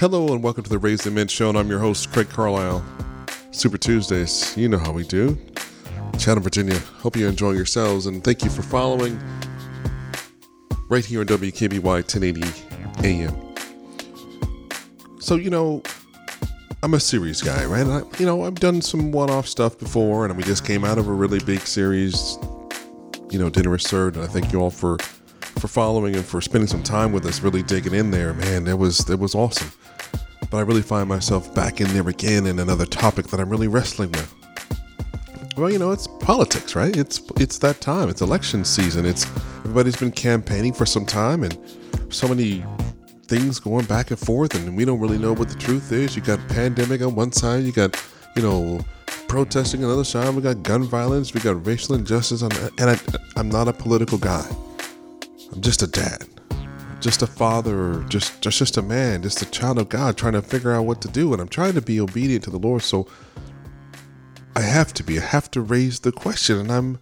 Hello 0.00 0.34
and 0.34 0.42
welcome 0.42 0.64
to 0.64 0.68
the 0.68 0.76
Raising 0.76 1.14
Men 1.14 1.28
Show, 1.28 1.48
and 1.48 1.56
I'm 1.56 1.68
your 1.68 1.78
host, 1.78 2.12
Craig 2.12 2.28
Carlisle. 2.28 2.84
Super 3.52 3.78
Tuesdays, 3.78 4.54
you 4.56 4.68
know 4.68 4.76
how 4.76 4.90
we 4.90 5.04
do. 5.04 5.38
Chatham, 6.18 6.42
Virginia. 6.42 6.76
Hope 6.98 7.14
you're 7.14 7.28
enjoying 7.28 7.54
yourselves, 7.54 8.06
and 8.06 8.22
thank 8.24 8.42
you 8.42 8.50
for 8.50 8.62
following 8.62 9.20
right 10.88 11.04
here 11.04 11.20
on 11.20 11.26
WKBY 11.26 11.80
1080 11.84 12.42
AM. 13.08 13.54
So, 15.20 15.36
you 15.36 15.48
know, 15.48 15.80
I'm 16.82 16.94
a 16.94 17.00
series 17.00 17.40
guy, 17.40 17.64
right? 17.64 17.86
I, 17.86 18.02
you 18.18 18.26
know, 18.26 18.42
I've 18.42 18.56
done 18.56 18.82
some 18.82 19.12
one 19.12 19.30
off 19.30 19.46
stuff 19.46 19.78
before, 19.78 20.26
and 20.26 20.36
we 20.36 20.42
just 20.42 20.66
came 20.66 20.84
out 20.84 20.98
of 20.98 21.06
a 21.06 21.12
really 21.12 21.38
big 21.38 21.60
series, 21.60 22.36
you 23.30 23.38
know, 23.38 23.48
Dinner 23.48 23.76
is 23.76 23.84
Served, 23.84 24.16
and 24.16 24.24
I 24.24 24.28
thank 24.28 24.52
you 24.52 24.60
all 24.60 24.70
for 24.70 24.98
for 25.60 25.68
following 25.68 26.16
and 26.16 26.24
for 26.24 26.40
spending 26.40 26.66
some 26.66 26.82
time 26.82 27.12
with 27.12 27.24
us, 27.24 27.40
really 27.40 27.62
digging 27.62 27.94
in 27.94 28.10
there. 28.10 28.34
Man, 28.34 28.66
it 28.66 28.76
was 28.76 29.08
it 29.08 29.20
was 29.20 29.36
awesome. 29.36 29.70
But 30.54 30.58
I 30.58 30.62
really 30.68 30.82
find 30.82 31.08
myself 31.08 31.52
back 31.52 31.80
in 31.80 31.88
there 31.88 32.08
again 32.08 32.46
in 32.46 32.60
another 32.60 32.86
topic 32.86 33.26
that 33.26 33.40
I'm 33.40 33.50
really 33.50 33.66
wrestling 33.66 34.12
with. 34.12 34.32
Well, 35.56 35.68
you 35.68 35.80
know, 35.80 35.90
it's 35.90 36.06
politics, 36.06 36.76
right? 36.76 36.96
It's 36.96 37.20
it's 37.40 37.58
that 37.58 37.80
time. 37.80 38.08
It's 38.08 38.20
election 38.20 38.64
season. 38.64 39.04
It's 39.04 39.26
everybody's 39.64 39.96
been 39.96 40.12
campaigning 40.12 40.72
for 40.72 40.86
some 40.86 41.06
time 41.06 41.42
and 41.42 41.58
so 42.08 42.28
many 42.28 42.64
things 43.26 43.58
going 43.58 43.86
back 43.86 44.12
and 44.12 44.18
forth 44.20 44.54
and 44.54 44.76
we 44.76 44.84
don't 44.84 45.00
really 45.00 45.18
know 45.18 45.32
what 45.32 45.48
the 45.48 45.56
truth 45.56 45.90
is. 45.90 46.14
You 46.14 46.22
got 46.22 46.38
pandemic 46.46 47.02
on 47.02 47.16
one 47.16 47.32
side, 47.32 47.64
you 47.64 47.72
got, 47.72 48.00
you 48.36 48.42
know, 48.42 48.78
protesting 49.26 49.82
on 49.82 49.88
the 49.88 49.94
other 49.94 50.04
side, 50.04 50.36
we 50.36 50.42
got 50.42 50.62
gun 50.62 50.84
violence, 50.84 51.34
we 51.34 51.40
got 51.40 51.66
racial 51.66 51.96
injustice 51.96 52.44
on 52.44 52.52
and 52.78 52.90
I, 52.90 53.00
I'm 53.34 53.48
not 53.48 53.66
a 53.66 53.72
political 53.72 54.18
guy. 54.18 54.48
I'm 55.52 55.60
just 55.60 55.82
a 55.82 55.88
dad, 55.88 56.28
just 57.04 57.20
a 57.20 57.26
father, 57.26 58.02
just 58.08 58.40
just 58.40 58.56
just 58.56 58.78
a 58.78 58.82
man, 58.82 59.22
just 59.22 59.42
a 59.42 59.50
child 59.50 59.78
of 59.78 59.90
God, 59.90 60.16
trying 60.16 60.32
to 60.32 60.40
figure 60.40 60.72
out 60.72 60.86
what 60.86 61.02
to 61.02 61.08
do, 61.08 61.34
and 61.34 61.42
I'm 61.42 61.48
trying 61.48 61.74
to 61.74 61.82
be 61.82 62.00
obedient 62.00 62.44
to 62.44 62.50
the 62.50 62.58
Lord. 62.58 62.80
So 62.80 63.06
I 64.56 64.62
have 64.62 64.94
to 64.94 65.04
be. 65.04 65.18
I 65.18 65.22
have 65.22 65.50
to 65.50 65.60
raise 65.60 66.00
the 66.00 66.12
question, 66.12 66.58
and 66.58 66.72
I'm. 66.72 66.98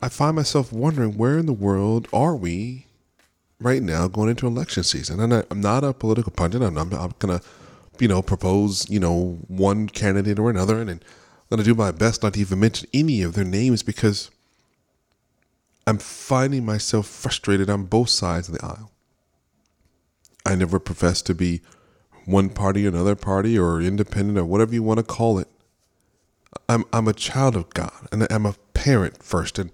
I 0.00 0.08
find 0.08 0.34
myself 0.34 0.72
wondering 0.72 1.18
where 1.18 1.36
in 1.36 1.44
the 1.44 1.52
world 1.52 2.08
are 2.10 2.34
we 2.34 2.86
right 3.60 3.82
now 3.82 4.08
going 4.08 4.30
into 4.30 4.46
election 4.46 4.82
season? 4.82 5.20
And 5.20 5.34
I, 5.34 5.44
am 5.50 5.60
not 5.60 5.84
a 5.84 5.92
political 5.92 6.32
pundit. 6.32 6.62
I'm, 6.62 6.78
I'm, 6.78 6.92
I'm 6.94 7.12
gonna, 7.18 7.42
you 7.98 8.08
know, 8.08 8.22
propose 8.22 8.88
you 8.88 8.98
know 8.98 9.40
one 9.48 9.90
candidate 9.90 10.38
or 10.38 10.48
another, 10.48 10.80
and, 10.80 10.88
and 10.88 11.04
I'm 11.04 11.58
gonna 11.58 11.64
do 11.64 11.74
my 11.74 11.90
best 11.90 12.22
not 12.22 12.32
to 12.32 12.40
even 12.40 12.60
mention 12.60 12.88
any 12.94 13.20
of 13.20 13.34
their 13.34 13.44
names 13.44 13.82
because 13.82 14.30
I'm 15.86 15.98
finding 15.98 16.64
myself 16.64 17.06
frustrated 17.06 17.68
on 17.68 17.84
both 17.84 18.08
sides 18.08 18.48
of 18.48 18.54
the 18.54 18.64
aisle. 18.64 18.90
I 20.44 20.54
never 20.54 20.78
professed 20.78 21.26
to 21.26 21.34
be 21.34 21.62
one 22.26 22.48
party 22.50 22.86
or 22.86 22.88
another 22.88 23.14
party 23.14 23.58
or 23.58 23.80
independent 23.80 24.38
or 24.38 24.44
whatever 24.44 24.74
you 24.74 24.82
want 24.82 24.98
to 24.98 25.04
call 25.04 25.38
it. 25.38 25.48
I'm 26.68 26.84
I'm 26.92 27.08
a 27.08 27.12
child 27.12 27.56
of 27.56 27.70
God 27.70 28.08
and 28.12 28.26
I'm 28.30 28.46
a 28.46 28.54
parent 28.74 29.22
first 29.22 29.58
and 29.58 29.70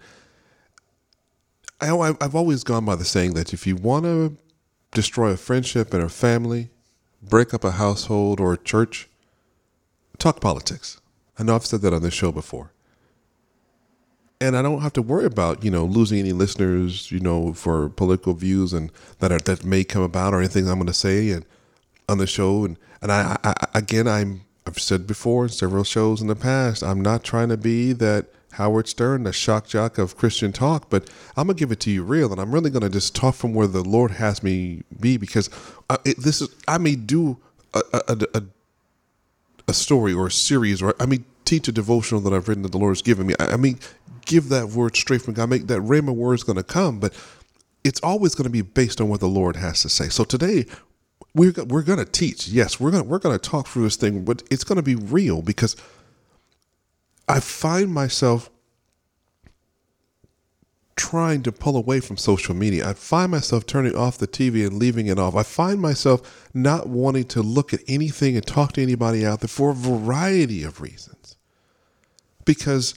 I 1.81 2.15
I've 2.21 2.35
always 2.35 2.65
gone 2.65 2.85
by 2.85 2.97
the 2.97 3.05
saying 3.05 3.35
that 3.35 3.53
if 3.53 3.67
you 3.67 3.77
want 3.77 4.05
to 4.05 4.37
destroy 4.93 5.31
a 5.31 5.37
friendship 5.37 5.95
and 5.95 6.03
a 6.03 6.09
family, 6.09 6.71
break 7.23 7.55
up 7.55 7.65
a 7.65 7.73
household 7.73 8.41
or 8.41 8.53
a 8.53 8.59
church, 8.59 9.09
talk 10.19 10.41
politics. 10.41 11.01
I 11.39 11.43
know 11.43 11.55
I've 11.55 11.67
said 11.67 11.81
that 11.83 11.95
on 11.95 12.03
this 12.03 12.15
show 12.15 12.33
before 12.33 12.73
and 14.41 14.57
I 14.57 14.63
don't 14.63 14.81
have 14.81 14.95
to 14.95 15.03
worry 15.03 15.27
about 15.27 15.65
you 15.65 15.71
know 15.71 15.85
losing 15.85 16.19
any 16.19 16.33
listeners, 16.33 17.11
you 17.11 17.21
know, 17.21 17.53
for 17.53 17.89
political 17.91 18.35
views 18.35 18.73
and 18.73 18.91
that 19.19 19.31
are, 19.31 19.39
that 19.39 19.65
may 19.65 19.85
come 19.85 20.03
about 20.03 20.33
or 20.33 20.39
anything 20.39 20.69
I'm 20.69 20.77
going 20.77 20.87
to 20.87 20.95
say 20.95 21.31
and 21.31 21.45
on 22.09 22.19
the 22.19 22.27
show. 22.27 22.65
And 22.65 22.77
and 23.03 23.13
I, 23.13 23.37
I, 23.45 23.55
again, 23.75 24.09
I'm 24.09 24.43
I've 24.67 24.79
said 24.79 25.07
before 25.07 25.45
in 25.45 25.51
several 25.51 25.85
shows 25.85 26.21
in 26.21 26.29
the 26.29 26.37
past, 26.37 26.83
I'm 26.83 27.01
not 27.01 27.25
trying 27.25 27.49
to 27.51 27.57
be 27.57 27.93
that 27.95 28.27
Howard 28.53 28.89
Stern, 28.89 29.23
the 29.25 29.33
shock 29.33 29.67
jock 29.67 29.99
of 29.99 30.17
Christian 30.17 30.53
talk, 30.53 30.91
but 30.91 31.09
I'm 31.37 31.47
gonna 31.47 31.59
give 31.59 31.71
it 31.71 31.81
to 31.81 31.91
you 31.91 32.03
real, 32.03 32.33
and 32.33 32.41
I'm 32.41 32.53
really 32.53 32.71
gonna 32.71 32.91
just 32.91 33.15
talk 33.15 33.35
from 33.35 33.55
where 33.55 33.67
the 33.67 33.83
Lord 33.83 34.13
has 34.13 34.43
me 34.43 34.83
be 34.99 35.17
because 35.17 35.51
uh, 35.89 35.99
it, 36.05 36.19
this 36.19 36.41
is 36.41 36.49
I 36.67 36.79
may 36.79 36.97
do 36.97 37.39
a 37.75 37.83
a, 37.93 38.19
a 38.35 38.43
a 39.69 39.73
story 39.73 40.13
or 40.13 40.27
a 40.27 40.31
series 40.33 40.83
or 40.83 40.95
I 40.99 41.07
may 41.07 41.21
teach 41.51 41.67
a 41.67 41.73
devotional 41.73 42.21
that 42.21 42.33
I've 42.33 42.49
written 42.49 42.63
that 42.63 42.73
the 42.73 42.79
Lord 42.79 42.93
has 42.93 43.03
given 43.03 43.27
me. 43.27 43.35
I, 43.41 43.55
I 43.55 43.57
mean, 43.57 43.79
give 44.31 44.49
that 44.49 44.69
word 44.69 44.97
straight 44.97 45.23
from 45.23 45.35
God. 45.35 45.51
Make 45.51 45.67
that 45.67 45.81
rhema 45.81 46.15
word 46.15 46.35
is 46.35 46.45
going 46.45 46.57
to 46.57 46.63
come, 46.63 47.01
but 47.01 47.13
it's 47.83 48.01
always 48.01 48.35
going 48.35 48.45
to 48.45 48.51
be 48.51 48.63
based 48.63 49.01
on 49.01 49.09
what 49.09 49.19
the 49.19 49.29
Lord 49.29 49.57
has 49.57 49.83
to 49.83 49.89
say. 49.89 50.09
So 50.09 50.23
today, 50.23 50.67
we're 51.35 51.53
we're 51.65 51.83
going 51.83 51.99
to 51.99 52.05
teach. 52.05 52.47
Yes, 52.49 52.79
we're 52.79 52.93
going 52.93 53.09
we're 53.09 53.19
going 53.19 53.39
to 53.39 53.51
talk 53.51 53.67
through 53.67 53.83
this 53.83 53.97
thing, 53.97 54.25
but 54.25 54.43
it's 54.51 54.65
going 54.65 54.77
to 54.77 54.83
be 54.83 54.95
real 54.95 55.43
because 55.43 55.77
I 57.29 57.41
find 57.41 57.93
myself 57.93 58.51
trying 60.95 61.43
to 61.43 61.51
pull 61.51 61.77
away 61.77 61.99
from 61.99 62.17
social 62.17 62.55
media. 62.55 62.89
I 62.89 62.93
find 62.93 63.33
myself 63.33 63.67
turning 63.67 63.97
off 63.97 64.19
the 64.19 64.29
TV 64.29 64.65
and 64.65 64.79
leaving 64.79 65.09
it 65.09 65.19
off. 65.19 65.35
I 65.35 65.43
find 65.43 65.81
myself 65.81 66.49
not 66.55 66.89
wanting 66.89 67.25
to 67.29 67.43
look 67.43 67.75
at 67.75 67.81
anything 67.89 68.37
and 68.37 68.47
talk 68.47 68.75
to 68.75 68.83
anybody 68.83 69.27
out 69.27 69.41
there 69.41 69.49
for 69.49 69.71
a 69.71 69.75
variety 69.75 70.63
of 70.63 70.81
reasons. 70.81 71.37
Because 72.45 72.95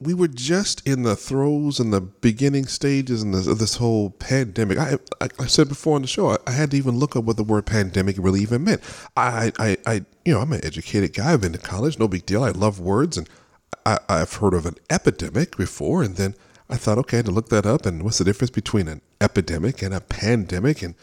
we 0.00 0.14
were 0.14 0.28
just 0.28 0.86
in 0.88 1.02
the 1.02 1.14
throes 1.14 1.78
and 1.78 1.92
the 1.92 2.00
beginning 2.00 2.66
stages 2.66 3.22
of 3.22 3.32
this, 3.32 3.46
of 3.46 3.58
this 3.58 3.76
whole 3.76 4.10
pandemic. 4.10 4.78
I, 4.78 4.96
I, 5.20 5.28
I, 5.38 5.46
said 5.46 5.68
before 5.68 5.96
on 5.96 6.02
the 6.02 6.08
show, 6.08 6.30
I, 6.30 6.38
I, 6.46 6.52
had 6.52 6.70
to 6.70 6.78
even 6.78 6.98
look 6.98 7.16
up 7.16 7.24
what 7.24 7.36
the 7.36 7.44
word 7.44 7.66
pandemic 7.66 8.16
really 8.18 8.40
even 8.40 8.64
meant. 8.64 8.80
I, 9.14 9.52
I, 9.58 9.76
I, 9.84 9.94
you 10.24 10.32
know, 10.32 10.40
I'm 10.40 10.52
an 10.52 10.64
educated 10.64 11.12
guy. 11.12 11.34
I've 11.34 11.42
been 11.42 11.52
to 11.52 11.58
college, 11.58 11.98
no 11.98 12.08
big 12.08 12.24
deal. 12.24 12.42
I 12.42 12.50
love 12.50 12.80
words, 12.80 13.18
and 13.18 13.28
I, 13.84 13.98
I've 14.08 14.32
heard 14.34 14.54
of 14.54 14.64
an 14.64 14.76
epidemic 14.88 15.58
before, 15.58 16.02
and 16.02 16.16
then 16.16 16.34
I 16.70 16.76
thought, 16.76 16.98
okay, 16.98 17.18
I 17.18 17.18
had 17.18 17.26
to 17.26 17.32
look 17.32 17.50
that 17.50 17.66
up. 17.66 17.84
And 17.84 18.02
what's 18.02 18.18
the 18.18 18.24
difference 18.24 18.50
between 18.50 18.88
an 18.88 19.02
epidemic 19.20 19.82
and 19.82 19.92
a 19.92 20.00
pandemic? 20.00 20.82
And 20.82 20.94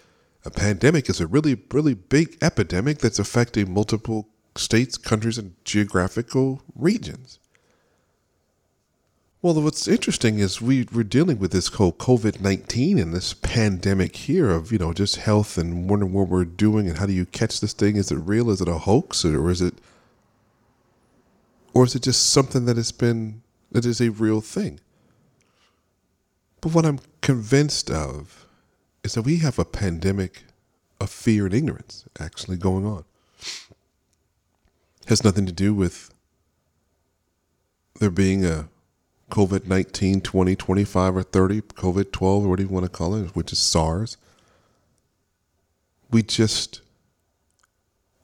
a 0.43 0.49
pandemic 0.49 1.07
is 1.07 1.21
a 1.21 1.27
really, 1.27 1.57
really 1.71 1.93
big 1.93 2.37
epidemic 2.41 2.97
that's 2.97 3.19
affecting 3.19 3.71
multiple 3.71 4.29
states, 4.55 4.97
countries, 4.97 5.37
and 5.37 5.53
geographical 5.65 6.63
regions. 6.73 7.39
Well, 9.47 9.61
what's 9.61 9.87
interesting 9.87 10.39
is 10.39 10.61
we, 10.61 10.89
we're 10.91 11.03
dealing 11.03 11.39
with 11.39 11.53
this 11.53 11.69
whole 11.69 11.93
COVID 11.93 12.41
19 12.41 12.99
and 12.99 13.13
this 13.13 13.33
pandemic 13.33 14.13
here 14.17 14.49
of, 14.49 14.73
you 14.73 14.77
know, 14.77 14.91
just 14.91 15.15
health 15.15 15.57
and 15.57 15.89
wondering 15.89 16.11
what 16.11 16.27
we're 16.27 16.43
doing 16.43 16.89
and 16.89 16.97
how 16.97 17.05
do 17.05 17.13
you 17.13 17.25
catch 17.25 17.61
this 17.61 17.71
thing? 17.71 17.95
Is 17.95 18.11
it 18.11 18.17
real? 18.17 18.49
Is 18.49 18.59
it 18.59 18.67
a 18.67 18.79
hoax? 18.79 19.23
Or 19.23 19.49
is 19.49 19.61
it, 19.61 19.75
or 21.73 21.85
is 21.85 21.95
it 21.95 22.03
just 22.03 22.29
something 22.29 22.65
that 22.65 22.75
has 22.75 22.91
been, 22.91 23.41
that 23.71 23.85
is 23.85 24.01
a 24.01 24.09
real 24.09 24.41
thing? 24.41 24.81
But 26.59 26.73
what 26.73 26.85
I'm 26.85 26.99
convinced 27.21 27.89
of 27.89 28.47
is 29.01 29.13
that 29.13 29.21
we 29.21 29.37
have 29.37 29.57
a 29.57 29.63
pandemic 29.63 30.43
of 30.99 31.09
fear 31.09 31.45
and 31.45 31.55
ignorance 31.55 32.03
actually 32.19 32.57
going 32.57 32.85
on. 32.85 33.05
It 35.03 35.07
has 35.07 35.23
nothing 35.23 35.45
to 35.45 35.53
do 35.53 35.73
with 35.73 36.13
there 38.01 38.11
being 38.11 38.43
a 38.45 38.67
COVID 39.29 39.67
19, 39.67 40.21
20, 40.21 40.55
25, 40.55 41.15
or 41.17 41.23
30, 41.23 41.61
COVID 41.61 42.11
12, 42.11 42.45
or 42.45 42.49
what 42.49 42.57
do 42.57 42.63
you 42.63 42.69
want 42.69 42.85
to 42.85 42.89
call 42.89 43.15
it, 43.15 43.35
which 43.35 43.51
is 43.51 43.59
SARS. 43.59 44.17
We 46.09 46.23
just 46.23 46.81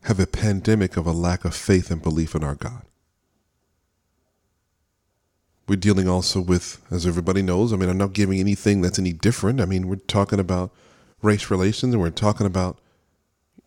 have 0.03 0.19
a 0.19 0.27
pandemic 0.27 0.97
of 0.97 1.05
a 1.05 1.11
lack 1.11 1.45
of 1.45 1.55
faith 1.55 1.91
and 1.91 2.01
belief 2.01 2.35
in 2.35 2.43
our 2.43 2.55
God. 2.55 2.83
We're 5.67 5.75
dealing 5.77 6.09
also 6.09 6.41
with, 6.41 6.81
as 6.91 7.07
everybody 7.07 7.41
knows, 7.41 7.71
I 7.71 7.77
mean, 7.77 7.89
I'm 7.89 7.97
not 7.97 8.13
giving 8.13 8.39
anything 8.39 8.81
that's 8.81 8.99
any 8.99 9.13
different. 9.13 9.61
I 9.61 9.65
mean, 9.65 9.87
we're 9.87 9.95
talking 9.95 10.39
about 10.39 10.71
race 11.21 11.49
relations 11.49 11.93
and 11.93 12.01
we're 12.01 12.09
talking 12.09 12.45
about, 12.45 12.79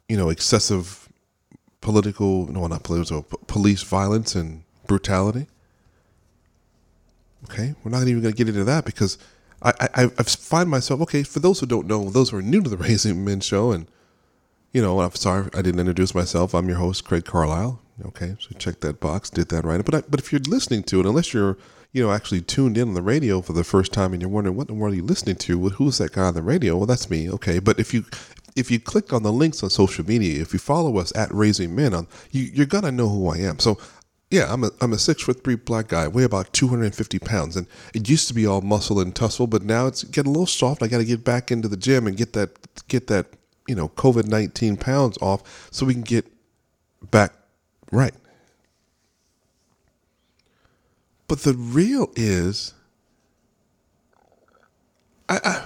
you 0.08 0.16
know, 0.16 0.28
excessive 0.28 1.08
political, 1.80 2.46
no, 2.48 2.66
not 2.66 2.82
political, 2.82 3.22
police 3.46 3.82
violence 3.82 4.34
and 4.34 4.62
brutality. 4.86 5.46
Okay, 7.48 7.74
we're 7.84 7.92
not 7.92 8.02
even 8.08 8.22
going 8.22 8.34
to 8.34 8.36
get 8.36 8.48
into 8.48 8.64
that 8.64 8.84
because 8.84 9.18
I, 9.62 9.72
I, 9.80 10.04
I 10.04 10.22
find 10.24 10.68
myself 10.68 11.00
okay. 11.02 11.22
For 11.22 11.38
those 11.38 11.60
who 11.60 11.66
don't 11.66 11.86
know, 11.86 12.10
those 12.10 12.30
who 12.30 12.38
are 12.38 12.42
new 12.42 12.60
to 12.60 12.68
the 12.68 12.76
Raising 12.88 13.24
Men 13.24 13.40
show, 13.40 13.70
and 13.70 13.86
you 14.72 14.82
know, 14.82 15.00
I'm 15.00 15.14
sorry 15.14 15.48
I 15.54 15.62
didn't 15.62 15.80
introduce 15.80 16.14
myself. 16.14 16.54
I'm 16.54 16.68
your 16.68 16.78
host, 16.78 17.04
Craig 17.04 17.24
Carlisle. 17.24 17.80
Okay, 18.04 18.36
so 18.40 18.50
check 18.58 18.80
that 18.80 19.00
box, 19.00 19.30
did 19.30 19.48
that 19.48 19.64
right. 19.64 19.82
But 19.84 19.94
I, 19.94 20.02
but 20.08 20.20
if 20.20 20.32
you're 20.32 20.40
listening 20.40 20.82
to 20.84 21.00
it, 21.00 21.06
unless 21.06 21.32
you're 21.32 21.56
you 21.92 22.04
know 22.04 22.12
actually 22.12 22.42
tuned 22.42 22.76
in 22.76 22.88
on 22.88 22.94
the 22.94 23.02
radio 23.02 23.40
for 23.40 23.52
the 23.52 23.64
first 23.64 23.92
time 23.92 24.12
and 24.12 24.20
you're 24.20 24.30
wondering 24.30 24.56
what 24.56 24.68
in 24.68 24.74
the 24.74 24.80
world 24.80 24.92
are 24.92 24.96
you 24.96 25.04
listening 25.04 25.36
to? 25.36 25.58
Well, 25.58 25.70
who's 25.70 25.98
that 25.98 26.12
guy 26.12 26.24
on 26.24 26.34
the 26.34 26.42
radio? 26.42 26.76
Well, 26.76 26.86
that's 26.86 27.08
me. 27.08 27.30
Okay, 27.30 27.58
but 27.58 27.78
if 27.78 27.94
you 27.94 28.04
if 28.56 28.70
you 28.70 28.80
click 28.80 29.12
on 29.12 29.22
the 29.22 29.32
links 29.32 29.62
on 29.62 29.70
social 29.70 30.04
media, 30.04 30.42
if 30.42 30.52
you 30.52 30.58
follow 30.58 30.98
us 30.98 31.14
at 31.14 31.32
Raising 31.32 31.74
Men 31.74 31.94
on, 31.94 32.06
you, 32.32 32.42
you're 32.42 32.66
gonna 32.66 32.92
know 32.92 33.08
who 33.08 33.28
I 33.28 33.38
am. 33.38 33.58
So 33.58 33.78
yeah, 34.30 34.52
I'm 34.52 34.64
a 34.64 34.70
I'm 34.80 34.92
a 34.92 34.98
six 34.98 35.22
foot 35.22 35.44
three 35.44 35.56
black 35.56 35.88
guy, 35.88 36.08
weigh 36.08 36.24
about 36.24 36.52
250 36.52 37.18
pounds, 37.20 37.56
and 37.56 37.66
it 37.94 38.08
used 38.08 38.28
to 38.28 38.34
be 38.34 38.46
all 38.46 38.60
muscle 38.60 39.00
and 39.00 39.14
tussle, 39.14 39.46
but 39.46 39.62
now 39.62 39.86
it's 39.86 40.04
getting 40.04 40.30
a 40.30 40.32
little 40.32 40.46
soft. 40.46 40.82
I 40.82 40.88
got 40.88 40.98
to 40.98 41.04
get 41.04 41.24
back 41.24 41.50
into 41.50 41.68
the 41.68 41.76
gym 41.76 42.06
and 42.06 42.16
get 42.16 42.32
that 42.32 42.58
get 42.88 43.06
that 43.06 43.26
you 43.66 43.74
know, 43.74 43.88
COVID 43.90 44.26
19 44.26 44.76
pounds 44.76 45.18
off 45.20 45.68
so 45.70 45.86
we 45.86 45.94
can 45.94 46.02
get 46.02 46.26
back 47.10 47.32
right. 47.90 48.14
But 51.28 51.40
the 51.40 51.54
real 51.54 52.12
is, 52.14 52.72
I, 55.28 55.40
I, 55.44 55.64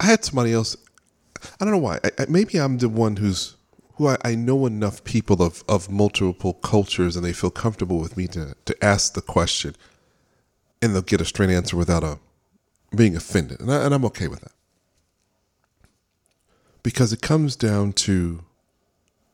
I 0.00 0.06
had 0.06 0.24
somebody 0.24 0.52
else. 0.52 0.76
I 1.60 1.64
don't 1.64 1.72
know 1.72 1.78
why. 1.78 1.98
I, 2.04 2.10
I, 2.18 2.26
maybe 2.28 2.58
I'm 2.58 2.78
the 2.78 2.90
one 2.90 3.16
who's 3.16 3.56
who 4.02 4.08
I, 4.08 4.16
I 4.24 4.34
know 4.34 4.66
enough 4.66 5.04
people 5.04 5.42
of, 5.42 5.62
of 5.68 5.90
multiple 5.90 6.54
cultures 6.54 7.16
and 7.16 7.24
they 7.24 7.32
feel 7.32 7.50
comfortable 7.50 8.00
with 8.00 8.16
me 8.16 8.26
to, 8.28 8.54
to 8.64 8.84
ask 8.84 9.14
the 9.14 9.22
question 9.22 9.76
and 10.80 10.94
they'll 10.94 11.02
get 11.02 11.20
a 11.20 11.24
straight 11.24 11.50
answer 11.50 11.76
without 11.76 12.02
a 12.02 12.18
being 12.94 13.16
offended. 13.16 13.60
And, 13.60 13.72
I, 13.72 13.84
and 13.84 13.94
I'm 13.94 14.04
okay 14.06 14.28
with 14.28 14.40
that. 14.40 14.52
Because 16.82 17.12
it 17.12 17.22
comes 17.22 17.54
down 17.54 17.92
to, 17.92 18.44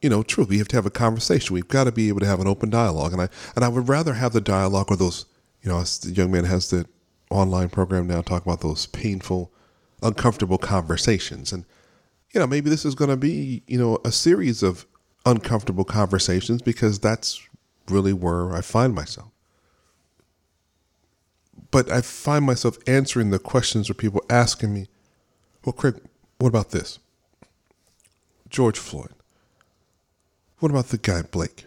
you 0.03 0.11
know, 0.11 0.23
truly, 0.23 0.50
we 0.50 0.59
have 0.59 0.69
to 0.69 0.76
have 0.76 0.87
a 0.87 0.91
conversation. 0.91 1.55
We've 1.55 1.67
got 1.67 1.85
to 1.85 1.93
be 1.93 2.09
able 2.09 2.21
to 2.21 2.26
have 2.26 2.41
an 2.41 2.47
open 2.47 2.69
dialogue. 2.69 3.14
And 3.14 3.23
I, 3.23 3.29
and 3.56 3.64
I 3.64 3.69
would 3.69 3.88
rather 3.88 4.14
have 4.14 4.35
the 4.35 4.43
dialogue 4.43 4.91
or 4.91 4.97
those, 4.97 5.25
you 5.62 5.71
know, 5.71 5.82
the 5.82 6.11
young 6.11 6.31
man 6.31 6.44
has 6.44 6.69
the 6.69 6.87
online 7.31 7.71
program 7.71 8.06
now 8.06 8.21
talk 8.21 8.44
about 8.44 8.61
those 8.61 8.87
painful, 8.87 9.50
uncomfortable 10.03 10.59
conversations. 10.59 11.53
And, 11.53 11.64
you 12.32 12.40
know, 12.40 12.46
maybe 12.46 12.69
this 12.70 12.84
is 12.84 12.94
going 12.94 13.10
to 13.10 13.16
be, 13.16 13.62
you 13.66 13.78
know, 13.78 13.98
a 14.04 14.12
series 14.12 14.62
of 14.62 14.86
uncomfortable 15.25 15.84
conversations 15.84 16.62
because 16.62 16.98
that's 16.98 17.46
really 17.88 18.12
where 18.12 18.52
I 18.52 18.60
find 18.60 18.94
myself. 18.94 19.30
But 21.70 21.90
I 21.90 22.00
find 22.00 22.44
myself 22.44 22.78
answering 22.86 23.30
the 23.30 23.38
questions 23.38 23.88
where 23.88 23.94
people 23.94 24.25
asking 24.30 24.72
me, 24.72 24.88
well, 25.64 25.72
Craig, 25.72 26.00
what 26.38 26.48
about 26.48 26.70
this? 26.70 26.98
George 28.48 28.78
Floyd. 28.78 29.12
What 30.60 30.70
about 30.70 30.88
the 30.88 30.98
guy 30.98 31.22
Blake? 31.22 31.66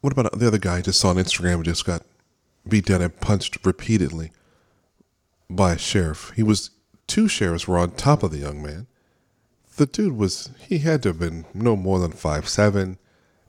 What 0.00 0.12
about 0.12 0.38
the 0.38 0.46
other 0.46 0.58
guy 0.58 0.78
I 0.78 0.82
just 0.82 1.00
saw 1.00 1.10
on 1.10 1.16
Instagram 1.16 1.56
who 1.56 1.62
just 1.62 1.84
got 1.84 2.02
beat 2.66 2.86
down 2.86 3.02
and 3.02 3.20
punched 3.20 3.64
repeatedly 3.64 4.32
by 5.48 5.72
a 5.72 5.78
sheriff? 5.78 6.32
He 6.36 6.42
was 6.42 6.70
two 7.06 7.28
sheriffs 7.28 7.68
were 7.68 7.78
on 7.78 7.92
top 7.92 8.22
of 8.22 8.30
the 8.30 8.38
young 8.38 8.62
man. 8.62 8.86
The 9.80 9.86
dude 9.86 10.18
was 10.18 10.50
he 10.58 10.80
had 10.80 11.02
to 11.04 11.08
have 11.08 11.18
been 11.18 11.46
no 11.54 11.74
more 11.74 12.00
than 12.00 12.12
five 12.12 12.46
seven. 12.46 12.98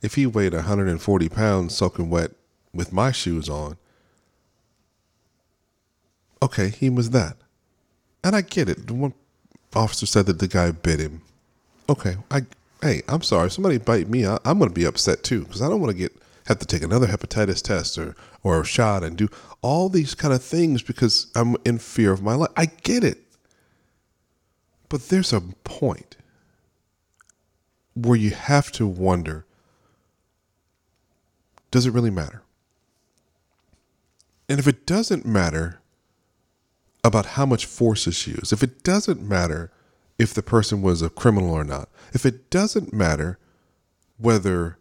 If 0.01 0.15
he 0.15 0.25
weighed 0.25 0.53
140 0.53 1.27
pounds 1.27 1.75
soaking 1.75 2.09
wet 2.09 2.31
with 2.73 2.93
my 2.93 3.11
shoes 3.11 3.49
on, 3.49 3.75
okay, 6.41 6.69
he 6.69 6.89
was 6.89 7.09
that. 7.09 7.35
And 8.23 8.33
I 8.33 8.43
get 8.43 8.69
it. 8.69 8.87
The 8.87 8.93
one 8.93 9.13
officer 9.75 10.05
said 10.05 10.25
that 10.27 10.39
the 10.39 10.47
guy 10.47 10.71
bit 10.71 11.01
him. 11.01 11.21
Okay, 11.89 12.15
I 12.31 12.43
hey, 12.81 13.01
I'm 13.09 13.23
sorry. 13.23 13.47
If 13.47 13.51
somebody 13.51 13.77
bite 13.77 14.07
me, 14.07 14.25
I, 14.25 14.37
am 14.45 14.57
going 14.57 14.69
to 14.69 14.73
be 14.73 14.85
upset 14.85 15.23
too 15.23 15.41
because 15.41 15.61
I 15.61 15.67
don't 15.67 15.81
want 15.81 15.91
to 15.91 15.97
get 15.97 16.13
have 16.45 16.59
to 16.59 16.65
take 16.65 16.81
another 16.81 17.07
hepatitis 17.07 17.61
test 17.61 17.97
or 17.97 18.15
or 18.41 18.61
a 18.61 18.65
shot 18.65 19.03
and 19.03 19.17
do 19.17 19.27
all 19.61 19.89
these 19.89 20.15
kind 20.15 20.33
of 20.33 20.41
things 20.41 20.81
because 20.81 21.29
I'm 21.35 21.57
in 21.65 21.77
fear 21.77 22.13
of 22.13 22.23
my 22.23 22.35
life. 22.35 22.51
I 22.55 22.67
get 22.67 23.03
it. 23.03 23.17
But 24.87 25.09
there's 25.09 25.33
a 25.33 25.41
point 25.41 26.15
where 27.93 28.17
you 28.17 28.31
have 28.31 28.71
to 28.73 28.87
wonder 28.87 29.45
does 31.71 31.85
it 31.85 31.93
really 31.93 32.11
matter? 32.11 32.43
And 34.49 34.59
if 34.59 34.67
it 34.67 34.85
doesn't 34.85 35.25
matter, 35.25 35.81
about 37.03 37.25
how 37.25 37.45
much 37.45 37.65
force 37.65 38.07
is 38.07 38.27
used, 38.27 38.53
if 38.53 38.61
it 38.61 38.83
doesn't 38.83 39.21
matter 39.21 39.71
if 40.19 40.33
the 40.33 40.43
person 40.43 40.81
was 40.81 41.01
a 41.01 41.09
criminal 41.09 41.51
or 41.51 41.63
not, 41.63 41.89
if 42.13 42.25
it 42.25 42.49
doesn't 42.49 42.93
matter 42.93 43.39
whether 44.17 44.77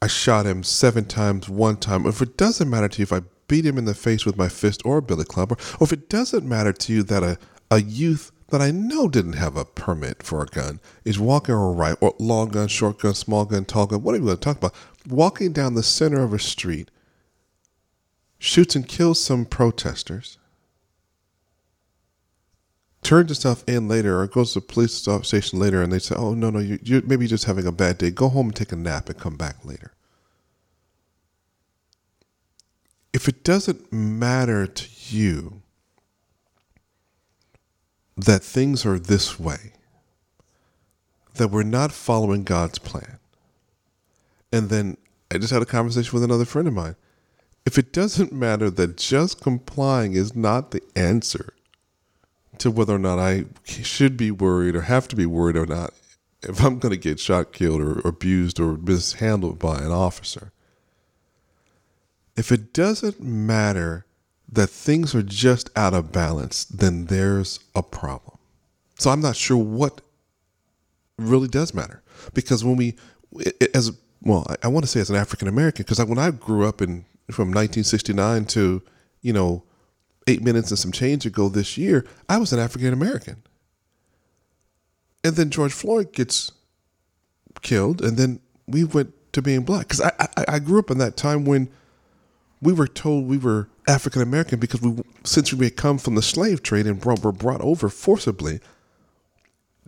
I 0.00 0.06
shot 0.06 0.46
him 0.46 0.62
seven 0.62 1.04
times 1.04 1.48
one 1.48 1.78
time, 1.78 2.06
if 2.06 2.22
it 2.22 2.36
doesn't 2.36 2.70
matter 2.70 2.88
to 2.88 2.98
you 2.98 3.02
if 3.02 3.12
I 3.12 3.22
beat 3.48 3.66
him 3.66 3.78
in 3.78 3.86
the 3.86 3.94
face 3.94 4.24
with 4.24 4.36
my 4.36 4.48
fist 4.48 4.82
or 4.84 4.98
a 4.98 5.02
billy 5.02 5.24
club, 5.24 5.52
or, 5.52 5.56
or 5.80 5.84
if 5.84 5.92
it 5.92 6.08
doesn't 6.08 6.46
matter 6.46 6.72
to 6.72 6.92
you 6.92 7.02
that 7.04 7.22
a, 7.22 7.38
a 7.70 7.80
youth 7.80 8.30
that 8.48 8.62
I 8.62 8.70
know 8.70 9.08
didn't 9.08 9.34
have 9.34 9.56
a 9.56 9.64
permit 9.64 10.22
for 10.22 10.42
a 10.42 10.46
gun 10.46 10.80
is 11.04 11.18
walking 11.18 11.54
or 11.54 11.72
right 11.72 11.96
or 12.00 12.14
long 12.18 12.48
gun, 12.48 12.68
short 12.68 13.00
gun, 13.00 13.14
small 13.14 13.44
gun, 13.44 13.64
tall 13.64 13.86
gun, 13.86 14.02
whatever 14.02 14.22
you 14.22 14.28
want 14.28 14.40
to 14.40 14.44
talk 14.44 14.56
about, 14.56 14.74
walking 15.06 15.52
down 15.52 15.74
the 15.74 15.82
center 15.82 16.22
of 16.22 16.32
a 16.32 16.38
street, 16.38 16.90
shoots 18.38 18.74
and 18.74 18.88
kills 18.88 19.22
some 19.22 19.44
protesters, 19.44 20.38
turns 23.02 23.28
himself 23.28 23.64
in 23.66 23.86
later 23.86 24.20
or 24.20 24.26
goes 24.26 24.54
to 24.54 24.60
the 24.60 24.66
police 24.66 24.94
station 25.22 25.58
later 25.58 25.82
and 25.82 25.92
they 25.92 25.98
say, 25.98 26.14
oh, 26.16 26.32
no, 26.32 26.48
no, 26.48 26.58
you, 26.58 26.78
you're 26.82 27.02
maybe 27.02 27.26
just 27.26 27.44
having 27.44 27.66
a 27.66 27.72
bad 27.72 27.98
day. 27.98 28.10
Go 28.10 28.28
home 28.28 28.46
and 28.46 28.56
take 28.56 28.72
a 28.72 28.76
nap 28.76 29.08
and 29.08 29.18
come 29.18 29.36
back 29.36 29.64
later. 29.64 29.92
If 33.12 33.28
it 33.28 33.44
doesn't 33.44 33.92
matter 33.92 34.66
to 34.66 34.88
you 35.14 35.62
that 38.18 38.42
things 38.42 38.84
are 38.84 38.98
this 38.98 39.38
way, 39.38 39.72
that 41.34 41.48
we're 41.48 41.62
not 41.62 41.92
following 41.92 42.44
God's 42.44 42.78
plan, 42.78 43.18
and 44.52 44.68
then 44.68 44.96
I 45.30 45.38
just 45.38 45.52
had 45.52 45.62
a 45.62 45.66
conversation 45.66 46.12
with 46.12 46.24
another 46.24 46.44
friend 46.44 46.68
of 46.68 46.74
mine. 46.74 46.96
If 47.64 47.78
it 47.78 47.92
doesn't 47.92 48.32
matter 48.32 48.70
that 48.70 48.96
just 48.96 49.40
complying 49.40 50.14
is 50.14 50.34
not 50.34 50.70
the 50.70 50.82
answer, 50.96 51.54
to 52.58 52.70
whether 52.70 52.94
or 52.94 52.98
not 52.98 53.18
I 53.18 53.44
should 53.64 54.16
be 54.16 54.30
worried 54.30 54.74
or 54.74 54.82
have 54.82 55.08
to 55.08 55.16
be 55.16 55.26
worried 55.26 55.56
or 55.56 55.66
not 55.66 55.94
if 56.42 56.62
I'm 56.62 56.78
going 56.78 56.92
to 56.92 56.98
get 56.98 57.20
shot, 57.20 57.52
killed, 57.52 57.80
or 57.80 58.00
abused 58.00 58.60
or 58.60 58.76
mishandled 58.76 59.58
by 59.58 59.78
an 59.78 59.90
officer. 59.90 60.52
If 62.36 62.52
it 62.52 62.72
doesn't 62.72 63.20
matter 63.20 64.06
that 64.50 64.68
things 64.68 65.14
are 65.14 65.22
just 65.22 65.70
out 65.76 65.94
of 65.94 66.10
balance, 66.12 66.64
then 66.64 67.06
there's 67.06 67.60
a 67.74 67.82
problem. 67.82 68.38
So 68.98 69.10
I'm 69.10 69.20
not 69.20 69.36
sure 69.36 69.56
what 69.56 70.00
really 71.18 71.48
does 71.48 71.74
matter 71.74 72.02
because 72.34 72.64
when 72.64 72.76
we, 72.76 72.96
as 73.74 73.92
well, 74.22 74.46
I 74.62 74.68
want 74.68 74.84
to 74.84 74.90
say 74.90 75.00
as 75.00 75.10
an 75.10 75.16
African 75.16 75.48
American, 75.48 75.84
because 75.84 76.04
when 76.04 76.18
I 76.18 76.30
grew 76.30 76.66
up 76.66 76.82
in 76.82 77.04
from 77.30 77.48
1969 77.48 78.46
to 78.46 78.82
you 79.20 79.32
know 79.32 79.62
eight 80.26 80.42
minutes 80.42 80.70
and 80.70 80.78
some 80.78 80.92
change 80.92 81.26
ago 81.26 81.48
this 81.48 81.76
year, 81.76 82.06
I 82.28 82.38
was 82.38 82.52
an 82.52 82.58
African 82.58 82.92
American. 82.92 83.42
And 85.24 85.36
then 85.36 85.50
George 85.50 85.72
Floyd 85.72 86.12
gets 86.12 86.52
killed, 87.62 88.02
and 88.02 88.16
then 88.16 88.40
we 88.66 88.84
went 88.84 89.14
to 89.32 89.42
being 89.42 89.62
black. 89.62 89.88
Because 89.88 90.00
I, 90.00 90.12
I, 90.36 90.44
I 90.48 90.58
grew 90.58 90.78
up 90.78 90.90
in 90.90 90.98
that 90.98 91.16
time 91.16 91.44
when 91.44 91.68
we 92.60 92.72
were 92.72 92.86
told 92.86 93.26
we 93.26 93.38
were 93.38 93.68
African 93.88 94.20
American 94.20 94.60
because 94.60 94.82
we, 94.82 95.02
since 95.24 95.52
we 95.52 95.66
had 95.66 95.76
come 95.76 95.98
from 95.98 96.14
the 96.14 96.22
slave 96.22 96.62
trade 96.62 96.86
and 96.86 97.02
were 97.02 97.32
brought 97.32 97.62
over 97.62 97.88
forcibly 97.88 98.60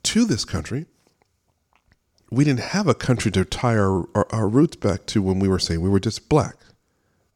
to 0.02 0.24
this 0.24 0.46
country, 0.46 0.86
we 2.30 2.44
didn't 2.44 2.60
have 2.60 2.88
a 2.88 2.94
country 2.94 3.30
to 3.32 3.44
tie 3.44 3.76
our, 3.76 4.08
our, 4.14 4.26
our 4.32 4.48
roots 4.48 4.76
back 4.76 5.04
to 5.06 5.20
when 5.20 5.38
we 5.38 5.48
were 5.48 5.58
saying 5.58 5.82
we 5.82 5.90
were 5.90 6.00
just 6.00 6.28
black, 6.28 6.56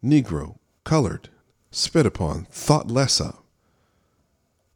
Negro, 0.03 0.57
colored, 0.85 1.29
spit 1.71 2.07
upon, 2.07 2.47
thought 2.51 2.91
less 2.91 3.21
of. 3.21 3.39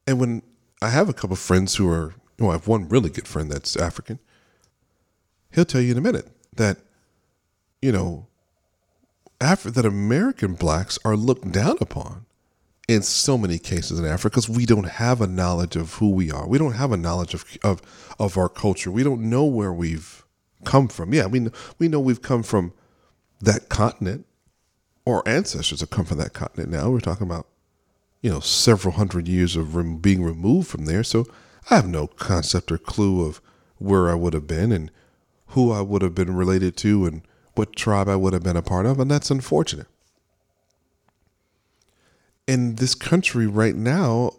And 0.06 0.20
when 0.20 0.42
I 0.82 0.90
have 0.90 1.08
a 1.08 1.14
couple 1.14 1.34
of 1.34 1.38
friends 1.38 1.76
who 1.76 1.90
are, 1.90 2.14
well, 2.38 2.50
I 2.50 2.54
have 2.54 2.68
one 2.68 2.88
really 2.88 3.10
good 3.10 3.26
friend 3.26 3.50
that's 3.50 3.76
African, 3.76 4.18
he'll 5.52 5.64
tell 5.64 5.80
you 5.80 5.92
in 5.92 5.98
a 5.98 6.02
minute 6.02 6.28
that, 6.54 6.78
you 7.80 7.92
know, 7.92 8.27
Af- 9.40 9.62
that 9.62 9.86
American 9.86 10.54
blacks 10.54 10.98
are 11.04 11.16
looked 11.16 11.52
down 11.52 11.76
upon 11.80 12.26
in 12.88 13.02
so 13.02 13.36
many 13.36 13.58
cases 13.58 13.98
in 13.98 14.06
Africa 14.06 14.30
because 14.30 14.48
we 14.48 14.66
don't 14.66 14.88
have 14.88 15.20
a 15.20 15.26
knowledge 15.26 15.76
of 15.76 15.94
who 15.94 16.10
we 16.10 16.32
are. 16.32 16.48
We 16.48 16.58
don't 16.58 16.72
have 16.72 16.90
a 16.90 16.96
knowledge 16.96 17.34
of, 17.34 17.44
of, 17.62 17.82
of 18.18 18.36
our 18.38 18.48
culture. 18.48 18.90
We 18.90 19.02
don't 19.04 19.28
know 19.28 19.44
where 19.44 19.72
we've 19.72 20.24
come 20.64 20.88
from. 20.88 21.12
Yeah, 21.12 21.26
we, 21.26 21.48
we 21.78 21.88
know 21.88 22.00
we've 22.00 22.22
come 22.22 22.42
from 22.42 22.72
that 23.40 23.68
continent, 23.68 24.26
or 25.04 25.26
ancestors 25.28 25.80
have 25.80 25.90
come 25.90 26.04
from 26.04 26.18
that 26.18 26.32
continent 26.32 26.70
now. 26.70 26.90
We're 26.90 27.00
talking 27.00 27.26
about, 27.26 27.46
you 28.22 28.30
know, 28.30 28.40
several 28.40 28.94
hundred 28.94 29.28
years 29.28 29.54
of 29.54 29.76
rem- 29.76 29.98
being 29.98 30.24
removed 30.24 30.68
from 30.68 30.86
there. 30.86 31.04
So 31.04 31.26
I 31.70 31.76
have 31.76 31.86
no 31.86 32.06
concept 32.06 32.72
or 32.72 32.78
clue 32.78 33.24
of 33.24 33.40
where 33.76 34.10
I 34.10 34.14
would 34.14 34.34
have 34.34 34.46
been 34.46 34.72
and 34.72 34.90
who 35.48 35.70
I 35.70 35.82
would 35.82 36.02
have 36.02 36.14
been 36.14 36.34
related 36.34 36.76
to 36.78 37.06
and 37.06 37.22
what 37.58 37.76
tribe 37.76 38.08
I 38.08 38.16
would 38.16 38.32
have 38.32 38.44
been 38.44 38.56
a 38.56 38.62
part 38.62 38.86
of. 38.86 39.00
And 39.00 39.10
that's 39.10 39.30
unfortunate. 39.30 39.88
In 42.46 42.76
this 42.76 42.94
country 42.94 43.46
right 43.46 43.74
now, 43.76 44.32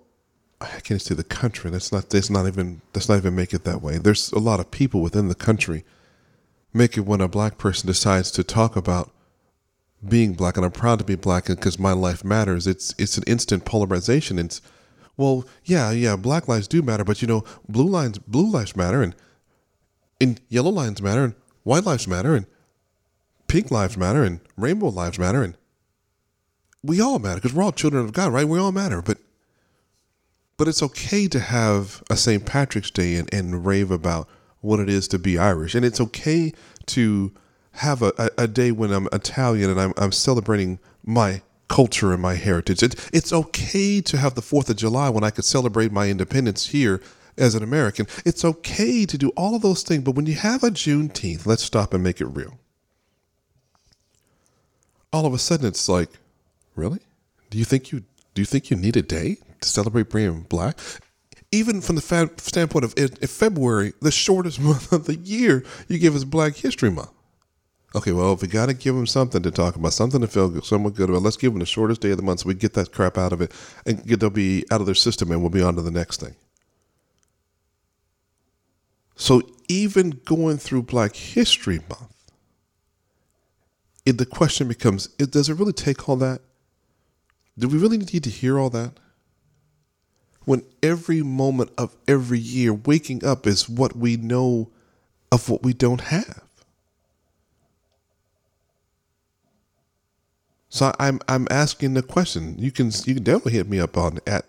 I 0.61 0.79
can't 0.81 1.01
say 1.01 1.15
the 1.15 1.23
country. 1.23 1.69
That's 1.71 1.91
not. 1.91 2.09
That's 2.09 2.29
not 2.29 2.47
even. 2.47 2.81
That's 2.93 3.09
not 3.09 3.17
even 3.17 3.35
make 3.35 3.53
it 3.53 3.65
that 3.65 3.81
way. 3.81 3.97
There's 3.99 4.31
a 4.31 4.39
lot 4.39 4.59
of 4.59 4.71
people 4.71 5.01
within 5.01 5.27
the 5.27 5.35
country 5.35 5.85
make 6.73 6.97
it 6.97 7.01
when 7.01 7.21
a 7.21 7.27
black 7.27 7.57
person 7.57 7.87
decides 7.87 8.31
to 8.31 8.43
talk 8.43 8.75
about 8.75 9.11
being 10.07 10.33
black, 10.33 10.57
and 10.57 10.65
I'm 10.65 10.71
proud 10.71 10.99
to 10.99 11.05
be 11.05 11.15
black 11.15 11.47
because 11.47 11.79
my 11.79 11.93
life 11.93 12.23
matters. 12.23 12.67
It's 12.67 12.95
it's 12.97 13.17
an 13.17 13.23
instant 13.27 13.65
polarization. 13.65 14.39
It's 14.39 14.61
well, 15.17 15.45
yeah, 15.65 15.91
yeah, 15.91 16.15
black 16.15 16.47
lives 16.47 16.67
do 16.67 16.81
matter, 16.81 17.03
but 17.03 17.21
you 17.21 17.27
know, 17.27 17.43
blue 17.67 17.87
lines, 17.87 18.17
blue 18.19 18.49
lives 18.49 18.75
matter, 18.75 19.01
and 19.03 19.15
And 20.21 20.41
yellow 20.49 20.71
lives 20.71 21.01
matter, 21.01 21.23
and 21.23 21.35
white 21.63 21.85
lives 21.85 22.07
matter, 22.07 22.35
and 22.35 22.45
pink 23.49 23.71
lives 23.71 23.97
matter, 23.97 24.23
and 24.23 24.39
rainbow 24.55 24.87
lives 24.87 25.19
matter, 25.19 25.43
and 25.43 25.57
we 26.81 27.01
all 27.01 27.19
matter 27.19 27.35
because 27.41 27.53
we're 27.53 27.63
all 27.63 27.73
children 27.73 28.05
of 28.05 28.13
God, 28.13 28.31
right? 28.31 28.47
We 28.47 28.59
all 28.59 28.71
matter, 28.71 29.01
but 29.01 29.17
but 30.55 30.67
it's 30.67 30.83
okay 30.83 31.27
to 31.29 31.39
have 31.39 32.03
a 32.09 32.17
St. 32.17 32.45
Patrick's 32.45 32.91
Day 32.91 33.15
and, 33.15 33.33
and 33.33 33.65
rave 33.65 33.91
about 33.91 34.27
what 34.59 34.81
it 34.81 34.89
is 34.89 35.07
to 35.09 35.19
be 35.19 35.37
Irish, 35.37 35.75
and 35.75 35.85
it's 35.85 36.01
okay 36.01 36.53
to 36.87 37.33
have 37.71 38.01
a, 38.01 38.13
a, 38.17 38.29
a 38.39 38.47
day 38.47 38.71
when 38.71 38.91
I'm 38.91 39.07
Italian 39.13 39.69
and 39.69 39.79
I'm, 39.79 39.93
I'm 39.95 40.11
celebrating 40.11 40.79
my 41.05 41.41
culture 41.69 42.11
and 42.11 42.21
my 42.21 42.35
heritage. 42.35 42.83
It, 42.83 43.09
it's 43.13 43.31
okay 43.31 44.01
to 44.01 44.17
have 44.17 44.35
the 44.35 44.41
4th 44.41 44.69
of 44.69 44.75
July 44.75 45.09
when 45.09 45.23
I 45.23 45.29
could 45.29 45.45
celebrate 45.45 45.91
my 45.91 46.09
independence 46.09 46.67
here 46.67 47.01
as 47.37 47.55
an 47.55 47.63
American. 47.63 48.07
It's 48.25 48.43
okay 48.43 49.05
to 49.05 49.17
do 49.17 49.29
all 49.37 49.55
of 49.55 49.61
those 49.61 49.83
things, 49.83 50.03
but 50.03 50.15
when 50.15 50.25
you 50.25 50.33
have 50.35 50.63
a 50.63 50.71
Juneteenth, 50.71 51.45
let's 51.45 51.63
stop 51.63 51.93
and 51.93 52.03
make 52.03 52.19
it 52.19 52.25
real. 52.25 52.59
All 55.11 55.25
of 55.25 55.33
a 55.33 55.39
sudden, 55.39 55.67
it's 55.67 55.89
like, 55.89 56.09
really? 56.75 56.99
Do 57.49 57.57
you 57.57 57.65
think 57.65 57.91
you 57.91 58.03
do 58.35 58.41
you 58.41 58.45
think 58.45 58.69
you 58.69 58.77
need 58.77 58.95
a 58.95 59.01
day 59.01 59.37
to 59.61 59.69
celebrate 59.69 60.11
being 60.11 60.41
black? 60.41 60.77
Even 61.51 61.81
from 61.81 61.95
the 61.95 62.01
fa- 62.01 62.29
standpoint 62.37 62.85
of 62.85 62.93
February, 63.29 63.93
the 64.01 64.11
shortest 64.11 64.59
month 64.61 64.91
of 64.91 65.05
the 65.05 65.15
year, 65.15 65.63
you 65.87 65.97
give 65.97 66.15
us 66.15 66.23
Black 66.23 66.55
History 66.55 66.91
Month. 66.91 67.09
Okay, 67.95 68.11
well, 68.11 68.33
if 68.33 68.43
we 68.43 68.47
got 68.47 68.67
to 68.67 68.75
give 68.75 68.93
them 68.93 69.07
something 69.07 69.41
to 69.41 69.49
talk 69.49 69.75
about, 69.75 69.93
something 69.93 70.21
to 70.21 70.27
feel 70.27 70.61
somewhat 70.61 70.93
good 70.93 71.09
about, 71.09 71.23
let's 71.23 71.37
give 71.37 71.53
them 71.53 71.59
the 71.59 71.65
shortest 71.65 72.01
day 72.01 72.11
of 72.11 72.17
the 72.17 72.23
month 72.23 72.41
so 72.41 72.47
we 72.47 72.53
get 72.53 72.73
that 72.75 72.91
crap 72.91 73.17
out 73.17 73.33
of 73.33 73.41
it 73.41 73.51
and 73.85 74.05
get 74.05 74.19
they'll 74.19 74.29
be 74.29 74.63
out 74.69 74.79
of 74.79 74.85
their 74.85 74.93
system 74.93 75.31
and 75.31 75.41
we'll 75.41 75.49
be 75.49 75.63
on 75.63 75.75
to 75.75 75.81
the 75.81 75.89
next 75.89 76.21
thing. 76.21 76.35
So 79.15 79.41
even 79.67 80.21
going 80.23 80.57
through 80.57 80.83
Black 80.83 81.15
History 81.15 81.79
Month, 81.89 82.13
it, 84.09 84.17
the 84.17 84.25
question 84.25 84.67
becomes: 84.67 85.07
Does 85.07 85.49
it 85.49 85.55
really 85.55 85.73
take 85.73 86.09
all 86.09 86.15
that? 86.17 86.41
Do 87.57 87.67
we 87.67 87.77
really 87.77 87.97
need 87.97 88.23
to 88.23 88.29
hear 88.29 88.59
all 88.59 88.69
that? 88.71 88.93
When 90.45 90.63
every 90.81 91.21
moment 91.21 91.71
of 91.77 91.95
every 92.07 92.39
year, 92.39 92.73
waking 92.73 93.23
up 93.23 93.45
is 93.45 93.69
what 93.69 93.95
we 93.95 94.17
know 94.17 94.71
of 95.31 95.49
what 95.49 95.63
we 95.63 95.73
don't 95.73 96.01
have. 96.01 96.43
So 100.69 100.93
I'm 100.99 101.19
I'm 101.27 101.47
asking 101.51 101.95
the 101.95 102.03
question. 102.03 102.55
You 102.57 102.71
can 102.71 102.91
you 103.05 103.15
can 103.15 103.23
definitely 103.23 103.53
hit 103.53 103.69
me 103.69 103.79
up 103.79 103.97
on 103.97 104.19
at 104.25 104.45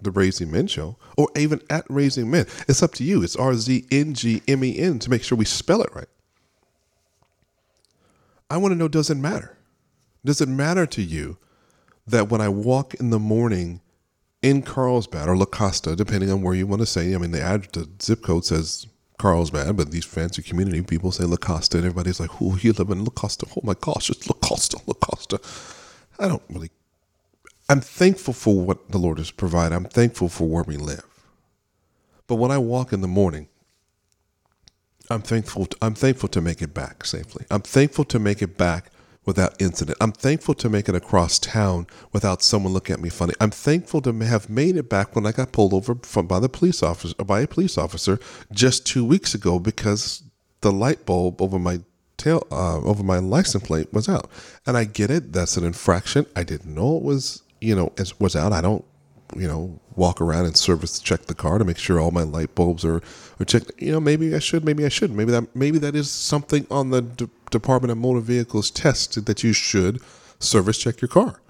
the 0.00 0.10
Raising 0.10 0.50
Men 0.50 0.66
Show 0.68 0.96
or 1.16 1.28
even 1.36 1.60
at 1.70 1.84
Raising 1.88 2.30
Men. 2.30 2.46
It's 2.68 2.82
up 2.82 2.94
to 2.94 3.04
you. 3.04 3.22
It's 3.22 3.36
R 3.36 3.54
Z 3.54 3.86
N 3.90 4.14
G 4.14 4.42
M 4.48 4.64
E 4.64 4.78
N 4.78 4.98
to 5.00 5.10
make 5.10 5.22
sure 5.22 5.36
we 5.36 5.44
spell 5.44 5.82
it 5.82 5.94
right. 5.94 6.08
I 8.48 8.56
want 8.58 8.72
to 8.72 8.78
know 8.78 8.88
does 8.88 9.10
it 9.10 9.16
matter? 9.16 9.58
Does 10.24 10.40
it 10.40 10.48
matter 10.48 10.86
to 10.86 11.02
you 11.02 11.38
that 12.06 12.28
when 12.28 12.40
I 12.40 12.48
walk 12.48 12.94
in 12.94 13.10
the 13.10 13.18
morning 13.18 13.80
in 14.42 14.62
Carlsbad 14.62 15.28
or 15.28 15.36
La 15.36 15.44
Costa, 15.44 15.96
depending 15.96 16.30
on 16.30 16.42
where 16.42 16.54
you 16.54 16.66
want 16.66 16.80
to 16.80 16.86
say, 16.86 17.14
I 17.14 17.18
mean, 17.18 17.32
the, 17.32 17.42
ad, 17.42 17.68
the 17.72 17.88
zip 18.00 18.22
code 18.22 18.44
says 18.44 18.86
Carlsbad, 19.18 19.76
but 19.76 19.90
these 19.90 20.04
fancy 20.04 20.42
community 20.42 20.82
people 20.82 21.10
say 21.10 21.24
La 21.24 21.36
Costa, 21.36 21.78
and 21.78 21.86
everybody's 21.86 22.20
like, 22.20 22.30
"Oh, 22.40 22.56
you 22.60 22.72
live 22.72 22.90
in 22.90 23.04
La 23.04 23.10
Costa? 23.10 23.46
Oh 23.56 23.60
my 23.62 23.74
gosh, 23.80 24.10
it's 24.10 24.28
La 24.28 24.34
Costa, 24.34 24.78
La 24.86 24.94
Costa." 24.94 25.40
I 26.18 26.28
don't 26.28 26.42
really. 26.48 26.70
I'm 27.68 27.80
thankful 27.80 28.34
for 28.34 28.60
what 28.60 28.90
the 28.90 28.98
Lord 28.98 29.18
has 29.18 29.30
provided. 29.30 29.74
I'm 29.74 29.86
thankful 29.86 30.28
for 30.28 30.48
where 30.48 30.62
we 30.62 30.76
live. 30.76 31.04
But 32.26 32.36
when 32.36 32.50
I 32.50 32.58
walk 32.58 32.92
in 32.92 33.00
the 33.00 33.08
morning, 33.08 33.48
I'm 35.10 35.22
thankful. 35.22 35.66
To, 35.66 35.76
I'm 35.82 35.94
thankful 35.94 36.28
to 36.30 36.40
make 36.40 36.62
it 36.62 36.74
back 36.74 37.04
safely. 37.04 37.44
I'm 37.50 37.62
thankful 37.62 38.04
to 38.06 38.18
make 38.18 38.42
it 38.42 38.56
back 38.56 38.90
without 39.24 39.60
incident. 39.60 39.98
I'm 40.00 40.12
thankful 40.12 40.54
to 40.54 40.68
make 40.68 40.88
it 40.88 40.94
across 40.94 41.38
town 41.38 41.86
without 42.12 42.42
someone 42.42 42.72
looking 42.72 42.94
at 42.94 43.00
me 43.00 43.08
funny. 43.08 43.34
I'm 43.40 43.50
thankful 43.50 44.00
to 44.02 44.12
have 44.12 44.48
made 44.48 44.76
it 44.76 44.88
back 44.88 45.14
when 45.14 45.26
I 45.26 45.32
got 45.32 45.52
pulled 45.52 45.74
over 45.74 45.96
from 46.02 46.26
by 46.26 46.38
the 46.38 46.48
police 46.48 46.82
officer 46.82 47.14
by 47.16 47.40
a 47.40 47.46
police 47.46 47.76
officer 47.76 48.18
just 48.52 48.86
two 48.86 49.04
weeks 49.04 49.34
ago 49.34 49.58
because 49.58 50.22
the 50.60 50.72
light 50.72 51.04
bulb 51.04 51.42
over 51.42 51.58
my 51.58 51.80
tail 52.16 52.46
uh, 52.50 52.78
over 52.78 53.02
my 53.02 53.18
license 53.18 53.64
plate 53.64 53.92
was 53.92 54.08
out. 54.08 54.30
And 54.64 54.76
I 54.76 54.84
get 54.84 55.10
it. 55.10 55.32
That's 55.32 55.56
an 55.56 55.64
infraction. 55.64 56.26
I 56.34 56.44
didn't 56.44 56.72
know 56.72 56.96
it 56.96 57.02
was 57.02 57.42
you 57.60 57.74
know 57.74 57.92
was 58.18 58.36
out. 58.36 58.52
I 58.52 58.60
don't 58.60 58.84
you 59.40 59.48
know 59.48 59.80
walk 59.94 60.20
around 60.20 60.46
and 60.46 60.56
service 60.56 60.98
check 60.98 61.22
the 61.26 61.34
car 61.34 61.58
to 61.58 61.64
make 61.64 61.78
sure 61.78 61.98
all 61.98 62.10
my 62.10 62.22
light 62.22 62.54
bulbs 62.54 62.84
are 62.84 63.02
are 63.40 63.44
checked. 63.44 63.72
You 63.78 63.92
know 63.92 64.00
maybe 64.00 64.34
I 64.34 64.38
should. 64.38 64.64
Maybe 64.64 64.84
I 64.84 64.88
should. 64.88 65.10
Maybe 65.12 65.32
that 65.32 65.54
maybe 65.54 65.78
that 65.78 65.94
is 65.94 66.10
something 66.10 66.66
on 66.70 66.90
the 66.90 67.02
Department 67.50 67.92
of 67.92 67.98
Motor 67.98 68.20
Vehicles 68.20 68.70
test 68.70 69.24
that 69.24 69.42
you 69.42 69.52
should 69.52 70.00
service 70.38 70.78
check 70.78 71.00
your 71.00 71.08
car. 71.08 71.40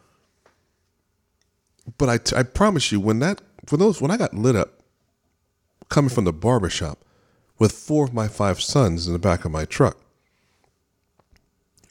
But 1.98 2.08
I, 2.08 2.18
t- 2.18 2.36
I 2.36 2.42
promise 2.42 2.90
you, 2.90 3.00
when 3.00 3.20
that 3.20 3.40
for 3.64 3.76
those 3.76 4.00
when 4.00 4.10
I 4.10 4.16
got 4.16 4.34
lit 4.34 4.56
up 4.56 4.80
coming 5.88 6.10
from 6.10 6.24
the 6.24 6.32
barbershop 6.32 6.98
with 7.58 7.72
four 7.72 8.04
of 8.04 8.12
my 8.12 8.28
five 8.28 8.60
sons 8.60 9.06
in 9.06 9.12
the 9.12 9.18
back 9.18 9.44
of 9.44 9.52
my 9.52 9.64
truck, 9.64 9.96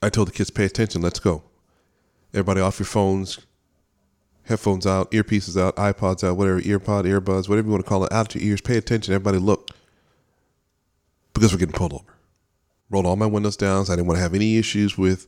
I 0.01 0.09
told 0.09 0.27
the 0.27 0.31
kids, 0.31 0.49
pay 0.49 0.65
attention, 0.65 1.01
let's 1.01 1.19
go. 1.19 1.43
Everybody 2.33 2.61
off 2.61 2.79
your 2.79 2.85
phones, 2.85 3.39
headphones 4.45 4.85
out, 4.85 5.11
earpieces 5.11 5.59
out, 5.59 5.75
iPods 5.75 6.23
out, 6.23 6.37
whatever, 6.37 6.61
earpod, 6.61 7.05
earbuds, 7.05 7.49
whatever 7.49 7.67
you 7.67 7.71
want 7.71 7.83
to 7.83 7.89
call 7.89 8.03
it, 8.05 8.11
out 8.11 8.33
your 8.35 8.43
ears, 8.43 8.61
pay 8.61 8.77
attention, 8.77 9.13
everybody 9.13 9.37
look. 9.37 9.71
Because 11.33 11.51
we're 11.51 11.59
getting 11.59 11.75
pulled 11.75 11.93
over 11.93 12.15
rolled 12.89 13.05
all 13.05 13.15
my 13.15 13.25
windows 13.25 13.57
down. 13.57 13.85
So 13.85 13.93
I 13.93 13.95
didn't 13.95 14.07
want 14.07 14.17
to 14.17 14.23
have 14.23 14.33
any 14.33 14.57
issues 14.57 14.97
with 14.97 15.27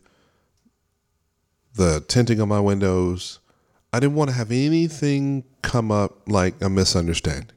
the 1.76 2.04
tinting 2.08 2.42
on 2.42 2.50
my 2.50 2.60
windows. 2.60 3.40
I 3.94 4.00
didn't 4.00 4.16
want 4.16 4.30
to 4.30 4.36
have 4.36 4.52
anything 4.52 5.44
come 5.62 5.92
up 5.92 6.28
like 6.28 6.56
a 6.62 6.70
misunderstanding. 6.70 7.57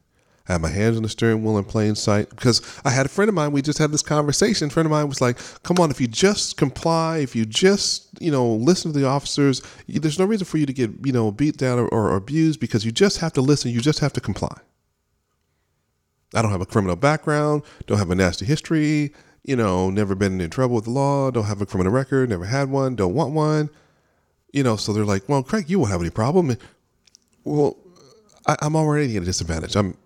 I 0.51 0.55
had 0.55 0.63
my 0.63 0.69
hands 0.69 0.97
on 0.97 1.03
the 1.03 1.09
steering 1.09 1.45
wheel 1.45 1.59
in 1.59 1.65
plain 1.65 1.95
sight 1.95 2.29
because 2.31 2.61
I 2.85 2.91
had 2.91 3.07
a 3.07 3.09
friend 3.09 3.29
of 3.29 3.35
mine. 3.35 3.53
We 3.53 3.63
just 3.63 3.79
had 3.79 3.93
this 3.93 4.03
conversation. 4.03 4.67
A 4.67 4.71
friend 4.71 4.87
of 4.87 4.91
mine 4.91 5.09
was 5.09 5.21
like, 5.21 5.39
"Come 5.63 5.79
on, 5.79 5.91
if 5.91 6.01
you 6.01 6.09
just 6.09 6.57
comply, 6.57 7.19
if 7.19 7.37
you 7.37 7.47
just 7.47 8.09
you 8.21 8.31
know 8.31 8.55
listen 8.55 8.93
to 8.93 8.99
the 8.99 9.07
officers, 9.07 9.63
you, 9.87 10.01
there's 10.01 10.19
no 10.19 10.25
reason 10.25 10.45
for 10.45 10.59
you 10.59 10.67
to 10.67 10.73
get 10.73 10.91
you 11.05 11.13
know 11.13 11.31
beat 11.31 11.57
down 11.57 11.79
or, 11.79 11.89
or 11.89 12.17
abused 12.17 12.61
because 12.61 12.85
you 12.85 12.93
just 12.93 13.19
have 13.19 13.33
to 13.35 13.41
listen. 13.41 13.71
You 13.71 13.81
just 13.81 14.01
have 14.01 14.13
to 14.15 14.21
comply." 14.21 14.57
I 16.33 16.43
don't 16.43 16.53
have 16.53 16.61
a 16.61 16.67
criminal 16.67 16.95
background. 16.95 17.63
Don't 17.87 17.99
have 17.99 18.11
a 18.11 18.15
nasty 18.15 18.45
history 18.45 19.13
you 19.45 19.57
know, 19.57 19.91
never 19.91 20.15
been 20.15 20.41
in 20.41 20.51
trouble 20.51 20.77
with 20.77 20.85
the 20.85 20.91
law, 20.91 21.31
don't 21.31 21.45
have 21.45 21.61
a 21.61 21.67
criminal 21.67 21.93
record, 21.93 22.29
never 22.29 22.45
had 22.45 22.71
one, 22.71 22.95
don't 22.95 23.15
want 23.15 23.33
one. 23.33 23.71
You 24.53 24.63
know, 24.63 24.77
so 24.77 24.93
they're 24.93 25.05
like, 25.05 25.29
well, 25.29 25.43
Craig, 25.43 25.71
you 25.71 25.79
won't 25.79 25.93
have 25.93 26.01
any 26.01 26.11
problem. 26.11 26.57
Well, 27.45 27.77
I, 28.47 28.57
am 28.63 28.77
already 28.77 29.17
at 29.17 29.23
a 29.23 29.27
disadvantage. 29.27 29.77
I'm, 29.77 29.97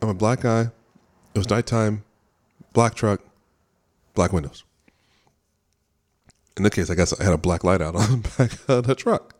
I'm 0.00 0.08
a 0.08 0.14
black 0.14 0.40
guy. 0.40 0.70
It 1.34 1.38
was 1.38 1.50
nighttime, 1.50 2.04
black 2.72 2.94
truck, 2.94 3.20
black 4.14 4.32
windows. 4.32 4.64
In 6.56 6.62
this 6.64 6.74
case, 6.74 6.90
I 6.90 6.94
guess 6.94 7.18
I 7.18 7.22
had 7.22 7.32
a 7.32 7.38
black 7.38 7.64
light 7.64 7.80
out 7.80 7.94
on 7.96 8.22
the 8.22 8.28
back 8.36 8.52
of 8.68 8.86
the 8.86 8.94
truck. 8.94 9.34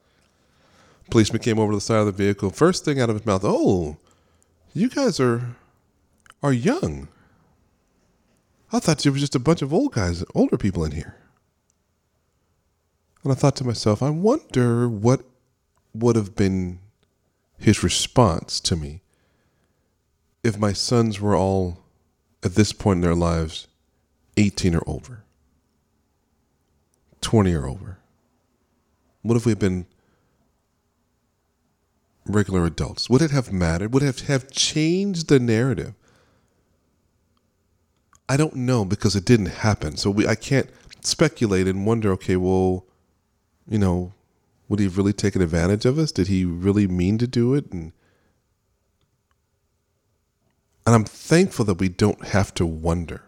Policeman 1.10 1.42
came 1.42 1.58
over 1.58 1.72
to 1.72 1.76
the 1.76 1.80
side 1.80 1.98
of 1.98 2.06
the 2.06 2.12
vehicle. 2.12 2.50
First 2.50 2.84
thing 2.84 3.00
out 3.00 3.10
of 3.10 3.16
his 3.16 3.26
mouth, 3.26 3.42
"Oh, 3.44 3.96
you 4.74 4.88
guys 4.88 5.18
are 5.18 5.56
are 6.42 6.52
young." 6.52 7.08
I 8.70 8.80
thought 8.80 9.04
you 9.04 9.12
were 9.12 9.18
just 9.18 9.34
a 9.34 9.40
bunch 9.40 9.62
of 9.62 9.72
old 9.72 9.92
guys, 9.92 10.22
older 10.34 10.58
people 10.58 10.84
in 10.84 10.92
here. 10.92 11.16
And 13.24 13.32
I 13.32 13.34
thought 13.34 13.56
to 13.56 13.64
myself, 13.64 14.02
I 14.02 14.10
wonder 14.10 14.88
what 14.88 15.22
would 15.94 16.16
have 16.16 16.36
been 16.36 16.80
his 17.58 17.82
response 17.82 18.60
to 18.60 18.76
me 18.76 19.00
if 20.42 20.58
my 20.58 20.72
sons 20.72 21.20
were 21.20 21.36
all, 21.36 21.78
at 22.42 22.54
this 22.54 22.72
point 22.72 22.98
in 22.98 23.02
their 23.02 23.14
lives, 23.14 23.66
18 24.36 24.74
or 24.74 24.82
over, 24.86 25.24
20 27.20 27.52
or 27.54 27.66
over. 27.66 27.98
What 29.22 29.36
if 29.36 29.44
we 29.44 29.50
had 29.50 29.58
been 29.58 29.86
regular 32.24 32.64
adults? 32.64 33.10
Would 33.10 33.22
it 33.22 33.30
have 33.30 33.52
mattered? 33.52 33.92
Would 33.92 34.02
it 34.02 34.20
have 34.20 34.50
changed 34.50 35.28
the 35.28 35.40
narrative? 35.40 35.94
I 38.28 38.36
don't 38.36 38.56
know 38.56 38.84
because 38.84 39.16
it 39.16 39.24
didn't 39.24 39.46
happen. 39.46 39.96
So 39.96 40.10
we 40.10 40.26
I 40.26 40.34
can't 40.34 40.70
speculate 41.00 41.66
and 41.66 41.86
wonder, 41.86 42.12
okay, 42.12 42.36
well, 42.36 42.84
you 43.68 43.78
know, 43.78 44.12
would 44.68 44.80
he 44.80 44.84
have 44.84 44.98
really 44.98 45.14
taken 45.14 45.40
advantage 45.40 45.86
of 45.86 45.98
us? 45.98 46.12
Did 46.12 46.28
he 46.28 46.44
really 46.44 46.86
mean 46.86 47.18
to 47.18 47.26
do 47.26 47.54
it? 47.54 47.72
And 47.72 47.92
and 50.88 50.94
I'm 50.94 51.04
thankful 51.04 51.66
that 51.66 51.80
we 51.80 51.90
don't 51.90 52.28
have 52.28 52.54
to 52.54 52.64
wonder. 52.64 53.20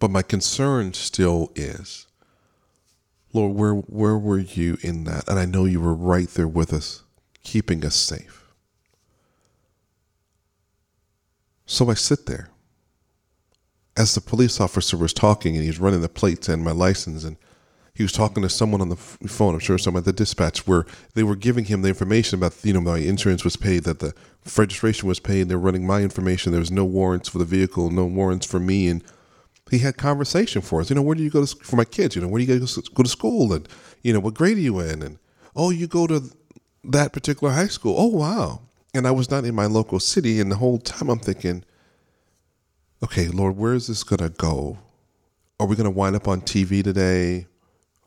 But 0.00 0.10
my 0.10 0.22
concern 0.22 0.92
still 0.92 1.52
is, 1.54 2.08
Lord, 3.32 3.54
where 3.54 3.74
where 3.74 4.18
were 4.18 4.40
you 4.40 4.76
in 4.82 5.04
that? 5.04 5.28
And 5.28 5.38
I 5.38 5.44
know 5.44 5.66
you 5.66 5.80
were 5.80 5.94
right 5.94 6.26
there 6.26 6.48
with 6.48 6.72
us, 6.72 7.04
keeping 7.44 7.86
us 7.86 7.94
safe. 7.94 8.52
So 11.64 11.88
I 11.88 11.94
sit 11.94 12.26
there 12.26 12.50
as 13.96 14.16
the 14.16 14.20
police 14.20 14.60
officer 14.60 14.96
was 14.96 15.12
talking 15.12 15.54
and 15.54 15.64
he's 15.64 15.78
running 15.78 16.00
the 16.00 16.08
plates 16.08 16.48
and 16.48 16.64
my 16.64 16.72
license 16.72 17.22
and 17.22 17.36
he 17.94 18.02
was 18.02 18.12
talking 18.12 18.42
to 18.42 18.48
someone 18.48 18.80
on 18.80 18.88
the 18.88 18.96
phone, 18.96 19.54
I'm 19.54 19.60
sure 19.60 19.78
someone 19.78 20.00
at 20.00 20.04
the 20.04 20.12
dispatch, 20.12 20.66
where 20.66 20.84
they 21.14 21.22
were 21.22 21.36
giving 21.36 21.66
him 21.66 21.82
the 21.82 21.88
information 21.88 22.38
about, 22.38 22.56
you 22.64 22.72
know, 22.72 22.80
my 22.80 22.98
insurance 22.98 23.44
was 23.44 23.56
paid, 23.56 23.84
that 23.84 24.00
the 24.00 24.12
registration 24.56 25.08
was 25.08 25.20
paid. 25.20 25.48
They're 25.48 25.58
running 25.58 25.86
my 25.86 26.02
information. 26.02 26.50
There 26.50 26.60
was 26.60 26.72
no 26.72 26.84
warrants 26.84 27.28
for 27.28 27.38
the 27.38 27.44
vehicle, 27.44 27.90
no 27.90 28.04
warrants 28.04 28.46
for 28.46 28.58
me. 28.58 28.88
And 28.88 29.04
he 29.70 29.78
had 29.78 29.96
conversation 29.96 30.60
for 30.60 30.80
us. 30.80 30.90
You 30.90 30.96
know, 30.96 31.02
where 31.02 31.14
do 31.14 31.22
you 31.22 31.30
go 31.30 31.46
to, 31.46 31.56
for 31.64 31.76
my 31.76 31.84
kids? 31.84 32.16
You 32.16 32.22
know, 32.22 32.28
where 32.28 32.40
do 32.40 32.44
you 32.44 32.58
go 32.58 32.66
to, 32.66 32.82
go 32.94 33.04
to 33.04 33.08
school? 33.08 33.52
And, 33.52 33.68
you 34.02 34.12
know, 34.12 34.20
what 34.20 34.34
grade 34.34 34.56
are 34.56 34.60
you 34.60 34.80
in? 34.80 35.00
And, 35.00 35.18
oh, 35.54 35.70
you 35.70 35.86
go 35.86 36.08
to 36.08 36.32
that 36.82 37.12
particular 37.12 37.52
high 37.52 37.68
school. 37.68 37.94
Oh, 37.96 38.08
wow. 38.08 38.62
And 38.92 39.06
I 39.06 39.12
was 39.12 39.30
not 39.30 39.44
in 39.44 39.54
my 39.54 39.66
local 39.66 40.00
city. 40.00 40.40
And 40.40 40.50
the 40.50 40.56
whole 40.56 40.78
time 40.78 41.08
I'm 41.08 41.20
thinking, 41.20 41.64
okay, 43.04 43.28
Lord, 43.28 43.56
where 43.56 43.74
is 43.74 43.86
this 43.86 44.02
to 44.02 44.28
go? 44.30 44.78
Are 45.60 45.66
we 45.68 45.76
going 45.76 45.84
to 45.84 45.90
wind 45.90 46.16
up 46.16 46.26
on 46.26 46.40
TV 46.40 46.82
today? 46.82 47.46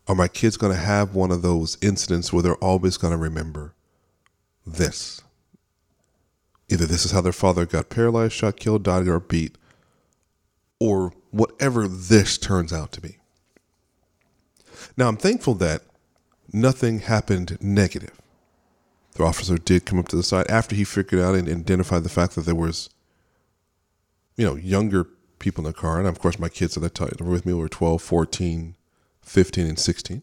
Are 0.07 0.15
my 0.15 0.27
kids 0.27 0.55
going 0.55 0.73
to 0.73 0.79
have 0.79 1.15
one 1.15 1.31
of 1.31 1.41
those 1.41 1.77
incidents 1.81 2.31
where 2.31 2.41
they're 2.41 2.55
always 2.55 2.97
going 2.97 3.11
to 3.11 3.17
remember 3.17 3.73
this? 4.65 5.21
Either 6.69 6.85
this 6.85 7.05
is 7.05 7.11
how 7.11 7.21
their 7.21 7.33
father 7.33 7.65
got 7.65 7.89
paralyzed, 7.89 8.33
shot, 8.33 8.57
killed, 8.57 8.83
died, 8.83 9.07
or 9.07 9.19
beat, 9.19 9.57
or 10.79 11.13
whatever 11.31 11.87
this 11.87 12.37
turns 12.37 12.71
out 12.71 12.91
to 12.93 13.01
be. 13.01 13.17
Now, 14.95 15.07
I'm 15.07 15.17
thankful 15.17 15.55
that 15.55 15.83
nothing 16.53 16.99
happened 16.99 17.57
negative. 17.61 18.21
The 19.13 19.23
officer 19.23 19.57
did 19.57 19.85
come 19.85 19.99
up 19.99 20.07
to 20.09 20.15
the 20.15 20.23
side 20.23 20.47
after 20.49 20.75
he 20.75 20.83
figured 20.83 21.21
out 21.21 21.35
and 21.35 21.49
identified 21.49 22.03
the 22.03 22.09
fact 22.09 22.35
that 22.35 22.45
there 22.45 22.55
was, 22.55 22.89
you 24.35 24.45
know, 24.45 24.55
younger 24.55 25.07
people 25.39 25.65
in 25.65 25.71
the 25.71 25.77
car. 25.77 25.99
And 25.99 26.07
of 26.07 26.19
course, 26.19 26.39
my 26.39 26.49
kids 26.49 26.77
at 26.77 26.83
that 26.83 26.95
time 26.95 27.11
were 27.19 27.31
with 27.31 27.45
me 27.45 27.53
were 27.53 27.67
12, 27.67 28.01
14, 28.01 28.75
15 29.27 29.67
and 29.67 29.77
16. 29.79 30.21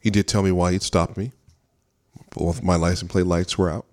He 0.00 0.10
did 0.10 0.26
tell 0.26 0.42
me 0.42 0.52
why 0.52 0.72
he'd 0.72 0.82
stopped 0.82 1.16
me. 1.16 1.32
Both 2.34 2.62
my 2.62 2.76
license 2.76 3.10
plate 3.10 3.26
lights 3.26 3.58
were 3.58 3.70
out. 3.70 3.86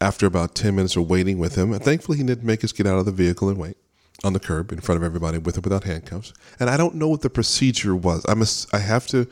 After 0.00 0.26
about 0.26 0.54
10 0.54 0.76
minutes 0.76 0.96
of 0.96 1.10
waiting 1.10 1.38
with 1.38 1.56
him, 1.56 1.76
thankfully 1.78 2.18
he 2.18 2.24
didn't 2.24 2.46
make 2.46 2.64
us 2.64 2.72
get 2.72 2.86
out 2.86 2.98
of 2.98 3.04
the 3.04 3.12
vehicle 3.12 3.48
and 3.48 3.58
wait 3.58 3.76
on 4.22 4.32
the 4.32 4.40
curb 4.40 4.70
in 4.70 4.80
front 4.80 4.96
of 4.96 5.02
everybody 5.02 5.38
with 5.38 5.58
or 5.58 5.60
without 5.60 5.84
handcuffs. 5.84 6.32
And 6.58 6.70
I 6.70 6.76
don't 6.76 6.94
know 6.94 7.08
what 7.08 7.22
the 7.22 7.30
procedure 7.30 7.94
was. 7.94 8.24
I 8.28 8.34
must 8.34 8.72
I 8.74 8.78
have 8.78 9.06
to 9.08 9.26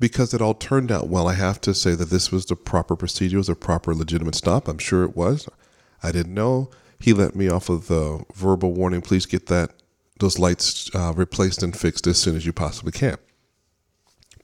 because 0.00 0.34
it 0.34 0.42
all 0.42 0.54
turned 0.54 0.90
out 0.90 1.08
well, 1.08 1.28
I 1.28 1.34
have 1.34 1.60
to 1.62 1.72
say 1.72 1.94
that 1.94 2.10
this 2.10 2.32
was 2.32 2.46
the 2.46 2.56
proper 2.56 2.96
procedure, 2.96 3.36
it 3.36 3.38
was 3.38 3.48
a 3.48 3.54
proper 3.54 3.94
legitimate 3.94 4.34
stop. 4.34 4.66
I'm 4.66 4.78
sure 4.78 5.04
it 5.04 5.16
was. 5.16 5.48
I 6.02 6.10
didn't 6.10 6.34
know. 6.34 6.70
He 6.98 7.12
let 7.12 7.36
me 7.36 7.48
off 7.48 7.68
of 7.68 7.86
the 7.86 8.24
verbal 8.34 8.72
warning, 8.72 9.02
please 9.02 9.26
get 9.26 9.46
that 9.46 9.70
those 10.24 10.38
lights 10.38 10.90
uh, 10.94 11.12
replaced 11.14 11.62
and 11.62 11.76
fixed 11.76 12.06
as 12.06 12.18
soon 12.18 12.34
as 12.34 12.46
you 12.46 12.52
possibly 12.52 12.92
can. 12.92 13.18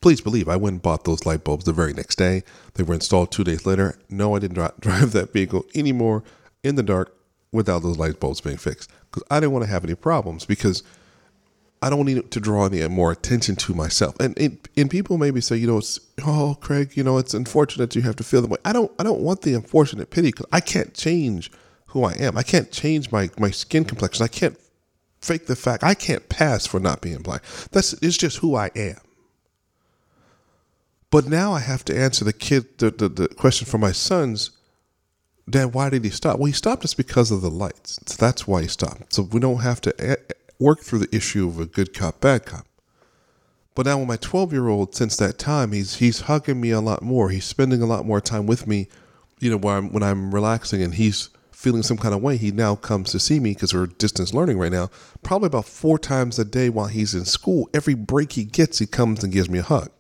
Please 0.01 0.21
believe 0.21 0.49
I 0.49 0.57
went 0.57 0.75
and 0.75 0.83
bought 0.83 1.05
those 1.05 1.25
light 1.27 1.43
bulbs 1.43 1.65
the 1.65 1.73
very 1.73 1.95
next 1.95 2.17
day. 2.17 2.43
They 2.75 2.83
were 2.83 2.95
installed 2.95 3.33
two 3.33 3.45
days 3.45 3.67
later. 3.67 3.99
No, 4.09 4.37
I 4.37 4.39
didn't 4.39 4.81
drive 4.81 5.13
that 5.13 5.33
vehicle 5.33 5.65
anymore 5.75 6.23
in 6.63 6.75
the 6.77 6.83
dark 6.83 7.17
without 7.51 7.83
those 7.83 7.99
light 7.99 8.21
bulbs 8.21 8.41
being 8.41 8.59
fixed 8.59 8.91
because 9.11 9.23
I 9.31 9.41
didn't 9.41 9.53
want 9.53 9.65
to 9.65 9.71
have 9.71 9.85
any 9.85 9.95
problems 9.95 10.45
because 10.45 10.83
I 11.83 11.89
don't 11.89 12.05
need 12.05 12.31
to 12.31 12.41
draw 12.41 12.67
any 12.67 12.87
more 12.89 13.11
attention 13.11 13.57
to 13.57 13.75
myself. 13.75 14.21
And 14.21 14.39
and, 14.39 14.59
and 14.77 14.91
people 14.91 15.17
maybe 15.17 15.41
say, 15.41 15.57
you 15.57 15.67
know, 15.67 15.79
it's, 15.79 15.99
oh, 16.27 16.59
Craig, 16.61 16.95
you 16.95 17.03
know, 17.03 17.17
it's 17.17 17.33
unfortunate 17.33 17.97
you 17.97 18.03
have 18.03 18.17
to 18.17 18.25
feel 18.25 18.43
the 18.43 18.49
way. 18.49 18.59
I 18.67 18.75
don't 18.75 18.93
I 18.99 19.03
don't 19.03 19.21
want 19.21 19.43
the 19.43 19.55
unfortunate 19.55 20.11
pity 20.11 20.29
because 20.29 20.47
I 20.53 20.61
can't 20.61 20.93
change 20.93 21.51
who 21.87 22.05
I 22.05 22.13
am. 22.13 22.37
I 22.37 22.43
can't 22.43 22.71
change 22.71 23.11
my 23.11 23.31
my 23.39 23.51
skin 23.51 23.85
complexion. 23.85 24.25
I 24.25 24.29
can't 24.29 24.59
fake 25.21 25.47
the 25.47 25.57
fact 25.57 25.85
I 25.85 25.95
can't 25.95 26.29
pass 26.29 26.67
for 26.67 26.81
not 26.81 27.01
being 27.01 27.23
black. 27.23 27.43
That's 27.73 27.93
it's 27.95 28.17
just 28.17 28.39
who 28.39 28.55
I 28.55 28.71
am. 28.75 28.97
But 31.11 31.27
now 31.27 31.53
I 31.53 31.61
have 31.61 31.85
to 31.87 31.99
answer 31.99 32.25
the 32.25 32.33
kid 32.33 32.79
the, 32.79 32.91
the, 32.91 33.09
the 33.09 33.29
question 33.29 33.67
for 33.67 33.79
my 33.79 33.93
sons. 33.93 34.51
Dad, 35.49 35.75
why 35.75 35.91
did 35.91 36.05
he 36.05 36.11
stop? 36.11 36.39
Well, 36.39 36.47
he 36.47 36.53
stopped 36.53 36.85
us 36.85 36.95
because 36.95 37.33
of 37.33 37.43
the 37.43 37.51
lights. 37.51 37.99
So 38.07 38.17
that's 38.25 38.47
why 38.47 38.63
he 38.63 38.69
stopped. 38.69 39.15
So 39.15 39.23
we 39.23 39.41
don't 39.41 39.63
have 39.63 39.81
to 39.83 40.13
a- 40.13 40.35
work 40.61 40.81
through 40.81 41.01
the 41.01 41.17
issue 41.17 41.49
of 41.49 41.59
a 41.59 41.67
good 41.67 41.93
cop, 41.93 42.21
bad 42.21 42.47
cop. 42.47 42.67
But 43.75 43.87
now 43.87 43.99
with 43.99 44.09
my 44.09 44.17
12 44.17 44.53
year 44.53 44.69
old, 44.69 44.95
since 44.95 45.17
that 45.17 45.39
time, 45.39 45.73
he's 45.73 45.97
he's 45.97 46.23
hugging 46.23 46.61
me 46.61 46.71
a 46.71 46.81
lot 46.81 47.03
more. 47.03 47.31
He's 47.31 47.45
spending 47.45 47.83
a 47.83 47.87
lot 47.87 48.07
more 48.07 48.21
time 48.21 48.47
with 48.47 48.67
me, 48.67 48.89
you 49.41 49.51
know, 49.51 49.57
when 49.57 49.75
I'm, 49.75 49.93
when 49.93 50.03
I'm 50.03 50.35
relaxing, 50.35 50.83
and 50.83 50.95
he's 50.95 51.31
feeling 51.61 51.83
some 51.83 51.99
kind 51.99 52.15
of 52.15 52.23
way, 52.23 52.39
he 52.39 52.51
now 52.51 52.75
comes 52.75 53.13
to 53.13 53.21
see 53.21 53.39
me 53.39 53.53
because 53.53 53.75
we're 53.75 53.87
distance 53.87 54.33
learning 54.33 54.59
right 54.59 54.73
now. 54.73 54.89
Probably 55.23 55.49
about 55.49 55.67
four 55.67 55.99
times 55.99 56.39
a 56.39 56.45
day 56.45 56.71
while 56.71 56.87
he's 56.87 57.15
in 57.15 57.27
school. 57.27 57.69
Every 57.75 57.93
break 57.93 58.33
he 58.33 58.45
gets, 58.45 58.79
he 58.79 58.87
comes 58.87 59.23
and 59.23 59.31
gives 59.31 59.51
me 59.51 59.59
a 59.59 59.63
hug. 59.63 59.91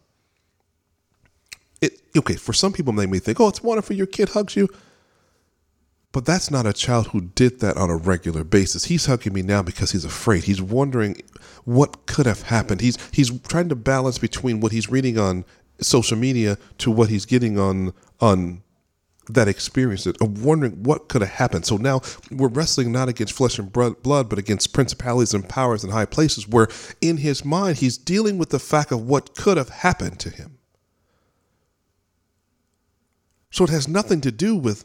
It 1.82 2.00
okay 2.16 2.36
for 2.36 2.54
some 2.54 2.72
people 2.72 2.94
they 2.94 3.06
may 3.06 3.18
think, 3.18 3.40
oh, 3.40 3.48
it's 3.48 3.62
wonderful 3.62 3.94
your 3.94 4.06
kid 4.06 4.30
hugs 4.30 4.56
you. 4.56 4.68
But 6.12 6.24
that's 6.24 6.50
not 6.50 6.64
a 6.64 6.72
child 6.72 7.08
who 7.08 7.20
did 7.20 7.60
that 7.60 7.76
on 7.76 7.90
a 7.90 7.96
regular 7.96 8.42
basis. 8.42 8.86
He's 8.86 9.04
hugging 9.04 9.34
me 9.34 9.42
now 9.42 9.62
because 9.62 9.92
he's 9.92 10.06
afraid. 10.06 10.44
He's 10.44 10.62
wondering 10.62 11.22
what 11.64 12.06
could 12.06 12.24
have 12.24 12.42
happened. 12.42 12.80
He's 12.80 12.96
he's 13.12 13.38
trying 13.42 13.68
to 13.68 13.76
balance 13.76 14.16
between 14.16 14.60
what 14.60 14.72
he's 14.72 14.90
reading 14.90 15.18
on 15.18 15.44
social 15.78 16.16
media 16.16 16.56
to 16.78 16.90
what 16.90 17.10
he's 17.10 17.26
getting 17.26 17.58
on 17.58 17.92
on 18.18 18.62
that 19.34 19.48
experience 19.48 20.06
of 20.06 20.44
wondering 20.44 20.82
what 20.82 21.08
could 21.08 21.22
have 21.22 21.30
happened. 21.30 21.66
So 21.66 21.76
now 21.76 22.00
we're 22.30 22.48
wrestling 22.48 22.92
not 22.92 23.08
against 23.08 23.34
flesh 23.34 23.58
and 23.58 23.72
blood, 23.72 24.28
but 24.28 24.38
against 24.38 24.72
principalities 24.72 25.34
and 25.34 25.48
powers 25.48 25.84
and 25.84 25.92
high 25.92 26.06
places, 26.06 26.48
where 26.48 26.68
in 27.00 27.18
his 27.18 27.44
mind 27.44 27.78
he's 27.78 27.98
dealing 27.98 28.38
with 28.38 28.50
the 28.50 28.58
fact 28.58 28.92
of 28.92 29.02
what 29.02 29.34
could 29.34 29.56
have 29.56 29.68
happened 29.68 30.18
to 30.20 30.30
him. 30.30 30.58
So 33.50 33.64
it 33.64 33.70
has 33.70 33.88
nothing 33.88 34.20
to 34.22 34.30
do 34.30 34.56
with 34.56 34.84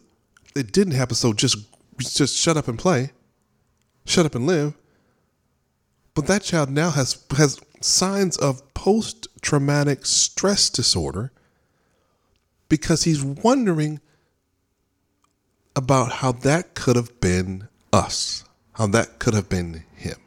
it 0.56 0.72
didn't 0.72 0.94
happen. 0.94 1.16
So 1.16 1.34
just 1.34 1.58
just 2.00 2.38
shut 2.38 2.58
up 2.58 2.68
and 2.68 2.80
play, 2.80 3.12
shut 4.06 4.26
up 4.26 4.36
and 4.36 4.48
live. 4.48 4.74
But 6.14 6.28
that 6.28 6.44
child 6.44 6.70
now 6.70 6.92
has 6.92 7.24
has 7.38 7.60
signs 7.82 8.38
of 8.38 8.74
post 8.74 9.28
traumatic 9.42 10.06
stress 10.06 10.70
disorder 10.70 11.32
because 12.70 13.04
he's 13.04 13.24
wondering 13.24 14.00
about 15.76 16.12
how 16.12 16.32
that 16.32 16.74
could 16.74 16.96
have 16.96 17.20
been 17.20 17.68
us, 17.92 18.46
how 18.74 18.88
that 18.88 19.20
could 19.20 19.34
have 19.34 19.50
been 19.50 19.84
him. 19.96 20.18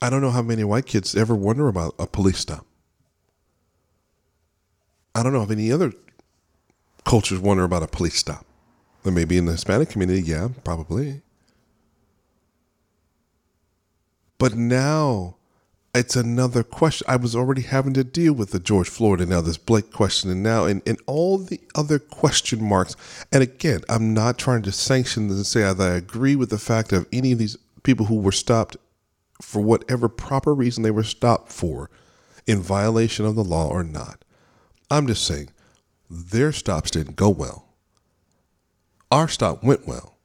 I 0.00 0.10
don't 0.10 0.20
know 0.20 0.30
how 0.30 0.42
many 0.42 0.64
white 0.64 0.86
kids 0.86 1.14
ever 1.14 1.34
wonder 1.34 1.68
about 1.68 1.94
a 1.98 2.06
police 2.06 2.38
stop. 2.38 2.66
I 5.14 5.22
don't 5.22 5.32
know 5.32 5.42
if 5.42 5.50
any 5.50 5.70
other 5.70 5.92
cultures 7.04 7.38
wonder 7.38 7.64
about 7.64 7.82
a 7.82 7.86
police 7.86 8.16
stop. 8.16 8.44
There 9.02 9.12
may 9.12 9.24
be 9.24 9.38
in 9.38 9.44
the 9.44 9.52
Hispanic 9.52 9.90
community, 9.90 10.22
yeah, 10.22 10.48
probably. 10.64 11.22
But 14.38 14.54
now 14.54 15.36
it's 15.94 16.16
another 16.16 16.64
question. 16.64 17.06
I 17.08 17.16
was 17.16 17.36
already 17.36 17.62
having 17.62 17.92
to 17.94 18.02
deal 18.02 18.32
with 18.32 18.50
the 18.50 18.58
George 18.58 18.88
Floyd 18.88 19.20
and 19.20 19.30
now 19.30 19.40
this 19.40 19.56
Blake 19.56 19.92
question 19.92 20.28
and 20.30 20.42
now 20.42 20.64
and, 20.64 20.82
and 20.86 21.00
all 21.06 21.38
the 21.38 21.60
other 21.76 22.00
question 22.00 22.62
marks. 22.64 22.96
And 23.32 23.42
again, 23.42 23.82
I'm 23.88 24.12
not 24.12 24.36
trying 24.36 24.62
to 24.62 24.72
sanction 24.72 25.30
and 25.30 25.46
say 25.46 25.60
that 25.60 25.80
I 25.80 25.94
agree 25.94 26.34
with 26.34 26.50
the 26.50 26.58
fact 26.58 26.92
of 26.92 27.06
any 27.12 27.30
of 27.30 27.38
these 27.38 27.56
people 27.84 28.06
who 28.06 28.16
were 28.16 28.32
stopped 28.32 28.76
for 29.40 29.62
whatever 29.62 30.08
proper 30.08 30.52
reason 30.52 30.82
they 30.82 30.90
were 30.90 31.04
stopped 31.04 31.52
for 31.52 31.90
in 32.46 32.60
violation 32.60 33.24
of 33.24 33.36
the 33.36 33.44
law 33.44 33.68
or 33.68 33.84
not. 33.84 34.24
I'm 34.90 35.06
just 35.06 35.24
saying 35.24 35.50
their 36.10 36.50
stops 36.50 36.90
didn't 36.90 37.16
go 37.16 37.30
well. 37.30 37.68
Our 39.12 39.28
stop 39.28 39.62
went 39.62 39.86
well. 39.86 40.16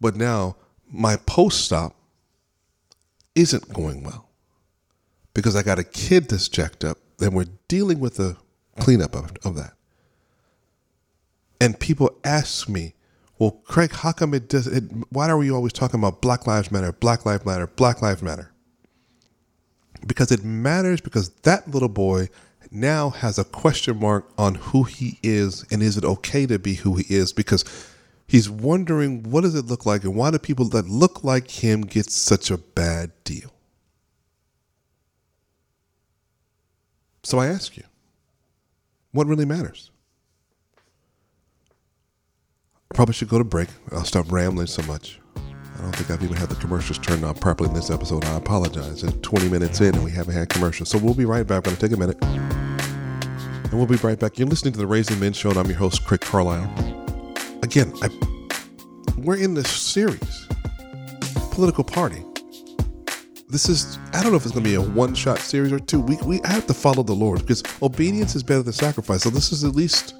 But 0.00 0.16
now 0.16 0.56
my 0.90 1.14
post 1.16 1.64
stop 1.64 1.94
isn't 3.34 3.72
going 3.72 4.02
well 4.02 4.28
because 5.34 5.56
I 5.56 5.62
got 5.62 5.78
a 5.78 5.84
kid 5.84 6.28
that's 6.28 6.48
jacked 6.48 6.84
up, 6.84 6.98
and 7.20 7.34
we're 7.34 7.46
dealing 7.68 8.00
with 8.00 8.16
the 8.16 8.36
cleanup 8.78 9.14
of, 9.14 9.32
of 9.44 9.54
that. 9.56 9.72
And 11.60 11.78
people 11.78 12.18
ask 12.24 12.68
me, 12.68 12.94
well, 13.38 13.62
Craig, 13.64 13.92
how 13.92 14.12
come 14.12 14.34
it 14.34 14.48
does 14.48 14.66
it? 14.66 14.84
Why 15.10 15.28
are 15.28 15.38
we 15.38 15.50
always 15.50 15.72
talking 15.72 15.98
about 15.98 16.20
Black 16.20 16.46
Lives 16.46 16.70
Matter, 16.70 16.92
Black 16.92 17.24
Lives 17.24 17.46
Matter, 17.46 17.66
Black 17.66 18.02
Lives 18.02 18.22
Matter? 18.22 18.52
Because 20.06 20.32
it 20.32 20.44
matters 20.44 21.00
because 21.00 21.30
that 21.42 21.70
little 21.70 21.88
boy 21.88 22.28
now 22.70 23.10
has 23.10 23.38
a 23.38 23.44
question 23.44 23.98
mark 23.98 24.28
on 24.38 24.54
who 24.56 24.84
he 24.84 25.18
is 25.22 25.64
and 25.70 25.82
is 25.82 25.96
it 25.96 26.04
okay 26.04 26.46
to 26.46 26.58
be 26.58 26.74
who 26.74 26.96
he 26.96 27.14
is 27.14 27.32
because 27.32 27.64
He's 28.32 28.48
wondering 28.48 29.24
what 29.24 29.42
does 29.42 29.54
it 29.54 29.66
look 29.66 29.84
like 29.84 30.04
and 30.04 30.14
why 30.16 30.30
do 30.30 30.38
people 30.38 30.64
that 30.70 30.88
look 30.88 31.22
like 31.22 31.50
him 31.50 31.82
get 31.82 32.06
such 32.06 32.50
a 32.50 32.56
bad 32.56 33.12
deal? 33.24 33.52
So 37.24 37.38
I 37.38 37.48
ask 37.48 37.76
you, 37.76 37.82
what 39.10 39.26
really 39.26 39.44
matters. 39.44 39.90
I 42.90 42.94
probably 42.94 43.12
should 43.12 43.28
go 43.28 43.36
to 43.36 43.44
break. 43.44 43.68
I'll 43.90 44.02
stop 44.02 44.32
rambling 44.32 44.66
so 44.66 44.80
much. 44.84 45.20
I 45.36 45.82
don't 45.82 45.94
think 45.94 46.10
I've 46.10 46.24
even 46.24 46.38
had 46.38 46.48
the 46.48 46.54
commercials 46.54 46.96
turned 47.00 47.26
on 47.26 47.34
properly 47.34 47.68
in 47.68 47.74
this 47.74 47.90
episode. 47.90 48.24
I 48.24 48.38
apologize. 48.38 49.04
It's 49.04 49.14
20 49.20 49.50
minutes 49.50 49.82
in 49.82 49.94
and 49.94 50.02
we 50.02 50.10
haven't 50.10 50.32
had 50.32 50.48
commercials. 50.48 50.88
So 50.88 50.96
we'll 50.96 51.12
be 51.12 51.26
right 51.26 51.46
back. 51.46 51.66
I'm 51.68 51.74
going 51.74 51.76
to 51.76 51.86
take 51.86 51.94
a 51.94 52.00
minute. 52.00 52.16
And 52.24 53.74
we'll 53.74 53.84
be 53.84 53.96
right 53.96 54.18
back. 54.18 54.38
You're 54.38 54.48
listening 54.48 54.72
to 54.72 54.78
the 54.78 54.86
Raising 54.86 55.20
Men 55.20 55.34
Show, 55.34 55.50
and 55.50 55.58
I'm 55.58 55.66
your 55.66 55.76
host, 55.76 56.06
Craig 56.06 56.22
Carlisle. 56.22 57.01
Again, 57.62 57.92
I, 58.02 58.08
we're 59.18 59.36
in 59.36 59.54
this 59.54 59.70
series, 59.70 60.48
Political 61.52 61.84
Party. 61.84 62.24
This 63.48 63.68
is, 63.68 63.98
I 64.12 64.20
don't 64.20 64.32
know 64.32 64.36
if 64.36 64.44
it's 64.44 64.52
going 64.52 64.64
to 64.64 64.68
be 64.68 64.74
a 64.74 64.82
one 64.82 65.14
shot 65.14 65.38
series 65.38 65.72
or 65.72 65.78
two. 65.78 66.00
We, 66.00 66.16
we 66.26 66.40
have 66.44 66.66
to 66.66 66.74
follow 66.74 67.04
the 67.04 67.12
Lord 67.12 67.40
because 67.40 67.62
obedience 67.80 68.34
is 68.34 68.42
better 68.42 68.64
than 68.64 68.72
sacrifice. 68.72 69.22
So 69.22 69.30
this 69.30 69.52
is 69.52 69.62
at 69.62 69.76
least 69.76 70.14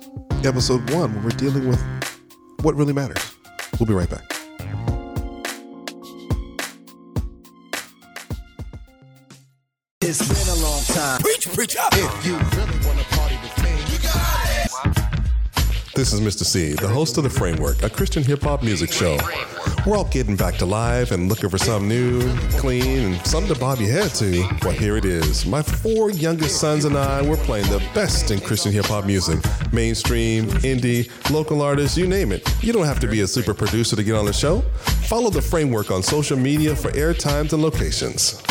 episode 0.45 0.89
one 0.91 1.13
where 1.15 1.25
we're 1.25 1.31
dealing 1.31 1.69
with 1.69 1.83
what 2.61 2.77
really 2.77 2.93
matters. 2.93 3.35
We'll 3.81 3.89
be 3.89 3.95
right 3.95 4.09
back. 4.09 4.23
It's 10.01 10.29
been 10.29 10.59
a 10.59 10.63
long 10.63 10.83
time. 10.85 11.21
Preach, 11.21 11.53
preach 11.53 11.77
up. 11.77 11.93
If 11.95 12.27
you 12.27 12.37
really 12.37 12.72
This 16.03 16.13
is 16.13 16.21
Mr. 16.21 16.45
C, 16.45 16.73
the 16.73 16.89
host 16.89 17.17
of 17.17 17.23
The 17.23 17.31
Framework, 17.31 17.85
a 17.85 17.89
Christian 17.89 18.25
hip 18.25 18.43
hop 18.43 18.65
music 18.65 18.91
show. 18.91 19.17
We're 19.87 19.97
all 19.97 20.09
getting 20.09 20.35
back 20.35 20.57
to 20.57 20.67
live 20.67 21.13
and 21.13 21.29
looking 21.29 21.49
for 21.49 21.59
something 21.59 21.89
new, 21.89 22.37
clean, 22.59 23.13
and 23.13 23.25
something 23.25 23.55
to 23.55 23.61
bob 23.61 23.79
your 23.79 23.93
head 23.93 24.11
to. 24.15 24.45
Well, 24.63 24.73
here 24.73 24.97
it 24.97 25.05
is. 25.05 25.47
My 25.47 25.63
four 25.63 26.11
youngest 26.11 26.59
sons 26.59 26.87
and 26.87 26.99
I, 26.99 27.23
we're 27.23 27.37
playing 27.37 27.71
the 27.71 27.79
best 27.95 28.33
in 28.33 28.41
Christian 28.41 28.73
hip 28.73 28.87
hop 28.87 29.07
music 29.07 29.39
mainstream, 29.73 30.47
indie, 30.65 31.09
local 31.31 31.63
artists, 31.63 31.97
you 31.97 32.09
name 32.09 32.33
it. 32.33 32.53
You 32.65 32.73
don't 32.73 32.87
have 32.87 32.99
to 32.99 33.07
be 33.07 33.21
a 33.21 33.27
super 33.29 33.55
producer 33.55 33.95
to 33.95 34.03
get 34.03 34.17
on 34.17 34.25
the 34.25 34.33
show. 34.33 34.63
Follow 35.07 35.31
The 35.31 35.41
Framework 35.41 35.93
on 35.93 36.03
social 36.03 36.37
media 36.37 36.75
for 36.75 36.91
airtimes 36.91 37.53
and 37.53 37.63
locations. 37.63 38.43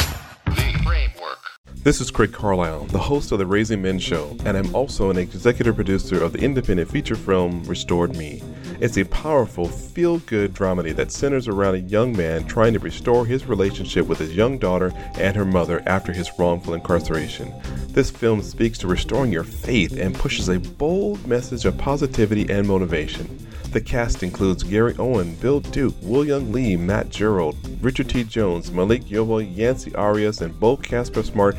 This 1.83 1.99
is 1.99 2.11
Craig 2.11 2.31
Carlisle, 2.31 2.85
the 2.85 2.99
host 2.99 3.31
of 3.31 3.39
the 3.39 3.47
Raising 3.47 3.81
Men 3.81 3.97
Show, 3.97 4.37
and 4.45 4.55
I'm 4.55 4.75
also 4.75 5.09
an 5.09 5.17
executive 5.17 5.73
producer 5.73 6.23
of 6.23 6.31
the 6.31 6.37
independent 6.37 6.91
feature 6.91 7.15
film 7.15 7.63
Restored 7.63 8.15
Me. 8.15 8.43
It's 8.81 8.97
a 8.97 9.05
powerful, 9.05 9.67
feel 9.67 10.17
good 10.17 10.55
dramedy 10.55 10.95
that 10.95 11.11
centers 11.11 11.47
around 11.47 11.75
a 11.75 11.79
young 11.81 12.17
man 12.17 12.45
trying 12.45 12.73
to 12.73 12.79
restore 12.79 13.27
his 13.27 13.45
relationship 13.45 14.07
with 14.07 14.17
his 14.17 14.35
young 14.35 14.57
daughter 14.57 14.91
and 15.19 15.35
her 15.35 15.45
mother 15.45 15.83
after 15.85 16.11
his 16.11 16.31
wrongful 16.39 16.73
incarceration. 16.73 17.53
This 17.89 18.09
film 18.09 18.41
speaks 18.41 18.79
to 18.79 18.87
restoring 18.87 19.31
your 19.31 19.43
faith 19.43 19.99
and 19.99 20.15
pushes 20.15 20.49
a 20.49 20.59
bold 20.59 21.27
message 21.27 21.65
of 21.65 21.77
positivity 21.77 22.49
and 22.51 22.67
motivation. 22.67 23.47
The 23.71 23.81
cast 23.81 24.23
includes 24.23 24.63
Gary 24.63 24.95
Owen, 24.97 25.35
Bill 25.35 25.59
Duke, 25.59 25.93
William 26.01 26.51
Lee, 26.51 26.75
Matt 26.75 27.09
Gerald, 27.09 27.57
Richard 27.81 28.09
T. 28.09 28.23
Jones, 28.23 28.71
Malik 28.71 29.03
Yoba, 29.03 29.43
Yancey 29.55 29.93
Arias, 29.93 30.41
and 30.41 30.59
Beau 30.59 30.75
Casper 30.75 31.21
Smart, 31.21 31.55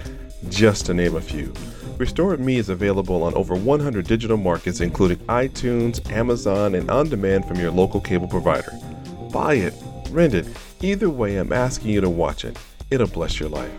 just 0.48 0.86
to 0.86 0.94
name 0.94 1.14
a 1.14 1.20
few. 1.20 1.52
Restored 2.02 2.40
Me 2.40 2.56
is 2.56 2.68
available 2.68 3.22
on 3.22 3.32
over 3.34 3.54
100 3.54 4.08
digital 4.08 4.36
markets, 4.36 4.80
including 4.80 5.18
iTunes, 5.28 6.04
Amazon, 6.10 6.74
and 6.74 6.90
on 6.90 7.08
demand 7.08 7.46
from 7.46 7.60
your 7.60 7.70
local 7.70 8.00
cable 8.00 8.26
provider. 8.26 8.72
Buy 9.30 9.54
it, 9.54 9.72
rent 10.10 10.34
it, 10.34 10.48
either 10.80 11.08
way, 11.08 11.36
I'm 11.36 11.52
asking 11.52 11.92
you 11.92 12.00
to 12.00 12.10
watch 12.10 12.44
it. 12.44 12.58
It'll 12.90 13.06
bless 13.06 13.38
your 13.38 13.50
life. 13.50 13.70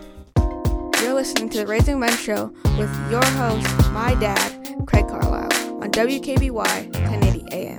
You're 1.02 1.12
listening 1.12 1.50
to 1.50 1.58
the 1.58 1.66
Raising 1.66 2.00
Men 2.00 2.16
Show 2.16 2.46
with 2.78 2.88
your 3.10 3.22
host, 3.22 3.90
my 3.90 4.14
dad, 4.14 4.74
Craig 4.86 5.06
Carlisle, 5.06 5.82
on 5.82 5.90
WKBY 5.90 6.50
1080 6.50 7.44
AM. 7.52 7.76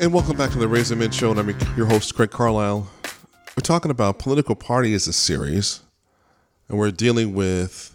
And 0.00 0.12
welcome 0.12 0.36
back 0.36 0.50
to 0.50 0.58
the 0.58 0.68
Raising 0.68 0.98
Men 0.98 1.12
Show, 1.12 1.30
and 1.30 1.40
I'm 1.40 1.48
your 1.78 1.86
host, 1.86 2.14
Craig 2.14 2.30
Carlisle. 2.30 2.90
We're 3.56 3.62
talking 3.62 3.90
about 3.90 4.18
political 4.18 4.54
party 4.54 4.92
as 4.92 5.08
a 5.08 5.14
series, 5.14 5.80
and 6.68 6.76
we're 6.78 6.90
dealing 6.90 7.32
with 7.32 7.91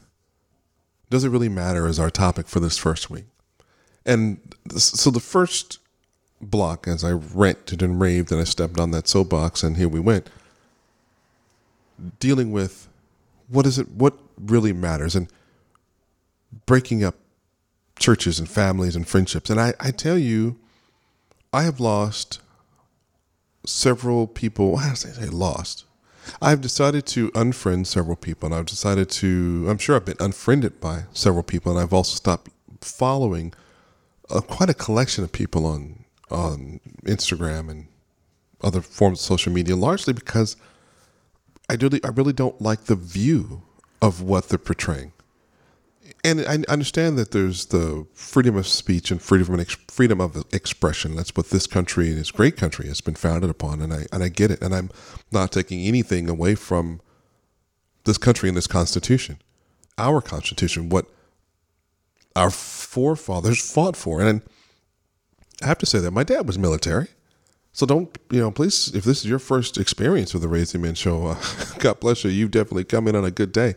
does 1.09 1.23
it 1.23 1.29
really 1.29 1.49
matter 1.49 1.87
as 1.87 1.99
our 1.99 2.09
topic 2.09 2.47
for 2.47 2.59
this 2.59 2.77
first 2.77 3.09
week. 3.09 3.25
And 4.05 4.39
so 4.77 5.09
the 5.09 5.19
first 5.19 5.79
block, 6.41 6.87
as 6.87 7.03
I 7.03 7.11
ranted 7.11 7.81
and 7.81 7.99
raved 7.99 8.31
and 8.31 8.41
I 8.41 8.45
stepped 8.45 8.79
on 8.79 8.91
that 8.91 9.07
soapbox, 9.07 9.63
and 9.63 9.77
here 9.77 9.89
we 9.89 9.99
went, 9.99 10.29
dealing 12.19 12.51
with 12.51 12.87
what 13.47 13.65
is 13.65 13.79
it, 13.79 13.89
what 13.89 14.17
really 14.39 14.73
matters, 14.73 15.15
and 15.15 15.27
breaking 16.65 17.03
up 17.03 17.15
churches 17.99 18.39
and 18.39 18.47
families 18.47 18.95
and 18.95 19.07
friendships. 19.07 19.49
And 19.49 19.59
I, 19.59 19.73
I 19.79 19.91
tell 19.91 20.17
you, 20.17 20.57
I 21.51 21.63
have 21.63 21.79
lost 21.79 22.39
several 23.65 24.27
people. 24.27 24.77
I 24.77 24.93
say 24.93 25.25
lost? 25.25 25.85
I've 26.41 26.61
decided 26.61 27.05
to 27.07 27.31
unfriend 27.31 27.87
several 27.87 28.15
people, 28.15 28.47
and 28.47 28.55
I've 28.55 28.65
decided 28.65 29.09
to. 29.11 29.65
I'm 29.69 29.77
sure 29.77 29.95
I've 29.95 30.05
been 30.05 30.17
unfriended 30.19 30.79
by 30.79 31.03
several 31.13 31.43
people, 31.43 31.71
and 31.71 31.81
I've 31.81 31.93
also 31.93 32.15
stopped 32.15 32.49
following 32.81 33.53
uh, 34.29 34.41
quite 34.41 34.69
a 34.69 34.73
collection 34.73 35.23
of 35.23 35.31
people 35.31 35.65
on 35.65 36.05
on 36.29 36.79
Instagram 37.05 37.69
and 37.69 37.87
other 38.61 38.81
forms 38.81 39.19
of 39.19 39.25
social 39.25 39.53
media, 39.53 39.75
largely 39.75 40.13
because 40.13 40.57
I 41.69 41.73
really 41.73 42.03
I 42.03 42.09
really 42.09 42.33
don't 42.33 42.61
like 42.61 42.85
the 42.85 42.95
view 42.95 43.63
of 44.01 44.21
what 44.21 44.49
they're 44.49 44.57
portraying 44.57 45.13
and 46.23 46.41
I 46.41 46.59
understand 46.71 47.17
that 47.17 47.31
there's 47.31 47.67
the 47.67 48.05
freedom 48.13 48.55
of 48.57 48.67
speech 48.67 49.11
and 49.11 49.21
freedom 49.21 49.59
of 49.59 49.67
freedom 49.87 50.19
of 50.19 50.43
expression. 50.51 51.15
That's 51.15 51.35
what 51.35 51.49
this 51.49 51.67
country, 51.67 52.11
this 52.11 52.31
great 52.31 52.57
country, 52.57 52.87
has 52.87 53.01
been 53.01 53.15
founded 53.15 53.49
upon, 53.49 53.81
and 53.81 53.93
I 53.93 54.05
and 54.11 54.23
I 54.23 54.29
get 54.29 54.51
it. 54.51 54.61
And 54.61 54.73
I'm 54.73 54.89
not 55.31 55.51
taking 55.51 55.81
anything 55.81 56.29
away 56.29 56.55
from 56.55 57.01
this 58.05 58.17
country 58.17 58.49
and 58.49 58.57
this 58.57 58.67
Constitution, 58.67 59.39
our 59.97 60.21
Constitution, 60.21 60.89
what 60.89 61.05
our 62.35 62.49
forefathers 62.49 63.59
fought 63.71 63.95
for. 63.95 64.21
And 64.21 64.41
I 65.61 65.67
have 65.67 65.79
to 65.79 65.85
say 65.85 65.99
that 65.99 66.11
my 66.11 66.23
dad 66.23 66.47
was 66.47 66.57
military. 66.57 67.07
So 67.73 67.85
don't, 67.85 68.17
you 68.31 68.39
know, 68.39 68.49
please, 68.49 68.93
if 68.95 69.03
this 69.03 69.19
is 69.19 69.25
your 69.25 69.37
first 69.39 69.77
experience 69.77 70.33
with 70.33 70.41
the 70.41 70.47
Raising 70.47 70.81
Men 70.81 70.95
show, 70.95 71.27
uh, 71.27 71.43
God 71.79 71.99
bless 71.99 72.23
you. 72.23 72.31
You've 72.31 72.51
definitely 72.51 72.85
come 72.85 73.07
in 73.07 73.15
on 73.15 73.23
a 73.23 73.29
good 73.29 73.51
day. 73.51 73.75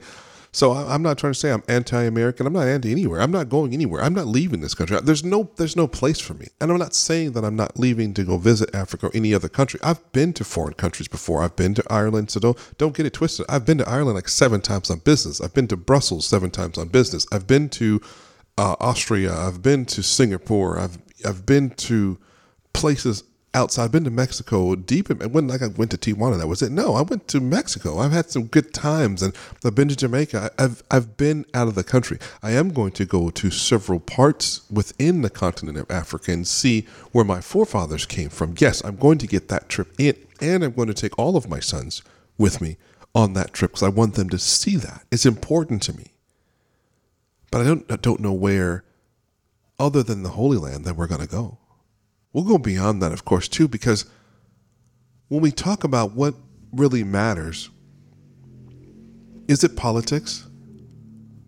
So 0.53 0.73
I'm 0.73 1.03
not 1.03 1.17
trying 1.17 1.33
to 1.33 1.39
say 1.39 1.53
I'm 1.53 1.63
anti-American. 1.69 2.45
I'm 2.45 2.53
not 2.53 2.67
anti 2.67 2.91
anywhere. 2.91 3.21
I'm 3.21 3.31
not 3.31 3.49
going 3.49 3.73
anywhere. 3.73 4.03
I'm 4.03 4.15
not 4.15 4.27
leaving 4.27 4.61
this 4.61 4.75
country. 4.75 4.99
There's 5.01 5.23
no 5.23 5.51
there's 5.57 5.77
no 5.77 5.87
place 5.87 6.19
for 6.19 6.35
me. 6.35 6.49
And 6.61 6.73
I'm 6.73 6.79
not 6.79 6.95
saying 6.95 7.33
that 7.33 7.45
I'm 7.45 7.55
not 7.55 7.79
leaving 7.79 8.15
to 8.15 8.25
go 8.25 8.37
visit 8.37 8.75
Africa 8.75 9.07
or 9.07 9.11
any 9.15 9.33
other 9.33 9.49
country. 9.49 9.79
I've 9.83 10.11
been 10.13 10.33
to 10.35 10.45
foreign 10.45 10.75
countries 10.75 11.07
before. 11.07 11.43
I've 11.43 11.55
been 11.55 11.75
to 11.75 11.85
Ireland. 11.89 12.33
So 12.33 12.41
don't 12.41 12.59
don't 12.79 12.97
get 12.97 13.07
it 13.07 13.13
twisted. 13.13 13.47
I've 13.49 13.65
been 13.65 13.79
to 13.79 13.89
Ireland 13.89 14.17
like 14.17 14.29
seven 14.29 14.61
times 14.61 14.91
on 14.91 14.99
business. 14.99 15.41
I've 15.41 15.55
been 15.55 15.69
to 15.69 15.77
Brussels 15.77 16.27
seven 16.27 16.51
times 16.51 16.79
on 16.79 16.89
business. 16.89 17.27
I've 17.31 17.47
been 17.47 17.69
to 17.71 18.01
uh, 18.59 18.75
Austria. 18.81 19.33
I've 19.33 19.63
been 19.63 19.87
to 19.87 20.03
Singapore. 20.03 20.79
I've 20.81 20.99
I've 21.25 21.47
been 21.47 21.71
to 21.71 22.19
places 22.73 23.23
outside. 23.55 23.85
I've 23.85 23.93
been 23.93 24.05
to 24.05 24.11
Mexico 24.11 24.75
deep 24.75 25.11
in, 25.11 25.21
it 25.21 25.31
wasn't 25.31 25.51
like 25.51 25.63
I 25.63 25.69
went 25.69 25.91
to 25.93 25.99
Tijuana. 25.99 26.39
That 26.39 26.47
was 26.47 26.63
it. 26.63 26.71
No, 26.71 26.95
I 26.95 27.03
went 27.03 27.29
to 27.29 27.41
Mexico. 27.41 27.99
I've 27.99 28.13
had 28.13 28.31
some 28.31 28.47
good 28.47 28.73
times 28.73 29.23
and 29.23 29.35
I've 29.65 29.75
been 29.75 29.89
to 29.89 29.97
Jamaica. 29.97 30.53
I've, 30.59 30.83
I've 30.91 31.17
been 31.17 31.45
out 31.55 31.69
of 31.69 31.75
the 31.75 31.85
country. 31.85 32.19
I 32.43 32.53
am 32.53 32.71
going 32.71 32.93
to 32.93 33.05
go 33.05 33.31
to 33.31 33.51
several 33.51 34.01
parts 34.01 34.69
within 34.71 35.23
the 35.23 35.31
continent 35.31 35.79
of 35.79 35.91
Africa 35.91 36.33
and 36.33 36.47
see 36.47 36.87
where 37.13 37.25
my 37.25 37.41
forefathers 37.41 38.07
came 38.07 38.29
from. 38.29 38.55
Yes, 38.59 38.85
I'm 38.85 38.97
going 38.97 39.19
to 39.19 39.27
get 39.27 39.49
that 39.49 39.69
trip 39.69 39.89
in 39.99 40.17
and 40.41 40.65
I'm 40.65 40.73
going 40.73 40.89
to 40.89 40.95
take 40.95 41.19
all 41.19 41.37
of 41.37 41.49
my 41.49 41.61
sons 41.61 42.03
with 42.39 42.61
me 42.61 42.77
on 43.15 43.33
that 43.35 43.53
trip 43.53 43.73
because 43.73 43.83
I 43.83 43.89
want 43.89 44.15
them 44.15 44.31
to 44.31 44.39
see 44.39 44.77
that. 44.77 45.05
It's 45.11 45.27
important 45.27 45.83
to 45.83 45.97
me. 45.97 46.13
But 47.51 47.63
I 47.63 47.65
don't, 47.65 47.91
I 47.91 47.97
don't 47.97 48.21
know 48.21 48.33
where 48.33 48.85
other 49.79 50.03
than 50.03 50.23
the 50.23 50.31
Holy 50.31 50.59
Land 50.59 50.85
that 50.85 50.95
we're 50.95 51.09
going 51.09 51.23
to 51.23 51.27
go. 51.27 51.59
We'll 52.33 52.45
go 52.45 52.59
beyond 52.59 53.03
that, 53.03 53.13
of 53.13 53.25
course, 53.25 53.49
too, 53.49 53.67
because 53.67 54.05
when 55.29 55.41
we 55.41 55.51
talk 55.51 55.85
about 55.85 56.13
what 56.13 56.35
really 56.73 57.03
matters, 57.05 57.71
is 59.49 59.65
it 59.65 59.77
politics? 59.77 60.47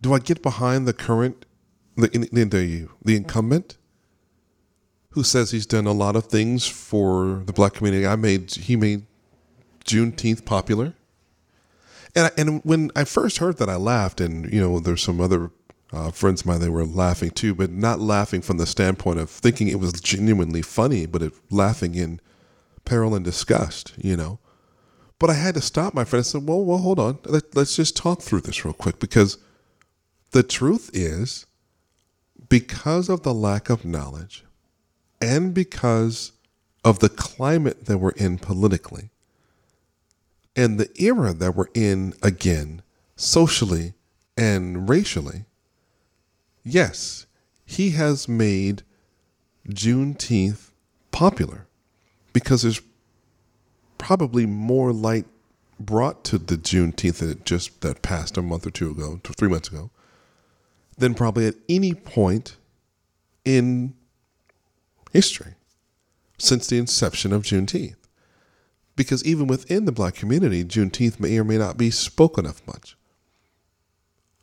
Do 0.01 0.13
I 0.13 0.19
get 0.19 0.43
behind 0.43 0.89
the 0.89 0.93
current, 0.93 1.47
the, 1.97 2.09
the, 2.09 2.89
the 3.05 3.17
incumbent, 3.17 3.77
who 5.11 5.23
says 5.23 5.51
he's 5.51 5.67
done 5.67 5.87
a 5.87 5.93
lot 5.93 6.17
of 6.17 6.27
things 6.27 6.67
for 6.67 7.43
the 7.47 7.53
black 7.53 7.75
community? 7.75 8.07
I 8.07 8.17
made 8.17 8.51
he 8.51 8.75
made 8.75 9.07
Juneteenth 9.85 10.45
popular, 10.45 10.95
and 12.17 12.27
I, 12.27 12.31
and 12.37 12.61
when 12.65 12.91
I 12.97 13.05
first 13.05 13.39
heard 13.39 13.59
that, 13.59 13.69
I 13.69 13.77
laughed, 13.77 14.21
and 14.21 14.53
you 14.53 14.61
know, 14.61 14.81
there's 14.81 15.03
some 15.03 15.21
other 15.21 15.51
uh, 15.93 16.11
friends 16.11 16.41
of 16.41 16.47
mine 16.47 16.61
they 16.61 16.69
were 16.69 16.87
laughing 16.87 17.31
too, 17.31 17.55
but 17.55 17.71
not 17.71 18.01
laughing 18.01 18.41
from 18.41 18.57
the 18.59 18.67
standpoint 18.67 19.19
of 19.19 19.29
thinking 19.29 19.69
it 19.69 19.81
was 19.81 19.93
genuinely 19.93 20.63
funny, 20.63 21.07
but 21.07 21.23
it, 21.23 21.33
laughing 21.51 21.95
in 21.95 22.21
peril 22.85 23.15
and 23.15 23.25
disgust, 23.25 23.93
you 23.97 24.17
know. 24.17 24.39
But 25.19 25.31
I 25.31 25.35
had 25.35 25.55
to 25.55 25.61
stop 25.61 25.95
my 25.95 26.05
friend 26.05 26.21
and 26.21 26.27
said, 26.27 26.49
"Well, 26.49 26.65
well, 26.65 26.79
hold 26.79 26.99
on. 26.99 27.19
Let, 27.25 27.55
let's 27.55 27.77
just 27.77 27.97
talk 27.97 28.23
through 28.23 28.41
this 28.41 28.65
real 28.65 28.75
quick 28.75 28.99
because 28.99 29.39
the 30.33 30.43
truth 30.43 30.91
is, 30.93 31.47
because 32.49 33.09
of 33.09 33.23
the 33.23 33.35
lack 33.35 33.71
of 33.71 33.85
knowledge 33.85 34.45
and 35.21 35.55
because 35.55 36.33
of 36.85 36.99
the 36.99 37.09
climate 37.09 37.85
that 37.85 37.99
we're 37.99 38.11
in 38.11 38.39
politically 38.39 39.11
and 40.57 40.79
the 40.79 40.91
era 41.01 41.33
that 41.33 41.55
we're 41.55 41.69
in 41.75 42.15
again, 42.23 42.83
socially 43.17 43.95
and 44.37 44.89
racially, 44.89 45.45
yes, 46.65 47.27
he 47.65 47.91
has 47.91 48.29
made 48.29 48.83
Juneteenth 49.69 50.71
popular 51.11 51.67
because 52.33 52.63
there's 52.63 52.81
probably 53.99 54.47
more 54.47 54.93
light 54.93 55.27
brought 55.79 56.25
to 56.25 56.39
the 56.39 56.57
Juneteenth 56.57 57.19
that 57.19 57.45
just 57.45 57.81
that 57.81 58.03
passed 58.03 58.37
a 58.37 58.43
month 58.43 58.67
or 58.67 58.71
two 58.71 58.91
ago, 58.91 59.21
three 59.25 59.49
months 59.49 59.69
ago, 59.69 59.91
than 60.97 61.15
probably 61.15 61.47
at 61.47 61.55
any 61.69 61.95
point 61.95 62.57
in 63.45 63.95
history 65.13 65.55
since 66.39 66.67
the 66.67 66.79
inception 66.79 67.33
of 67.33 67.43
Juneteenth. 67.43 67.97
Because 68.95 69.25
even 69.25 69.47
within 69.47 69.85
the 69.85 69.93
black 69.93 70.15
community, 70.15 70.65
Juneteenth 70.65 71.19
may 71.19 71.39
or 71.39 71.45
may 71.45 71.59
not 71.59 71.79
be 71.79 71.91
spoken 71.91 72.45
of 72.45 72.67
much. 72.67 72.97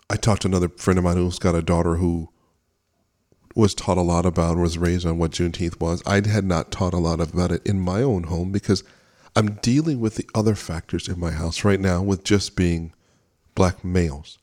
I 0.10 0.16
talked 0.16 0.42
to 0.42 0.48
another 0.48 0.70
friend 0.70 0.98
of 0.98 1.04
mine 1.04 1.18
who's 1.18 1.38
got 1.38 1.56
a 1.56 1.62
daughter 1.62 1.96
who 1.96 2.30
was 3.56 3.76
taught 3.76 3.98
a 3.98 4.02
lot 4.02 4.26
about 4.26 4.58
was 4.58 4.78
raised 4.78 5.06
on 5.06 5.18
what 5.18 5.32
Juneteenth 5.32 5.80
was. 5.80 6.02
I 6.06 6.28
had 6.28 6.46
not 6.46 6.72
taught 6.72 6.94
a 6.94 6.98
lot 6.98 7.20
about 7.20 7.52
it 7.52 7.66
in 7.66 7.80
my 7.80 8.02
own 8.02 8.24
home 8.24 8.52
because 8.52 8.84
I'm 9.36 9.56
dealing 9.56 10.00
with 10.00 10.16
the 10.16 10.28
other 10.34 10.56
factors 10.56 11.08
in 11.08 11.20
my 11.20 11.32
house 11.32 11.64
right 11.64 11.80
now 11.80 12.02
with 12.02 12.24
just 12.24 12.56
being 12.56 12.94
black 13.54 13.84
males. 13.84 14.40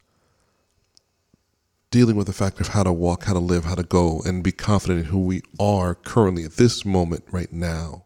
Dealing 1.90 2.16
with 2.16 2.26
the 2.26 2.32
fact 2.32 2.60
of 2.60 2.68
how 2.68 2.82
to 2.82 2.92
walk, 2.92 3.24
how 3.24 3.32
to 3.32 3.38
live, 3.38 3.64
how 3.64 3.74
to 3.74 3.82
go, 3.82 4.20
and 4.24 4.44
be 4.44 4.52
confident 4.52 5.00
in 5.00 5.04
who 5.06 5.24
we 5.24 5.42
are 5.58 5.94
currently 5.94 6.44
at 6.44 6.56
this 6.56 6.84
moment 6.84 7.24
right 7.30 7.52
now. 7.52 8.04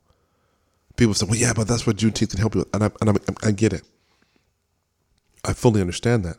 People 0.97 1.15
say, 1.15 1.27
well, 1.27 1.37
yeah, 1.37 1.53
but 1.55 1.67
that's 1.67 1.87
what 1.87 1.97
Juneteenth 1.97 2.31
can 2.31 2.41
help 2.41 2.55
you 2.55 2.61
with. 2.61 2.75
And 2.75 2.85
I, 2.85 2.91
and 3.01 3.11
I, 3.11 3.49
I 3.49 3.51
get 3.51 3.73
it. 3.73 3.83
I 5.45 5.53
fully 5.53 5.81
understand 5.81 6.25
that. 6.25 6.37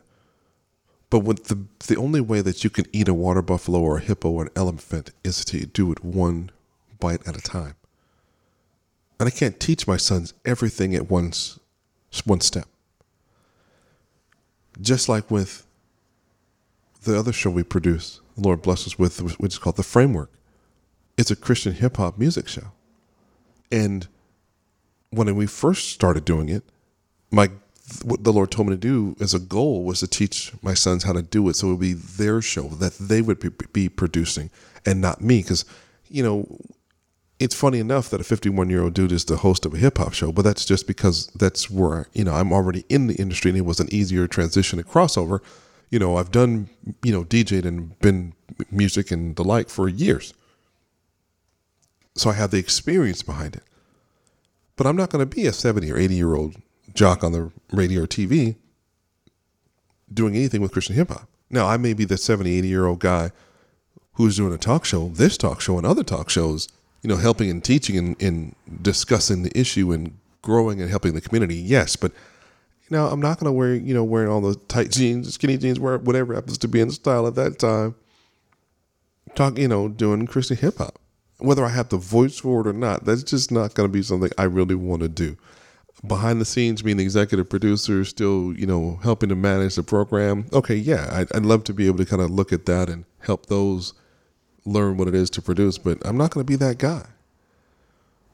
But 1.12 1.44
the 1.44 1.66
the 1.88 1.96
only 1.96 2.22
way 2.22 2.40
that 2.40 2.64
you 2.64 2.70
can 2.70 2.86
eat 2.90 3.06
a 3.06 3.12
water 3.12 3.42
buffalo 3.42 3.80
or 3.80 3.98
a 3.98 4.00
hippo 4.00 4.30
or 4.30 4.44
an 4.44 4.50
elephant 4.56 5.10
is 5.22 5.44
to 5.44 5.66
do 5.66 5.92
it 5.92 6.02
one 6.02 6.50
bite 7.00 7.28
at 7.28 7.36
a 7.36 7.42
time. 7.42 7.74
And 9.20 9.26
I 9.26 9.30
can't 9.30 9.60
teach 9.60 9.86
my 9.86 9.98
sons 9.98 10.32
everything 10.46 10.94
at 10.94 11.10
once, 11.10 11.60
one 12.24 12.40
step. 12.40 12.64
Just 14.80 15.06
like 15.06 15.30
with 15.30 15.66
the 17.02 17.18
other 17.18 17.32
show 17.34 17.50
we 17.50 17.62
produce, 17.62 18.22
the 18.34 18.44
Lord 18.44 18.62
bless 18.62 18.86
us 18.86 18.98
with, 18.98 19.20
which 19.38 19.52
is 19.52 19.58
called 19.58 19.76
The 19.76 19.82
Framework. 19.82 20.32
It's 21.18 21.30
a 21.30 21.36
Christian 21.36 21.74
hip 21.74 21.98
hop 21.98 22.16
music 22.16 22.48
show. 22.48 22.72
And 23.70 24.08
when 25.10 25.36
we 25.36 25.46
first 25.46 25.90
started 25.90 26.24
doing 26.24 26.48
it, 26.48 26.62
my 27.30 27.50
what 28.04 28.24
the 28.24 28.32
Lord 28.32 28.50
told 28.50 28.68
me 28.68 28.74
to 28.74 28.80
do 28.80 29.16
as 29.20 29.34
a 29.34 29.38
goal 29.38 29.84
was 29.84 30.00
to 30.00 30.06
teach 30.06 30.52
my 30.62 30.74
sons 30.74 31.02
how 31.02 31.12
to 31.12 31.22
do 31.22 31.48
it. 31.48 31.56
So 31.56 31.68
it 31.68 31.70
would 31.72 31.80
be 31.80 31.94
their 31.94 32.40
show 32.40 32.68
that 32.68 32.94
they 32.94 33.20
would 33.22 33.72
be, 33.72 33.88
producing 33.88 34.50
and 34.86 35.00
not 35.00 35.20
me. 35.20 35.42
Because, 35.42 35.64
you 36.08 36.22
know, 36.22 36.46
it's 37.38 37.54
funny 37.54 37.80
enough 37.80 38.08
that 38.10 38.20
a 38.20 38.24
51 38.24 38.70
year 38.70 38.82
old 38.82 38.94
dude 38.94 39.12
is 39.12 39.24
the 39.24 39.38
host 39.38 39.66
of 39.66 39.74
a 39.74 39.78
hip 39.78 39.98
hop 39.98 40.12
show, 40.12 40.32
but 40.32 40.42
that's 40.42 40.64
just 40.64 40.86
because 40.86 41.26
that's 41.28 41.70
where, 41.70 42.06
you 42.12 42.24
know, 42.24 42.34
I'm 42.34 42.52
already 42.52 42.84
in 42.88 43.08
the 43.08 43.14
industry 43.14 43.50
and 43.50 43.58
it 43.58 43.62
was 43.62 43.80
an 43.80 43.92
easier 43.92 44.26
transition 44.26 44.78
and 44.78 44.88
crossover. 44.88 45.40
You 45.90 45.98
know, 45.98 46.16
I've 46.16 46.30
done, 46.30 46.70
you 47.02 47.12
know, 47.12 47.24
DJed 47.24 47.64
and 47.64 47.98
been 47.98 48.32
music 48.70 49.10
and 49.10 49.36
the 49.36 49.44
like 49.44 49.68
for 49.68 49.88
years. 49.88 50.34
So 52.14 52.30
I 52.30 52.34
have 52.34 52.50
the 52.50 52.58
experience 52.58 53.22
behind 53.22 53.56
it. 53.56 53.64
But 54.76 54.86
I'm 54.86 54.96
not 54.96 55.10
going 55.10 55.28
to 55.28 55.34
be 55.34 55.46
a 55.46 55.52
70 55.52 55.90
or 55.90 55.98
80 55.98 56.14
year 56.14 56.34
old 56.34 56.56
jock 56.94 57.24
on 57.24 57.32
the 57.32 57.50
radio 57.72 58.02
or 58.02 58.06
TV 58.06 58.56
doing 60.12 60.36
anything 60.36 60.60
with 60.60 60.72
Christian 60.72 60.94
hip 60.94 61.08
hop. 61.08 61.28
Now, 61.50 61.66
I 61.66 61.76
may 61.76 61.92
be 61.92 62.04
the 62.04 62.16
70, 62.16 62.58
80 62.58 62.68
year 62.68 62.86
old 62.86 63.00
guy 63.00 63.30
who's 64.14 64.36
doing 64.36 64.52
a 64.52 64.58
talk 64.58 64.84
show, 64.84 65.08
this 65.08 65.36
talk 65.36 65.60
show, 65.60 65.78
and 65.78 65.86
other 65.86 66.02
talk 66.02 66.30
shows, 66.30 66.68
you 67.02 67.08
know, 67.08 67.16
helping 67.16 67.50
and 67.50 67.64
teaching 67.64 67.96
and, 67.96 68.22
and 68.22 68.54
discussing 68.82 69.42
the 69.42 69.58
issue 69.58 69.92
and 69.92 70.18
growing 70.42 70.80
and 70.80 70.90
helping 70.90 71.14
the 71.14 71.20
community. 71.20 71.56
Yes, 71.56 71.96
but 71.96 72.12
know, 72.92 73.08
I'm 73.08 73.20
not 73.20 73.40
going 73.40 73.46
to 73.46 73.52
wear, 73.52 73.74
you 73.74 73.94
know, 73.94 74.04
wearing 74.04 74.28
all 74.28 74.40
the 74.40 74.54
tight 74.54 74.92
jeans, 74.92 75.32
skinny 75.34 75.56
jeans, 75.56 75.80
whatever 75.80 76.34
happens 76.34 76.58
to 76.58 76.68
be 76.68 76.80
in 76.80 76.90
style 76.90 77.26
at 77.26 77.34
that 77.34 77.58
time. 77.58 77.96
Talk, 79.34 79.58
you 79.58 79.66
know, 79.66 79.88
doing 79.88 80.26
Christian 80.26 80.58
hip 80.58 80.78
hop. 80.78 81.00
Whether 81.38 81.64
I 81.64 81.70
have 81.70 81.88
the 81.88 81.96
voice 81.96 82.38
for 82.38 82.60
it 82.60 82.66
or 82.68 82.72
not, 82.72 83.04
that's 83.04 83.24
just 83.24 83.50
not 83.50 83.74
going 83.74 83.88
to 83.88 83.92
be 83.92 84.02
something 84.02 84.30
I 84.38 84.44
really 84.44 84.76
want 84.76 85.02
to 85.02 85.08
do 85.08 85.36
behind 86.06 86.40
the 86.40 86.44
scenes 86.44 86.82
being 86.82 86.96
the 86.96 87.04
executive 87.04 87.48
producer, 87.48 88.04
still, 88.04 88.52
you 88.54 88.66
know, 88.66 88.98
helping 89.02 89.28
to 89.28 89.36
manage 89.36 89.76
the 89.76 89.82
program. 89.82 90.46
Okay, 90.52 90.74
yeah, 90.74 91.08
I'd, 91.12 91.34
I'd 91.34 91.46
love 91.46 91.64
to 91.64 91.74
be 91.74 91.86
able 91.86 91.98
to 91.98 92.06
kind 92.06 92.22
of 92.22 92.30
look 92.30 92.52
at 92.52 92.66
that 92.66 92.88
and 92.88 93.04
help 93.20 93.46
those 93.46 93.94
learn 94.64 94.96
what 94.96 95.08
it 95.08 95.14
is 95.14 95.30
to 95.30 95.42
produce, 95.42 95.78
but 95.78 95.98
I'm 96.04 96.16
not 96.16 96.30
going 96.32 96.44
to 96.44 96.50
be 96.50 96.56
that 96.56 96.78
guy. 96.78 97.06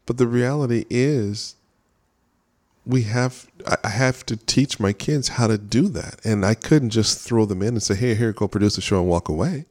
But 0.06 0.16
the 0.16 0.26
reality 0.26 0.86
is, 0.88 1.56
we 2.86 3.02
have 3.02 3.46
I 3.84 3.90
have 3.90 4.24
to 4.26 4.36
teach 4.36 4.80
my 4.80 4.94
kids 4.94 5.28
how 5.28 5.46
to 5.46 5.58
do 5.58 5.88
that, 5.88 6.24
and 6.24 6.46
I 6.46 6.54
couldn't 6.54 6.90
just 6.90 7.20
throw 7.20 7.44
them 7.44 7.60
in 7.60 7.68
and 7.68 7.82
say, 7.82 7.94
"Hey, 7.94 8.14
here, 8.14 8.32
go 8.32 8.48
produce 8.48 8.78
a 8.78 8.80
show 8.80 9.00
and 9.00 9.08
walk 9.08 9.28
away." 9.28 9.66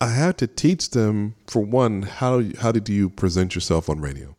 I 0.00 0.08
had 0.08 0.36
to 0.38 0.48
teach 0.48 0.90
them, 0.90 1.36
for 1.46 1.62
one, 1.64 2.02
how 2.02 2.42
how 2.58 2.72
did 2.72 2.88
you 2.88 3.08
present 3.08 3.54
yourself 3.54 3.88
on 3.88 4.00
radio, 4.00 4.34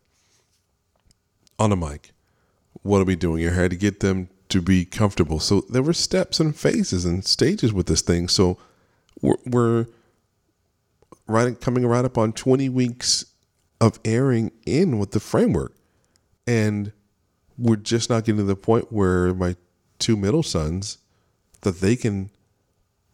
on 1.58 1.72
a 1.72 1.76
mic, 1.76 2.12
what 2.82 3.00
are 3.00 3.04
we 3.04 3.16
doing 3.16 3.40
here? 3.40 3.52
Had 3.52 3.70
to 3.70 3.76
get 3.76 4.00
them 4.00 4.28
to 4.48 4.62
be 4.62 4.84
comfortable. 4.84 5.40
So 5.40 5.62
there 5.68 5.82
were 5.82 5.92
steps 5.92 6.40
and 6.40 6.56
phases 6.56 7.04
and 7.04 7.24
stages 7.24 7.72
with 7.72 7.86
this 7.86 8.02
thing. 8.02 8.28
So 8.28 8.58
we're, 9.20 9.36
we're 9.46 9.86
right 11.26 11.60
coming 11.60 11.86
right 11.86 12.04
up 12.04 12.16
on 12.16 12.32
20 12.32 12.68
weeks 12.68 13.26
of 13.80 13.98
airing 14.04 14.50
in 14.66 14.98
with 14.98 15.12
the 15.12 15.20
framework. 15.20 15.74
And 16.46 16.92
we're 17.58 17.76
just 17.76 18.08
not 18.08 18.24
getting 18.24 18.38
to 18.38 18.44
the 18.44 18.56
point 18.56 18.92
where 18.92 19.34
my 19.34 19.56
two 19.98 20.16
middle 20.16 20.42
sons 20.42 20.98
that 21.62 21.80
they 21.80 21.96
can, 21.96 22.30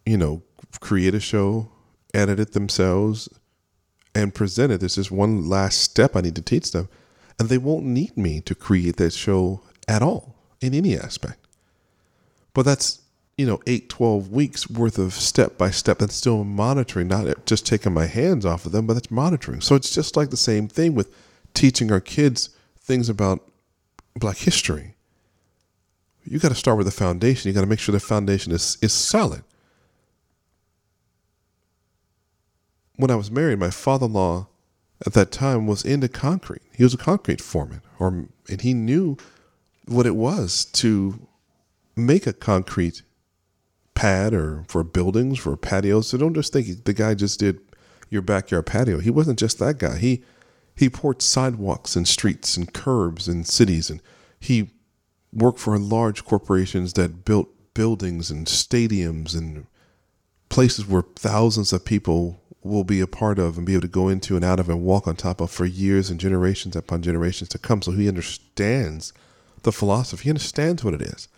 you 0.06 0.16
know, 0.16 0.42
create 0.80 1.14
a 1.14 1.20
show, 1.20 1.70
edit 2.12 2.38
it 2.38 2.52
themselves, 2.52 3.28
and 4.14 4.34
present 4.34 4.70
it. 4.70 4.80
There's 4.80 4.94
just 4.94 5.10
one 5.10 5.48
last 5.48 5.80
step 5.80 6.14
I 6.14 6.20
need 6.20 6.36
to 6.36 6.42
teach 6.42 6.70
them 6.70 6.88
and 7.38 7.48
they 7.48 7.58
won't 7.58 7.84
need 7.84 8.16
me 8.16 8.40
to 8.42 8.54
create 8.54 8.96
that 8.96 9.12
show 9.12 9.62
at 9.88 10.02
all 10.02 10.34
in 10.60 10.74
any 10.74 10.96
aspect. 10.96 11.38
But 12.52 12.64
that's, 12.64 13.02
you 13.36 13.46
know, 13.46 13.60
eight, 13.66 13.88
12 13.88 14.30
weeks 14.30 14.70
worth 14.70 14.98
of 14.98 15.12
step 15.12 15.58
by 15.58 15.70
step. 15.70 15.98
That's 15.98 16.14
still 16.14 16.44
monitoring, 16.44 17.08
not 17.08 17.46
just 17.46 17.66
taking 17.66 17.92
my 17.92 18.06
hands 18.06 18.46
off 18.46 18.64
of 18.64 18.72
them, 18.72 18.86
but 18.86 18.94
that's 18.94 19.10
monitoring. 19.10 19.60
So 19.60 19.74
it's 19.74 19.92
just 19.92 20.16
like 20.16 20.30
the 20.30 20.36
same 20.36 20.68
thing 20.68 20.94
with 20.94 21.12
teaching 21.52 21.90
our 21.90 22.00
kids 22.00 22.50
things 22.78 23.08
about 23.08 23.50
black 24.14 24.36
history. 24.36 24.94
You 26.24 26.38
got 26.38 26.48
to 26.48 26.54
start 26.54 26.78
with 26.78 26.86
the 26.86 26.92
foundation. 26.92 27.48
You 27.48 27.54
got 27.54 27.62
to 27.62 27.66
make 27.66 27.80
sure 27.80 27.92
the 27.92 28.00
foundation 28.00 28.52
is, 28.52 28.78
is 28.80 28.92
solid. 28.92 29.42
When 32.96 33.10
I 33.10 33.16
was 33.16 33.30
married, 33.30 33.58
my 33.58 33.70
father 33.70 34.06
in 34.06 34.12
law 34.12 34.48
at 35.06 35.12
that 35.14 35.30
time 35.30 35.66
was 35.66 35.84
into 35.84 36.08
concrete. 36.08 36.62
He 36.72 36.82
was 36.82 36.94
a 36.94 36.98
concrete 36.98 37.40
foreman, 37.40 37.82
or 37.98 38.26
and 38.48 38.60
he 38.60 38.74
knew 38.74 39.16
what 39.86 40.06
it 40.06 40.16
was 40.16 40.64
to 40.64 41.26
make 41.96 42.26
a 42.26 42.32
concrete 42.32 43.02
pad 43.94 44.34
or 44.34 44.64
for 44.68 44.82
buildings, 44.82 45.38
for 45.38 45.56
patios. 45.56 46.08
So 46.08 46.18
don't 46.18 46.34
just 46.34 46.52
think 46.52 46.84
the 46.84 46.92
guy 46.92 47.14
just 47.14 47.40
did 47.40 47.60
your 48.10 48.22
backyard 48.22 48.66
patio. 48.66 49.00
He 49.00 49.10
wasn't 49.10 49.38
just 49.38 49.58
that 49.58 49.78
guy. 49.78 49.98
He 49.98 50.22
he 50.76 50.88
poured 50.90 51.22
sidewalks 51.22 51.94
and 51.94 52.06
streets 52.06 52.56
and 52.56 52.72
curbs 52.72 53.28
in 53.28 53.44
cities 53.44 53.90
and 53.90 54.02
he 54.40 54.70
worked 55.32 55.58
for 55.58 55.78
large 55.78 56.24
corporations 56.24 56.92
that 56.94 57.24
built 57.24 57.48
buildings 57.74 58.30
and 58.30 58.46
stadiums 58.46 59.36
and 59.36 59.66
places 60.48 60.86
where 60.86 61.02
thousands 61.16 61.72
of 61.72 61.84
people 61.84 62.40
will 62.64 62.84
be 62.84 63.00
a 63.00 63.06
part 63.06 63.38
of 63.38 63.56
and 63.56 63.66
be 63.66 63.74
able 63.74 63.82
to 63.82 63.88
go 63.88 64.08
into 64.08 64.36
and 64.36 64.44
out 64.44 64.58
of 64.58 64.68
and 64.68 64.82
walk 64.82 65.06
on 65.06 65.14
top 65.14 65.40
of 65.40 65.50
for 65.50 65.66
years 65.66 66.10
and 66.10 66.18
generations 66.18 66.74
upon 66.74 67.02
generations 67.02 67.50
to 67.50 67.58
come. 67.58 67.82
So 67.82 67.92
he 67.92 68.08
understands 68.08 69.12
the 69.62 69.72
philosophy, 69.72 70.24
he 70.24 70.30
understands 70.30 70.82
what 70.82 70.94
it 70.94 71.02
is. 71.02 71.28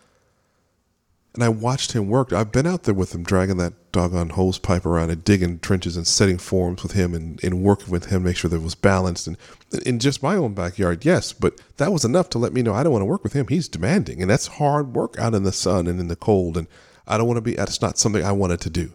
And 1.35 1.45
I 1.45 1.51
watched 1.51 1.93
him 1.93 2.09
work. 2.09 2.33
I've 2.33 2.51
been 2.51 2.67
out 2.67 2.85
there 2.85 2.95
with 2.95 3.15
him, 3.15 3.23
dragging 3.23 3.59
that 3.59 3.93
doggone 3.93 4.31
hose 4.31 4.59
pipe 4.59 4.87
around 4.87 5.11
and 5.11 5.23
digging 5.23 5.59
trenches 5.59 5.95
and 5.95 6.07
setting 6.07 6.39
forms 6.39 6.83
with 6.83 6.93
him 6.93 7.13
and, 7.13 7.43
and 7.45 7.63
working 7.63 7.91
with 7.91 8.07
him, 8.07 8.23
make 8.23 8.39
sure 8.39 8.49
that 8.49 8.57
it 8.57 8.63
was 8.63 8.75
balanced. 8.75 9.27
And 9.27 9.37
in 9.85 9.99
just 9.99 10.23
my 10.23 10.35
own 10.35 10.55
backyard, 10.55 11.05
yes, 11.05 11.35
but 11.35 11.61
that 11.77 11.93
was 11.93 12.07
enough 12.07 12.31
to 12.31 12.39
let 12.39 12.55
me 12.55 12.63
know 12.63 12.73
I 12.73 12.83
don't 12.83 12.93
want 12.93 13.03
to 13.03 13.07
work 13.07 13.23
with 13.23 13.35
him. 13.35 13.49
He's 13.49 13.69
demanding, 13.69 14.23
and 14.23 14.31
that's 14.31 14.47
hard 14.47 14.95
work 14.95 15.19
out 15.19 15.35
in 15.35 15.43
the 15.43 15.53
sun 15.53 15.87
and 15.87 16.01
in 16.01 16.09
the 16.09 16.17
cold. 16.17 16.57
And 16.57 16.69
I 17.07 17.19
don't 17.19 17.27
want 17.27 17.37
to 17.37 17.43
be, 17.43 17.55
that's 17.55 17.83
not 17.83 17.99
something 17.99 18.25
I 18.25 18.33
wanted 18.33 18.63
to 18.63 18.71
do. 18.71 18.93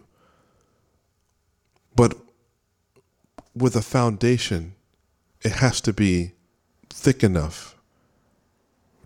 With 3.54 3.76
a 3.76 3.82
foundation, 3.82 4.74
it 5.42 5.52
has 5.52 5.80
to 5.82 5.92
be 5.92 6.32
thick 6.88 7.22
enough, 7.22 7.76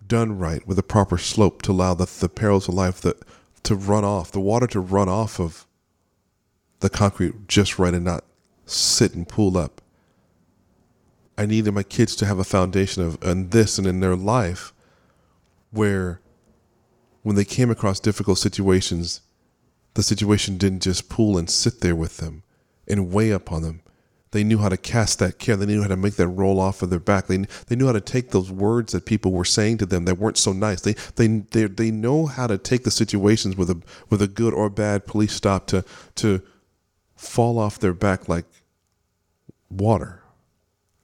done 0.07 0.37
right, 0.37 0.65
with 0.67 0.79
a 0.79 0.83
proper 0.83 1.17
slope 1.17 1.61
to 1.63 1.71
allow 1.71 1.93
the, 1.93 2.05
the 2.05 2.29
perils 2.29 2.67
of 2.67 2.73
life 2.73 3.01
that, 3.01 3.17
to 3.63 3.75
run 3.75 4.05
off, 4.05 4.31
the 4.31 4.39
water 4.39 4.67
to 4.67 4.79
run 4.79 5.09
off 5.09 5.39
of 5.39 5.65
the 6.79 6.89
concrete 6.89 7.47
just 7.47 7.79
right 7.79 7.93
and 7.93 8.05
not 8.05 8.23
sit 8.65 9.13
and 9.13 9.27
pool 9.27 9.57
up. 9.57 9.81
I 11.37 11.45
needed 11.45 11.73
my 11.73 11.83
kids 11.83 12.15
to 12.17 12.25
have 12.25 12.39
a 12.39 12.43
foundation 12.43 13.03
of 13.03 13.21
in 13.23 13.49
this 13.49 13.77
and 13.77 13.85
in 13.85 13.99
their 13.99 14.15
life 14.15 14.73
where 15.71 16.21
when 17.23 17.35
they 17.35 17.45
came 17.45 17.69
across 17.69 17.99
difficult 17.99 18.37
situations, 18.37 19.21
the 19.93 20.03
situation 20.03 20.57
didn't 20.57 20.83
just 20.83 21.09
pool 21.09 21.37
and 21.37 21.49
sit 21.49 21.81
there 21.81 21.95
with 21.95 22.17
them 22.17 22.43
and 22.87 23.11
weigh 23.11 23.31
upon 23.31 23.61
them. 23.63 23.81
They 24.31 24.43
knew 24.43 24.57
how 24.57 24.69
to 24.69 24.77
cast 24.77 25.19
that 25.19 25.39
care. 25.39 25.55
They 25.55 25.65
knew 25.65 25.81
how 25.81 25.87
to 25.87 25.95
make 25.95 26.15
that 26.15 26.27
roll 26.27 26.59
off 26.59 26.81
of 26.81 26.89
their 26.89 26.99
back. 26.99 27.27
They, 27.27 27.37
they 27.67 27.75
knew 27.75 27.87
how 27.87 27.93
to 27.93 28.01
take 28.01 28.31
those 28.31 28.51
words 28.51 28.91
that 28.93 29.05
people 29.05 29.31
were 29.31 29.45
saying 29.45 29.77
to 29.79 29.85
them 29.85 30.05
that 30.05 30.17
weren't 30.17 30.37
so 30.37 30.53
nice. 30.53 30.81
They 30.81 30.93
they 31.15 31.27
they, 31.27 31.65
they 31.65 31.91
know 31.91 32.25
how 32.25 32.47
to 32.47 32.57
take 32.57 32.83
the 32.83 32.91
situations 32.91 33.55
with 33.55 33.69
a 33.69 33.81
with 34.09 34.21
a 34.21 34.27
good 34.27 34.53
or 34.53 34.69
bad 34.69 35.05
police 35.05 35.33
stop 35.33 35.67
to 35.67 35.85
to 36.15 36.41
fall 37.15 37.57
off 37.57 37.79
their 37.79 37.93
back 37.93 38.27
like 38.27 38.45
water 39.69 40.23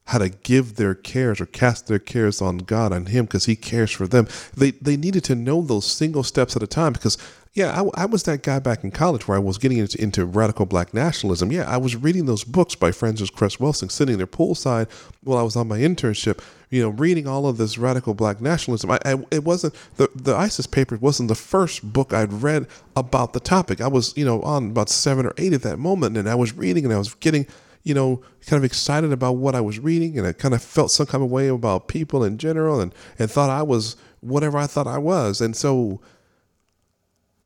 how 0.08 0.18
to 0.18 0.30
give 0.30 0.76
their 0.76 0.94
cares 0.94 1.40
or 1.40 1.46
cast 1.46 1.88
their 1.88 2.00
cares 2.00 2.42
on 2.42 2.58
God 2.60 2.92
on 2.92 3.08
Him 3.08 3.26
because 3.26 3.46
He 3.46 3.56
cares 3.56 3.92
for 3.92 4.08
them. 4.08 4.28
They 4.56 4.72
they 4.72 4.98
needed 4.98 5.24
to 5.26 5.36
know 5.36 5.62
those 5.62 5.86
single 5.86 6.24
steps 6.24 6.56
at 6.56 6.64
a 6.64 6.68
time 6.68 6.94
because 6.94 7.18
yeah, 7.54 7.80
I, 7.80 8.04
I 8.04 8.06
was 8.06 8.24
that 8.24 8.42
guy 8.42 8.58
back 8.58 8.84
in 8.84 8.90
college 8.90 9.28
where 9.28 9.38
I 9.38 9.40
was 9.40 9.60
getting 9.60 9.78
into, 9.78 10.02
into, 10.02 10.26
radical 10.26 10.66
black 10.66 10.92
nationalism. 10.92 11.52
Yeah, 11.52 11.70
I 11.70 11.78
was 11.78 11.96
reading 11.96 12.26
those 12.26 12.44
books 12.44 12.74
by 12.74 12.92
Frances 12.92 13.30
Cress 13.30 13.58
Welsing, 13.58 13.92
sitting 13.92 14.18
there 14.18 14.26
poolside 14.26 14.90
while 15.24 15.38
I 15.38 15.44
was 15.44 15.56
on 15.56 15.68
my 15.68 15.78
internship. 15.78 16.40
You 16.72 16.82
know, 16.82 16.90
reading 16.90 17.28
all 17.28 17.46
of 17.46 17.58
this 17.58 17.78
radical 17.78 18.16
black 18.16 18.42
nationalism. 18.42 18.90
I, 18.90 19.00
I 19.06 19.24
it 19.30 19.44
wasn't 19.44 19.76
the 19.98 20.10
the 20.16 20.36
ISIS 20.36 20.66
papers 20.66 21.00
wasn't 21.00 21.30
the 21.30 21.36
first 21.36 21.94
book 21.94 22.12
I'd 22.12 22.34
read 22.34 22.66
about 22.96 23.34
the 23.34 23.40
topic. 23.40 23.82
I 23.82 23.88
was 23.88 24.18
you 24.18 24.26
know 24.26 24.42
on 24.42 24.72
about 24.72 24.90
seven 24.90 25.28
or 25.28 25.34
eight 25.38 25.54
at 25.54 25.62
that 25.62 25.78
moment, 25.78 26.18
and 26.18 26.28
I 26.28 26.34
was 26.34 26.54
reading 26.54 26.86
and 26.86 26.94
I 26.94 26.98
was 26.98 27.14
getting 27.16 27.46
you 27.84 27.94
know, 27.94 28.22
kind 28.48 28.58
of 28.58 28.64
excited 28.64 29.12
about 29.12 29.34
what 29.34 29.56
I 29.56 29.60
was 29.62 29.78
reading, 29.78 30.18
and 30.18 30.26
I 30.26 30.32
kind 30.32 30.54
of 30.54 30.64
felt 30.64 30.90
some 30.90 31.06
kind 31.06 31.22
of 31.22 31.30
way 31.30 31.50
about 31.50 31.90
people 31.90 32.24
in 32.24 32.38
general, 32.38 32.80
and 32.80 32.96
and 33.20 33.30
thought 33.30 33.50
I 33.50 33.62
was 33.62 33.98
whatever 34.22 34.58
I 34.58 34.68
thought 34.68 34.88
I 34.88 34.98
was, 34.98 35.42
and 35.42 35.56
so 35.56 36.00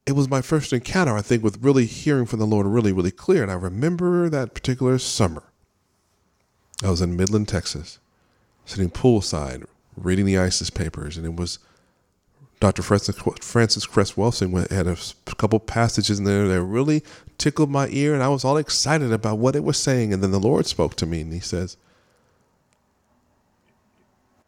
it 0.08 0.16
was 0.16 0.30
my 0.30 0.42
first 0.42 0.72
encounter, 0.72 1.16
I 1.16 1.22
think, 1.22 1.44
with 1.44 1.62
really 1.62 1.86
hearing 1.86 2.26
from 2.26 2.40
the 2.40 2.48
Lord 2.48 2.66
really, 2.66 2.94
really 2.94 3.12
clear. 3.12 3.44
And 3.44 3.52
I 3.52 3.56
remember 3.56 4.30
that 4.30 4.54
particular 4.54 4.98
summer. 4.98 5.44
I 6.82 6.90
was 6.90 7.02
in 7.02 7.18
Midland, 7.18 7.50
Texas, 7.50 8.00
sitting 8.66 8.90
poolside, 8.90 9.66
reading 9.98 10.26
the 10.26 10.38
ISIS 10.38 10.70
papers, 10.70 11.18
and 11.18 11.26
it 11.26 11.36
was 11.36 11.60
Dr. 12.60 12.82
Frances 12.82 13.86
Cress 13.86 14.14
Welsing 14.14 14.72
had 14.72 14.88
a 14.88 14.98
couple 15.36 15.60
passages 15.60 16.20
in 16.20 16.26
there 16.26 16.48
that 16.48 16.64
really 16.64 17.04
tickled 17.38 17.70
my 17.70 17.88
ear, 17.90 18.14
and 18.14 18.24
I 18.24 18.30
was 18.30 18.46
all 18.46 18.58
excited 18.58 19.12
about 19.12 19.38
what 19.38 19.56
it 19.56 19.64
was 19.64 19.78
saying. 19.78 20.14
And 20.14 20.24
then 20.24 20.32
the 20.32 20.40
Lord 20.40 20.66
spoke 20.66 20.96
to 20.96 21.06
me, 21.06 21.22
and 21.22 21.34
He 21.34 21.40
says, 21.40 21.78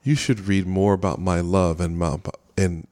"You 0.04 0.16
should 0.16 0.48
read 0.48 0.66
more 0.66 0.94
about 0.94 1.20
my 1.20 1.42
love 1.42 1.82
and 1.82 1.98
my, 1.98 2.18
and 2.58 2.88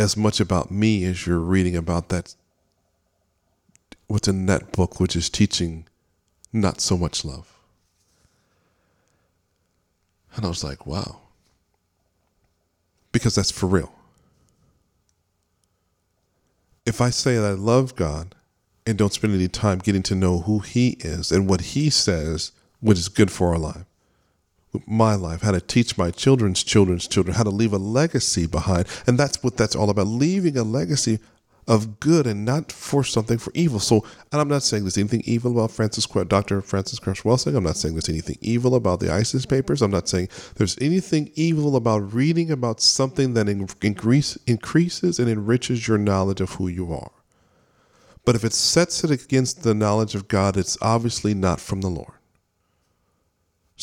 as 0.00 0.16
much 0.16 0.40
about 0.40 0.70
me 0.70 1.04
as 1.04 1.26
you're 1.26 1.38
reading 1.38 1.76
about 1.76 2.08
that 2.08 2.34
what's 4.06 4.26
in 4.26 4.46
that 4.46 4.72
book, 4.72 4.98
which 4.98 5.14
is 5.14 5.30
teaching 5.30 5.86
not 6.52 6.80
so 6.80 6.96
much 6.96 7.24
love." 7.24 7.58
And 10.34 10.44
I 10.44 10.48
was 10.48 10.64
like, 10.64 10.86
"Wow," 10.86 11.20
because 13.12 13.34
that's 13.34 13.50
for 13.50 13.66
real 13.66 13.92
if 16.86 17.00
I 17.00 17.10
say 17.10 17.36
that 17.36 17.44
I 17.44 17.52
love 17.52 17.94
God 17.94 18.34
and 18.86 18.96
don't 18.98 19.12
spend 19.12 19.34
any 19.34 19.48
time 19.48 19.78
getting 19.78 20.02
to 20.04 20.14
know 20.14 20.40
who 20.40 20.60
He 20.60 20.90
is 21.00 21.30
and 21.30 21.48
what 21.48 21.60
He 21.60 21.90
says, 21.90 22.52
what 22.80 22.96
is 22.96 23.08
good 23.08 23.30
for 23.30 23.52
our 23.52 23.58
life, 23.58 23.84
my 24.86 25.14
life, 25.14 25.42
how 25.42 25.52
to 25.52 25.60
teach 25.60 25.98
my 25.98 26.10
children's 26.10 26.62
children's 26.62 27.08
children, 27.08 27.36
how 27.36 27.42
to 27.42 27.50
leave 27.50 27.72
a 27.72 27.78
legacy 27.78 28.46
behind. 28.46 28.86
And 29.06 29.18
that's 29.18 29.42
what 29.42 29.56
that's 29.56 29.74
all 29.74 29.90
about 29.90 30.06
leaving 30.06 30.56
a 30.56 30.62
legacy 30.62 31.18
of 31.68 32.00
good 32.00 32.26
and 32.26 32.44
not 32.44 32.72
for 32.72 33.04
something 33.04 33.38
for 33.38 33.52
evil. 33.54 33.78
So, 33.78 34.04
and 34.32 34.40
I'm 34.40 34.48
not 34.48 34.62
saying 34.62 34.82
there's 34.82 34.98
anything 34.98 35.22
evil 35.24 35.52
about 35.52 35.70
Frances, 35.70 36.06
Dr. 36.06 36.60
Frances 36.62 36.98
Cress 36.98 37.20
Welsing. 37.20 37.54
I'm 37.54 37.62
not 37.62 37.76
saying 37.76 37.94
there's 37.94 38.08
anything 38.08 38.38
evil 38.40 38.74
about 38.74 38.98
the 38.98 39.12
ISIS 39.12 39.46
papers. 39.46 39.82
I'm 39.82 39.90
not 39.90 40.08
saying 40.08 40.28
there's 40.56 40.76
anything 40.80 41.30
evil 41.34 41.76
about 41.76 42.12
reading 42.12 42.50
about 42.50 42.80
something 42.80 43.34
that 43.34 43.48
increase, 43.48 44.36
increases 44.46 45.18
and 45.18 45.28
enriches 45.28 45.86
your 45.86 45.98
knowledge 45.98 46.40
of 46.40 46.54
who 46.54 46.66
you 46.66 46.92
are. 46.92 47.12
But 48.24 48.34
if 48.34 48.44
it 48.44 48.52
sets 48.52 49.04
it 49.04 49.10
against 49.10 49.62
the 49.62 49.74
knowledge 49.74 50.14
of 50.14 50.28
God, 50.28 50.56
it's 50.56 50.76
obviously 50.82 51.34
not 51.34 51.60
from 51.60 51.82
the 51.82 51.88
Lord. 51.88 52.14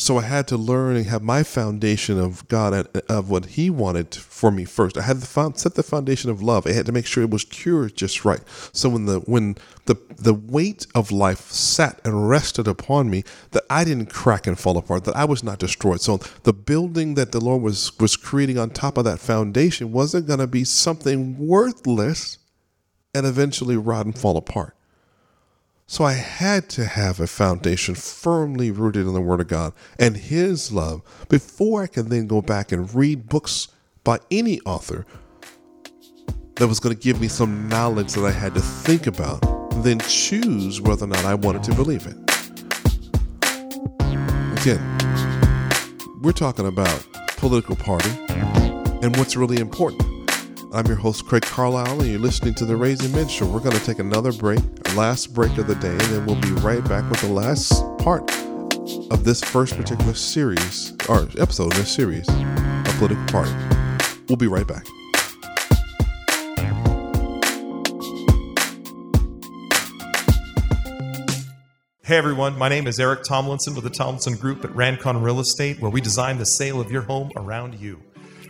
So 0.00 0.16
I 0.16 0.22
had 0.22 0.46
to 0.46 0.56
learn 0.56 0.94
and 0.94 1.06
have 1.06 1.24
my 1.24 1.42
foundation 1.42 2.20
of 2.20 2.46
God 2.46 2.72
and 2.72 3.02
of 3.08 3.30
what 3.30 3.46
He 3.46 3.68
wanted 3.68 4.14
for 4.14 4.52
me 4.52 4.64
first. 4.64 4.96
I 4.96 5.02
had 5.02 5.20
to 5.20 5.52
set 5.56 5.74
the 5.74 5.82
foundation 5.82 6.30
of 6.30 6.40
love. 6.40 6.68
I 6.68 6.72
had 6.72 6.86
to 6.86 6.92
make 6.92 7.04
sure 7.04 7.24
it 7.24 7.30
was 7.30 7.42
cured 7.42 7.96
just 7.96 8.24
right. 8.24 8.38
So 8.72 8.90
when 8.90 9.06
the 9.06 9.18
when 9.18 9.56
the 9.86 9.96
the 10.16 10.34
weight 10.34 10.86
of 10.94 11.10
life 11.10 11.50
sat 11.50 12.00
and 12.04 12.28
rested 12.28 12.68
upon 12.68 13.10
me, 13.10 13.24
that 13.50 13.64
I 13.68 13.82
didn't 13.82 14.12
crack 14.12 14.46
and 14.46 14.56
fall 14.56 14.78
apart, 14.78 15.02
that 15.02 15.16
I 15.16 15.24
was 15.24 15.42
not 15.42 15.58
destroyed. 15.58 16.00
So 16.00 16.18
the 16.44 16.52
building 16.52 17.14
that 17.14 17.32
the 17.32 17.40
Lord 17.40 17.62
was 17.62 17.98
was 17.98 18.16
creating 18.16 18.56
on 18.56 18.70
top 18.70 18.98
of 18.98 19.04
that 19.04 19.18
foundation 19.18 19.90
wasn't 19.90 20.28
going 20.28 20.38
to 20.38 20.46
be 20.46 20.62
something 20.62 21.36
worthless 21.44 22.38
and 23.12 23.26
eventually 23.26 23.76
rot 23.76 24.06
and 24.06 24.16
fall 24.16 24.36
apart. 24.36 24.76
So 25.90 26.04
I 26.04 26.12
had 26.12 26.68
to 26.70 26.84
have 26.84 27.18
a 27.18 27.26
foundation 27.26 27.94
firmly 27.94 28.70
rooted 28.70 29.06
in 29.06 29.14
the 29.14 29.22
Word 29.22 29.40
of 29.40 29.48
God 29.48 29.72
and 29.98 30.18
His 30.18 30.70
love 30.70 31.00
before 31.30 31.82
I 31.82 31.86
could 31.86 32.10
then 32.10 32.26
go 32.26 32.42
back 32.42 32.72
and 32.72 32.94
read 32.94 33.30
books 33.30 33.68
by 34.04 34.18
any 34.30 34.60
author 34.66 35.06
that 36.56 36.68
was 36.68 36.78
going 36.78 36.94
to 36.94 37.02
give 37.02 37.22
me 37.22 37.26
some 37.26 37.70
knowledge 37.70 38.12
that 38.12 38.24
I 38.26 38.32
had 38.32 38.52
to 38.56 38.60
think 38.60 39.06
about, 39.06 39.42
and 39.72 39.82
then 39.82 39.98
choose 40.00 40.78
whether 40.78 41.06
or 41.06 41.08
not 41.08 41.24
I 41.24 41.32
wanted 41.32 41.62
to 41.62 41.74
believe 41.74 42.06
it. 42.06 42.16
Again, 44.60 44.98
we're 46.20 46.32
talking 46.32 46.66
about 46.66 47.06
political 47.38 47.76
party 47.76 48.10
and 48.28 49.16
what's 49.16 49.36
really 49.36 49.58
important. 49.58 50.07
I'm 50.70 50.86
your 50.86 50.96
host, 50.96 51.24
Craig 51.24 51.44
Carlisle, 51.44 52.02
and 52.02 52.10
you're 52.10 52.18
listening 52.18 52.52
to 52.56 52.66
the 52.66 52.76
Raising 52.76 53.10
Men 53.12 53.26
Show. 53.26 53.46
We're 53.46 53.60
going 53.60 53.74
to 53.74 53.84
take 53.86 54.00
another 54.00 54.32
break, 54.32 54.60
last 54.94 55.32
break 55.32 55.56
of 55.56 55.66
the 55.66 55.74
day, 55.76 55.92
and 55.92 56.00
then 56.00 56.26
we'll 56.26 56.38
be 56.42 56.50
right 56.60 56.86
back 56.86 57.08
with 57.10 57.22
the 57.22 57.28
last 57.28 57.82
part 57.96 58.30
of 59.10 59.24
this 59.24 59.42
first 59.42 59.78
particular 59.78 60.12
series, 60.12 60.92
or 61.08 61.22
episode 61.38 61.72
in 61.72 61.78
this 61.78 61.90
series 61.90 62.28
A 62.28 62.94
Political 62.98 63.24
Party. 63.28 63.50
We'll 64.28 64.36
be 64.36 64.46
right 64.46 64.66
back. 64.66 64.86
Hey 72.04 72.16
everyone, 72.16 72.58
my 72.58 72.68
name 72.68 72.86
is 72.86 73.00
Eric 73.00 73.22
Tomlinson 73.22 73.74
with 73.74 73.84
the 73.84 73.90
Tomlinson 73.90 74.36
Group 74.36 74.64
at 74.66 74.70
Rancon 74.72 75.22
Real 75.22 75.40
Estate, 75.40 75.80
where 75.80 75.90
we 75.90 76.02
design 76.02 76.36
the 76.36 76.44
sale 76.44 76.78
of 76.78 76.90
your 76.90 77.02
home 77.02 77.30
around 77.36 77.74
you. 77.80 78.02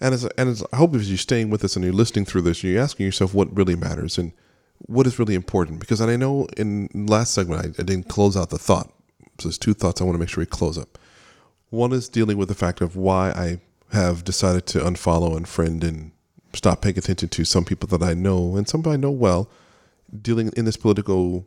And 0.00 0.14
as, 0.14 0.24
and 0.24 0.48
as 0.48 0.64
I 0.72 0.76
hope 0.76 0.94
as 0.94 1.08
you're 1.08 1.18
staying 1.18 1.50
with 1.50 1.64
us 1.64 1.74
and 1.74 1.84
you're 1.84 1.94
listening 1.94 2.24
through 2.24 2.42
this, 2.42 2.62
you're 2.62 2.80
asking 2.80 3.06
yourself 3.06 3.34
what 3.34 3.54
really 3.56 3.74
matters 3.74 4.16
and 4.16 4.32
what 4.78 5.06
is 5.06 5.18
really 5.18 5.34
important. 5.34 5.80
Because 5.80 6.00
I 6.00 6.14
know 6.16 6.46
in 6.56 6.88
last 6.94 7.34
segment, 7.34 7.64
I, 7.64 7.82
I 7.82 7.84
didn't 7.84 8.08
close 8.08 8.36
out 8.36 8.50
the 8.50 8.58
thought. 8.58 8.92
So 9.40 9.48
there's 9.48 9.58
two 9.58 9.74
thoughts 9.74 10.00
I 10.00 10.04
want 10.04 10.14
to 10.14 10.20
make 10.20 10.28
sure 10.28 10.42
we 10.42 10.46
close 10.46 10.78
up. 10.78 10.98
One 11.70 11.92
is 11.92 12.08
dealing 12.08 12.38
with 12.38 12.48
the 12.48 12.54
fact 12.54 12.80
of 12.80 12.96
why 12.96 13.30
I 13.30 13.60
have 13.92 14.24
decided 14.24 14.66
to 14.66 14.80
unfollow 14.80 15.36
and 15.36 15.48
friend 15.48 15.82
and 15.82 16.12
stop 16.52 16.82
paying 16.82 16.98
attention 16.98 17.28
to 17.28 17.44
some 17.44 17.64
people 17.64 17.88
that 17.88 18.02
I 18.02 18.14
know 18.14 18.56
and 18.56 18.68
some 18.68 18.86
I 18.86 18.96
know 18.96 19.10
well 19.10 19.50
dealing 20.22 20.50
in 20.56 20.64
this 20.64 20.76
political 20.76 21.46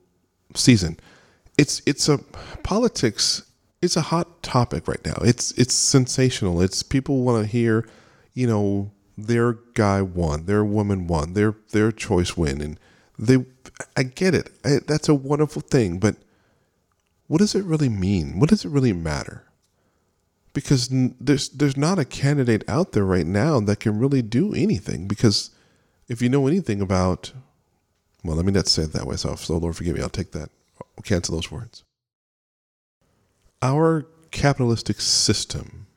season. 0.56 1.00
It's 1.58 1.82
it's 1.86 2.08
a 2.08 2.20
politics. 2.64 3.44
It's 3.82 3.96
a 3.96 4.02
hot 4.02 4.44
topic 4.44 4.88
right 4.88 5.04
now. 5.06 5.18
It's 5.24 5.52
it's 5.54 5.74
sensational. 5.74 6.62
It's 6.62 6.84
people 6.84 7.24
want 7.24 7.44
to 7.44 7.52
hear, 7.52 7.88
you 8.34 8.48
know, 8.48 8.92
their 9.18 9.54
guy 9.74 10.02
won, 10.02 10.46
their 10.46 10.64
woman 10.64 11.08
won, 11.08 11.34
their 11.34 11.56
their 11.72 11.92
choice 11.92 12.38
win, 12.38 12.62
and 12.62 12.80
they. 13.18 13.46
I 13.98 14.04
get 14.04 14.36
it. 14.36 14.52
I, 14.64 14.80
that's 14.86 15.10
a 15.10 15.16
wonderful 15.16 15.62
thing, 15.62 15.98
but 15.98 16.16
what 17.28 17.40
does 17.40 17.56
it 17.56 17.64
really 17.64 17.90
mean? 17.90 18.40
What 18.40 18.50
does 18.50 18.64
it 18.64 18.70
really 18.70 18.94
matter? 18.94 19.46
because 20.54 20.90
there's 20.92 21.50
there's 21.50 21.78
not 21.78 22.00
a 22.00 22.06
candidate 22.06 22.64
out 22.68 22.92
there 22.92 23.06
right 23.06 23.26
now 23.26 23.60
that 23.60 23.80
can 23.80 24.00
really 24.00 24.22
do 24.22 24.54
anything 24.54 25.08
because 25.08 25.52
if 26.08 26.22
you 26.22 26.30
know 26.30 26.48
anything 26.48 26.82
about 26.82 27.32
well 28.24 28.36
let 28.36 28.46
me 28.46 28.52
not 28.52 28.68
say 28.68 28.84
it 28.84 28.94
that 28.94 29.06
way 29.06 29.16
so, 29.16 29.36
lord 29.50 29.76
forgive 29.76 29.96
me 29.96 30.02
i'll 30.02 30.10
take 30.10 30.32
that 30.32 30.50
I'll 30.98 31.04
cancel 31.04 31.36
those 31.36 31.52
words 31.52 31.84
our 33.62 34.06
capitalistic 34.32 35.02
system 35.02 35.88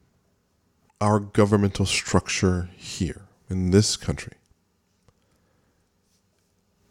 our 1.00 1.20
governmental 1.20 1.86
structure 1.86 2.70
here 2.76 3.22
in 3.50 3.70
this 3.70 3.96
country 3.96 4.34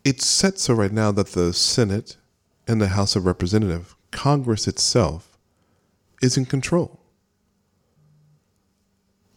it's 0.03 0.25
set 0.25 0.59
so 0.59 0.73
right 0.73 0.91
now 0.91 1.11
that 1.11 1.27
the 1.27 1.53
senate 1.53 2.17
and 2.67 2.81
the 2.81 2.89
house 2.89 3.15
of 3.15 3.25
representatives 3.25 3.95
congress 4.11 4.67
itself 4.67 5.37
is 6.21 6.37
in 6.37 6.45
control 6.45 6.99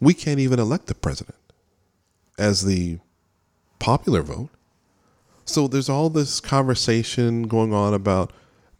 we 0.00 0.14
can't 0.14 0.40
even 0.40 0.58
elect 0.58 0.86
the 0.86 0.94
president 0.94 1.38
as 2.38 2.64
the 2.64 2.98
popular 3.78 4.22
vote. 4.22 4.50
So 5.44 5.68
there's 5.68 5.88
all 5.88 6.10
this 6.10 6.40
conversation 6.40 7.44
going 7.44 7.72
on 7.72 7.94
about 7.94 8.32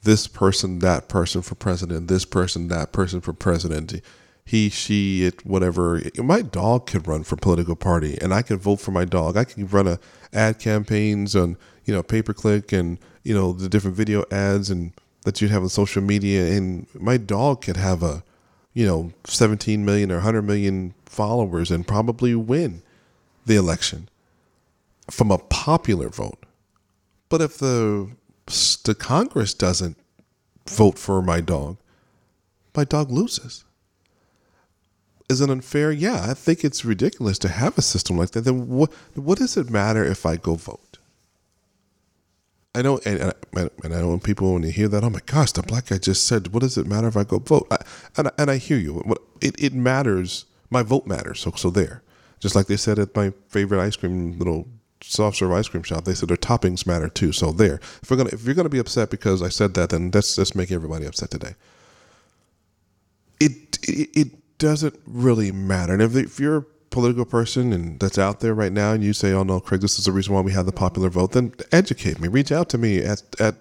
this 0.07 0.29
person, 0.29 0.79
that 0.79 1.09
person 1.09 1.43
for 1.43 1.57
president, 1.57 2.07
this 2.07 2.25
person, 2.25 2.69
that 2.69 2.93
person 2.93 3.21
for 3.21 3.33
president. 3.33 4.01
He, 4.45 4.69
she, 4.69 5.25
it, 5.25 5.45
whatever. 5.45 6.01
My 6.17 6.43
dog 6.43 6.87
could 6.87 7.09
run 7.09 7.25
for 7.25 7.35
political 7.35 7.75
party, 7.75 8.17
and 8.21 8.33
I 8.33 8.43
could 8.43 8.61
vote 8.61 8.77
for 8.77 8.93
my 8.93 9.05
dog. 9.05 9.37
I 9.37 9.43
can 9.43 9.67
run 9.67 9.89
a 9.89 9.99
ad 10.33 10.61
campaigns 10.61 11.35
on 11.35 11.57
you 11.85 11.93
know 11.93 12.05
pay 12.05 12.23
per 12.23 12.33
click 12.33 12.73
and 12.73 12.99
you 13.25 13.35
know 13.35 13.53
the 13.53 13.69
different 13.69 13.97
video 13.97 14.25
ads 14.31 14.71
and 14.71 14.93
that 15.25 15.41
you'd 15.41 15.51
have 15.51 15.65
on 15.65 15.69
social 15.69 16.03
media, 16.03 16.57
and 16.57 16.87
my 16.95 17.17
dog 17.17 17.63
could 17.63 17.77
have 17.77 18.05
a 18.05 18.23
you 18.73 18.87
know 18.87 19.13
17 19.25 19.85
million 19.85 20.13
or 20.13 20.17
100 20.17 20.43
million 20.43 20.95
followers 21.05 21.73
and 21.73 21.89
probably 21.89 22.37
win 22.37 22.83
the 23.45 23.57
election 23.57 24.09
from 25.11 25.33
a 25.33 25.39
popular 25.39 26.09
vote. 26.09 26.47
But 27.29 27.43
if 27.43 27.59
the 27.59 28.11
the 28.47 28.95
Congress 28.99 29.55
doesn't 29.55 29.97
vote 30.69 30.99
for 30.99 31.23
my 31.23 31.41
dog, 31.41 31.79
my 32.75 32.85
dog 32.85 33.11
loses. 33.11 33.65
Is 35.29 35.41
it 35.41 35.51
unfair? 35.51 35.91
Yeah, 35.91 36.27
I 36.29 36.35
think 36.35 36.63
it's 36.63 36.85
ridiculous 36.85 37.39
to 37.41 37.49
have 37.49 37.77
a 37.77 37.83
system 37.83 38.17
like 38.17 38.31
that. 38.31 38.43
Then 38.43 38.69
what 38.69 38.93
what 39.15 39.39
does 39.39 39.57
it 39.57 39.71
matter 39.71 40.05
if 40.05 40.25
I 40.25 40.37
go 40.37 40.55
vote? 40.55 40.99
I 42.77 42.83
know, 42.83 43.01
and, 43.07 43.33
and, 43.55 43.71
and 43.83 43.95
I 43.95 44.01
know 44.01 44.11
when 44.11 44.21
people 44.21 44.53
when 44.53 44.63
you 44.63 44.71
hear 44.71 44.87
that, 44.89 45.03
oh 45.03 45.09
my 45.09 45.21
gosh, 45.25 45.53
the 45.53 45.63
black 45.63 45.87
guy 45.87 45.99
just 45.99 46.27
said, 46.27 46.53
"What 46.53 46.61
does 46.61 46.77
it 46.77 46.87
matter 46.87 47.09
if 47.09 47.17
I 47.17 47.25
go 47.25 47.39
vote?" 47.39 47.67
I, 47.71 47.79
and 48.17 48.31
and 48.39 48.51
I 48.51 48.59
hear 48.59 48.77
you. 48.77 49.03
It 49.41 49.57
it 49.59 49.73
matters 49.73 50.45
my 50.71 50.83
vote 50.83 51.07
matters. 51.07 51.41
So 51.41 51.53
so 51.57 51.71
there. 51.71 52.03
Just 52.39 52.55
like 52.55 52.67
they 52.67 52.77
said 52.77 52.99
at 52.99 53.17
my 53.17 53.33
favorite 53.49 53.81
ice 53.81 53.97
cream 53.97 54.39
little 54.39 54.69
soft 55.09 55.37
serve 55.37 55.53
ice 55.53 55.69
cream 55.69 55.83
shop, 55.83 56.05
they 56.05 56.15
said 56.15 56.29
their 56.29 56.37
toppings 56.37 56.87
matter 56.87 57.09
too. 57.09 57.33
So 57.33 57.53
there. 57.53 57.81
If 58.03 58.11
we're 58.11 58.17
gonna 58.17 58.31
if 58.33 58.45
you're 58.45 58.55
gonna 58.55 58.69
be 58.69 58.79
upset 58.79 59.11
because 59.11 59.43
I 59.43 59.49
said 59.49 59.75
that, 59.75 59.91
then 59.91 60.11
let's 60.13 60.37
let's 60.39 60.57
everybody 60.57 61.07
upset 61.07 61.31
today. 61.31 61.55
It 63.41 63.79
it, 63.83 64.31
doesn't 64.59 64.99
really 65.07 65.53
matter. 65.53 65.93
And 65.93 66.01
if, 66.01 66.17
if 66.17 66.41
you're 66.41 66.57
a 66.57 66.65
political 66.89 67.27
person 67.27 67.75
and 67.75 68.01
that's 68.01 68.17
out 68.17 68.41
there 68.41 68.55
right 68.55 68.73
now 68.73 68.93
and 68.93 69.05
you 69.05 69.13
say, 69.13 69.33
Oh 69.33 69.43
no, 69.43 69.61
Craig, 69.61 69.83
this 69.83 69.99
is 69.99 70.07
the 70.07 70.13
reason 70.13 70.33
why 70.33 70.41
we 70.41 70.53
have 70.53 70.65
the 70.65 70.73
popular 70.73 71.11
vote, 71.11 71.33
then 71.33 71.53
educate 71.73 72.19
me. 72.19 72.29
Reach 72.29 72.51
out 72.51 72.71
to 72.71 72.79
me 72.79 73.01
at 73.01 73.23
at 73.39 73.57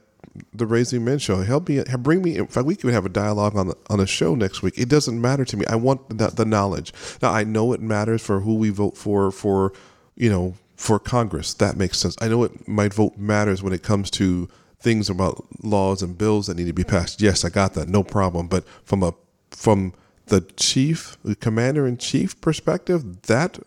the 0.54 0.66
Raising 0.66 1.04
Men 1.04 1.20
show. 1.20 1.42
Help 1.44 1.70
me, 1.70 1.84
bring 2.00 2.22
me. 2.22 2.38
In 2.38 2.48
fact, 2.48 2.66
we 2.66 2.76
could 2.76 2.94
have 2.94 3.06
a 3.06 3.10
dialogue 3.10 3.56
on 3.56 3.68
the, 3.68 3.78
on 3.90 4.00
a 4.00 4.08
show 4.08 4.36
next 4.36 4.62
week. 4.62 4.78
It 4.78 4.90
doesn't 4.90 5.20
matter 5.20 5.46
to 5.46 5.58
me. 5.58 5.66
I 5.68 5.76
want 5.76 6.18
the, 6.18 6.28
the 6.28 6.46
knowledge. 6.46 6.94
Now, 7.22 7.32
I 7.32 7.44
know 7.44 7.74
it 7.74 7.82
matters 7.82 8.22
for 8.22 8.42
who 8.42 8.56
we 8.56 8.70
vote 8.70 8.98
for. 8.98 9.32
For 9.32 9.74
you 10.16 10.30
know, 10.30 10.56
for 10.76 11.00
Congress, 11.00 11.54
that 11.56 11.78
makes 11.78 11.98
sense. 11.98 12.16
I 12.22 12.28
know 12.28 12.44
it. 12.44 12.68
My 12.68 12.88
vote 12.88 13.18
matters 13.18 13.64
when 13.64 13.74
it 13.74 13.84
comes 13.84 14.12
to 14.12 14.50
things 14.80 15.10
about 15.10 15.46
laws 15.64 16.02
and 16.02 16.18
bills 16.18 16.48
that 16.48 16.58
need 16.58 16.68
to 16.68 16.74
be 16.74 16.84
passed. 16.84 17.22
Yes, 17.22 17.46
I 17.46 17.50
got 17.50 17.74
that. 17.74 17.88
No 17.88 18.04
problem. 18.04 18.48
But 18.48 18.66
from 18.84 19.04
a 19.04 19.14
from 19.52 19.94
the 20.28 20.42
chief, 20.58 21.18
the 21.24 21.36
commander 21.36 21.88
in 21.88 21.98
chief 21.98 22.40
perspective, 22.42 23.24
that 23.24 23.60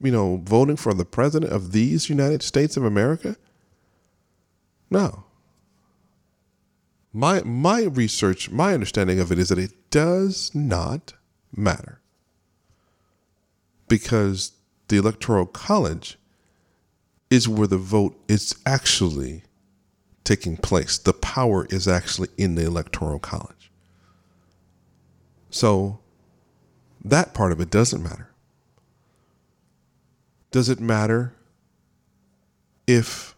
you 0.00 0.12
know, 0.12 0.42
voting 0.44 0.76
for 0.76 0.92
the 0.92 1.04
president 1.04 1.52
of 1.52 1.72
these 1.72 2.10
United 2.10 2.42
States 2.42 2.76
of 2.76 2.84
America, 2.84 3.36
no, 4.90 5.24
my 7.12 7.42
my 7.42 7.84
research, 7.84 8.50
my 8.50 8.74
understanding 8.74 9.18
of 9.18 9.32
it 9.32 9.38
is 9.38 9.48
that 9.48 9.58
it 9.58 9.72
does 9.90 10.54
not 10.54 11.14
matter. 11.56 12.00
Because 13.88 14.52
the 14.88 14.96
electoral 14.96 15.46
college 15.46 16.18
is 17.34 17.48
where 17.48 17.66
the 17.66 17.76
vote 17.76 18.16
is 18.28 18.54
actually 18.64 19.42
taking 20.22 20.56
place. 20.56 20.98
The 20.98 21.12
power 21.12 21.66
is 21.68 21.88
actually 21.88 22.28
in 22.38 22.54
the 22.54 22.64
electoral 22.64 23.18
college. 23.18 23.72
So 25.50 25.98
that 27.04 27.34
part 27.34 27.50
of 27.50 27.60
it 27.60 27.70
doesn't 27.70 28.02
matter. 28.02 28.30
Does 30.52 30.68
it 30.68 30.78
matter 30.78 31.34
if 32.86 33.34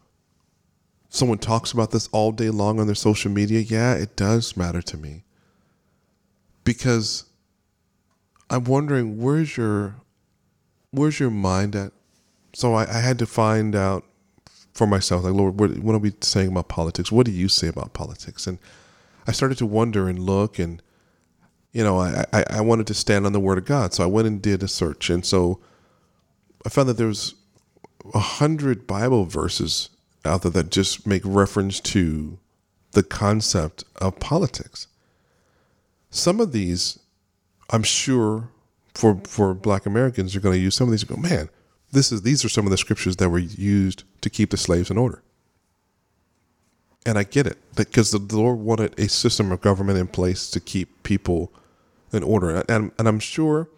someone 1.08 1.38
talks 1.38 1.72
about 1.72 1.90
this 1.90 2.10
all 2.12 2.32
day 2.32 2.50
long 2.50 2.78
on 2.78 2.84
their 2.84 2.94
social 2.94 3.30
media, 3.30 3.60
yeah, 3.60 3.94
it 3.94 4.14
does 4.14 4.58
matter 4.58 4.82
to 4.82 4.98
me. 4.98 5.24
Because 6.64 7.24
I'm 8.50 8.64
wondering 8.64 9.22
where's 9.22 9.56
your 9.56 9.94
where's 10.90 11.18
your 11.18 11.30
mind 11.30 11.74
at? 11.74 11.92
So 12.56 12.72
I, 12.72 12.90
I 12.90 13.00
had 13.00 13.18
to 13.18 13.26
find 13.26 13.76
out 13.76 14.02
for 14.72 14.86
myself, 14.86 15.24
like 15.24 15.34
Lord, 15.34 15.60
what, 15.60 15.76
what 15.80 15.94
are 15.94 15.98
we 15.98 16.14
saying 16.22 16.48
about 16.48 16.68
politics? 16.68 17.12
What 17.12 17.26
do 17.26 17.32
you 17.32 17.50
say 17.50 17.68
about 17.68 17.92
politics? 17.92 18.46
And 18.46 18.58
I 19.26 19.32
started 19.32 19.58
to 19.58 19.66
wonder 19.66 20.08
and 20.08 20.18
look 20.18 20.58
and 20.58 20.82
you 21.74 21.84
know, 21.84 22.00
I, 22.00 22.24
I, 22.32 22.44
I 22.48 22.60
wanted 22.62 22.86
to 22.86 22.94
stand 22.94 23.26
on 23.26 23.34
the 23.34 23.40
word 23.40 23.58
of 23.58 23.66
God. 23.66 23.92
So 23.92 24.02
I 24.02 24.06
went 24.06 24.26
and 24.26 24.40
did 24.40 24.62
a 24.62 24.68
search. 24.68 25.10
And 25.10 25.26
so 25.26 25.60
I 26.64 26.70
found 26.70 26.88
that 26.88 26.96
there 26.96 27.08
was 27.08 27.34
a 28.14 28.20
hundred 28.20 28.86
Bible 28.86 29.26
verses 29.26 29.90
out 30.24 30.40
there 30.40 30.50
that 30.52 30.70
just 30.70 31.06
make 31.06 31.20
reference 31.26 31.78
to 31.80 32.38
the 32.92 33.02
concept 33.02 33.84
of 33.96 34.18
politics. 34.18 34.86
Some 36.08 36.40
of 36.40 36.52
these, 36.52 36.98
I'm 37.68 37.82
sure, 37.82 38.48
for 38.94 39.20
for 39.24 39.52
Black 39.52 39.84
Americans, 39.84 40.32
you're 40.32 40.40
going 40.40 40.56
to 40.56 40.62
use 40.62 40.74
some 40.74 40.88
of 40.88 40.92
these 40.92 41.02
and 41.02 41.10
go, 41.10 41.16
man, 41.16 41.50
this 41.92 42.12
is 42.12 42.22
these 42.22 42.44
are 42.44 42.48
some 42.48 42.66
of 42.66 42.70
the 42.70 42.76
scriptures 42.76 43.16
that 43.16 43.28
were 43.28 43.38
used 43.38 44.04
to 44.20 44.30
keep 44.30 44.50
the 44.50 44.56
slaves 44.56 44.90
in 44.90 44.98
order. 44.98 45.22
And 47.04 47.16
I 47.16 47.22
get 47.22 47.46
it 47.46 47.58
because 47.76 48.10
the 48.10 48.18
Lord 48.18 48.58
wanted 48.58 48.98
a 48.98 49.08
system 49.08 49.52
of 49.52 49.60
government 49.60 49.98
in 49.98 50.08
place 50.08 50.50
to 50.50 50.60
keep 50.60 51.02
people 51.04 51.52
in 52.12 52.24
order. 52.24 52.64
And, 52.68 52.90
and 52.98 53.08
I'm 53.08 53.20
sure, 53.20 53.68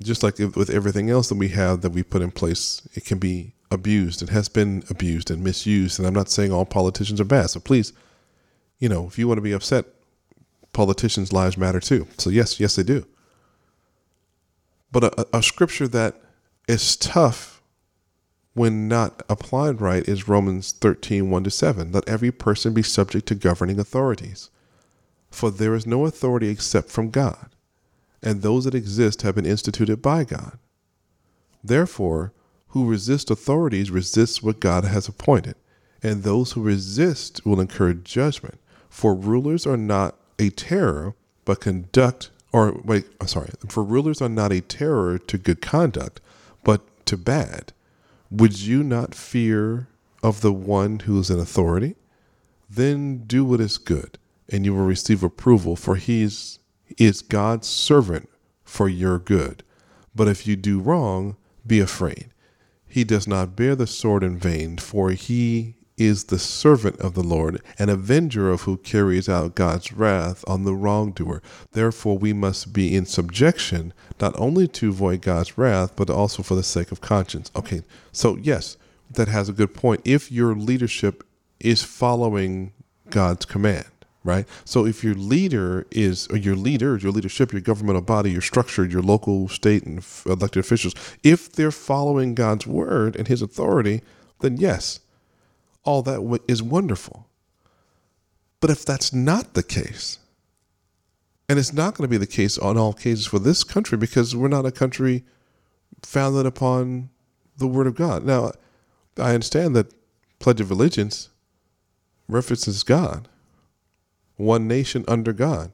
just 0.00 0.24
like 0.24 0.38
with 0.38 0.68
everything 0.68 1.08
else 1.08 1.28
that 1.28 1.36
we 1.36 1.48
have 1.48 1.82
that 1.82 1.90
we 1.90 2.02
put 2.02 2.22
in 2.22 2.32
place, 2.32 2.82
it 2.94 3.04
can 3.04 3.18
be 3.18 3.54
abused. 3.70 4.20
It 4.20 4.30
has 4.30 4.48
been 4.48 4.82
abused 4.90 5.30
and 5.30 5.44
misused. 5.44 5.98
And 5.98 6.08
I'm 6.08 6.14
not 6.14 6.28
saying 6.28 6.52
all 6.52 6.64
politicians 6.64 7.20
are 7.20 7.24
bad. 7.24 7.50
So 7.50 7.60
please, 7.60 7.92
you 8.80 8.88
know, 8.88 9.06
if 9.06 9.16
you 9.18 9.28
want 9.28 9.38
to 9.38 9.42
be 9.42 9.52
upset, 9.52 9.84
politicians' 10.72 11.32
lives 11.32 11.56
matter 11.56 11.80
too. 11.80 12.08
So 12.18 12.30
yes, 12.30 12.58
yes, 12.58 12.74
they 12.74 12.82
do. 12.82 13.06
But 14.90 15.04
a, 15.04 15.36
a 15.36 15.42
scripture 15.42 15.86
that 15.88 16.20
is 16.68 16.96
tough 16.96 17.62
when 18.54 18.86
not 18.86 19.22
applied 19.28 19.80
right 19.80 20.06
is 20.06 20.28
Romans 20.28 20.72
13, 20.72 21.30
1 21.30 21.44
to 21.44 21.50
7. 21.50 21.92
Let 21.92 22.08
every 22.08 22.30
person 22.30 22.74
be 22.74 22.82
subject 22.82 23.26
to 23.28 23.34
governing 23.34 23.80
authorities. 23.80 24.50
For 25.30 25.50
there 25.50 25.74
is 25.74 25.86
no 25.86 26.04
authority 26.04 26.48
except 26.48 26.90
from 26.90 27.10
God, 27.10 27.50
and 28.22 28.42
those 28.42 28.64
that 28.64 28.74
exist 28.74 29.22
have 29.22 29.34
been 29.34 29.46
instituted 29.46 30.02
by 30.02 30.24
God. 30.24 30.58
Therefore, 31.64 32.32
who 32.68 32.88
resist 32.88 33.30
authorities 33.30 33.90
resist 33.90 34.42
what 34.42 34.60
God 34.60 34.84
has 34.84 35.08
appointed, 35.08 35.56
and 36.02 36.22
those 36.22 36.52
who 36.52 36.62
resist 36.62 37.44
will 37.46 37.60
incur 37.60 37.94
judgment. 37.94 38.58
For 38.90 39.14
rulers 39.14 39.66
are 39.66 39.76
not 39.76 40.16
a 40.38 40.50
terror, 40.50 41.14
but 41.44 41.60
conduct, 41.60 42.30
or 42.52 42.80
wait, 42.84 43.06
sorry, 43.26 43.50
for 43.68 43.82
rulers 43.82 44.20
are 44.20 44.28
not 44.28 44.52
a 44.52 44.60
terror 44.60 45.18
to 45.18 45.38
good 45.38 45.62
conduct, 45.62 46.20
to 47.06 47.16
bad. 47.16 47.72
Would 48.30 48.60
you 48.60 48.82
not 48.82 49.14
fear 49.14 49.88
of 50.22 50.40
the 50.40 50.52
one 50.52 51.00
who 51.00 51.18
is 51.18 51.30
in 51.30 51.38
authority? 51.38 51.96
Then 52.68 53.24
do 53.26 53.44
what 53.44 53.60
is 53.60 53.78
good, 53.78 54.18
and 54.48 54.64
you 54.64 54.74
will 54.74 54.86
receive 54.86 55.22
approval, 55.22 55.76
for 55.76 55.96
he 55.96 56.22
is, 56.22 56.58
is 56.96 57.20
God's 57.22 57.68
servant 57.68 58.28
for 58.64 58.88
your 58.88 59.18
good. 59.18 59.62
But 60.14 60.28
if 60.28 60.46
you 60.46 60.56
do 60.56 60.80
wrong, 60.80 61.36
be 61.66 61.80
afraid 61.80 62.32
he 62.92 63.04
does 63.04 63.26
not 63.26 63.56
bear 63.56 63.74
the 63.74 63.86
sword 63.86 64.22
in 64.22 64.38
vain, 64.38 64.76
for 64.76 65.12
he 65.12 65.76
is 65.96 66.24
the 66.24 66.38
servant 66.38 66.98
of 67.00 67.14
the 67.14 67.22
Lord, 67.22 67.60
an 67.78 67.88
avenger 67.88 68.50
of 68.50 68.62
who 68.62 68.76
carries 68.78 69.28
out 69.28 69.54
God's 69.54 69.92
wrath 69.92 70.44
on 70.46 70.64
the 70.64 70.74
wrongdoer. 70.74 71.42
Therefore, 71.72 72.18
we 72.18 72.32
must 72.32 72.72
be 72.72 72.94
in 72.94 73.06
subjection, 73.06 73.92
not 74.20 74.38
only 74.38 74.66
to 74.68 74.88
avoid 74.88 75.22
God's 75.22 75.58
wrath, 75.58 75.94
but 75.96 76.10
also 76.10 76.42
for 76.42 76.54
the 76.54 76.62
sake 76.62 76.92
of 76.92 77.00
conscience. 77.00 77.50
Okay, 77.54 77.82
so 78.10 78.36
yes, 78.36 78.76
that 79.10 79.28
has 79.28 79.48
a 79.48 79.52
good 79.52 79.74
point. 79.74 80.00
If 80.04 80.32
your 80.32 80.54
leadership 80.54 81.24
is 81.60 81.82
following 81.82 82.72
God's 83.10 83.44
command, 83.44 83.86
right? 84.24 84.46
So 84.64 84.86
if 84.86 85.02
your 85.04 85.14
leader 85.14 85.86
is, 85.90 86.28
or 86.28 86.36
your 86.36 86.56
leaders, 86.56 87.02
your 87.02 87.12
leadership, 87.12 87.52
your 87.52 87.60
governmental 87.60 88.02
body, 88.02 88.30
your 88.30 88.40
structure, 88.40 88.84
your 88.84 89.02
local, 89.02 89.48
state, 89.48 89.84
and 89.84 90.04
elected 90.26 90.58
officials, 90.58 90.94
if 91.22 91.52
they're 91.52 91.70
following 91.70 92.34
God's 92.34 92.66
word 92.66 93.16
and 93.16 93.28
his 93.28 93.42
authority, 93.42 94.02
then 94.40 94.56
yes, 94.56 95.00
all 95.84 96.02
that 96.02 96.40
is 96.48 96.62
wonderful. 96.62 97.28
But 98.60 98.70
if 98.70 98.84
that's 98.84 99.12
not 99.12 99.54
the 99.54 99.62
case, 99.62 100.18
and 101.48 101.58
it's 101.58 101.72
not 101.72 101.94
going 101.94 102.08
to 102.08 102.10
be 102.10 102.16
the 102.16 102.26
case 102.26 102.56
on 102.56 102.78
all 102.78 102.92
cases 102.92 103.26
for 103.26 103.38
this 103.38 103.64
country 103.64 103.98
because 103.98 104.34
we're 104.34 104.48
not 104.48 104.64
a 104.64 104.72
country 104.72 105.24
founded 106.02 106.46
upon 106.46 107.10
the 107.56 107.66
word 107.66 107.86
of 107.86 107.94
God. 107.94 108.24
Now, 108.24 108.52
I 109.18 109.34
understand 109.34 109.76
that 109.76 109.92
Pledge 110.38 110.60
of 110.60 110.70
Allegiance 110.70 111.28
references 112.28 112.82
God, 112.82 113.28
one 114.36 114.66
nation 114.66 115.04
under 115.06 115.32
God. 115.32 115.72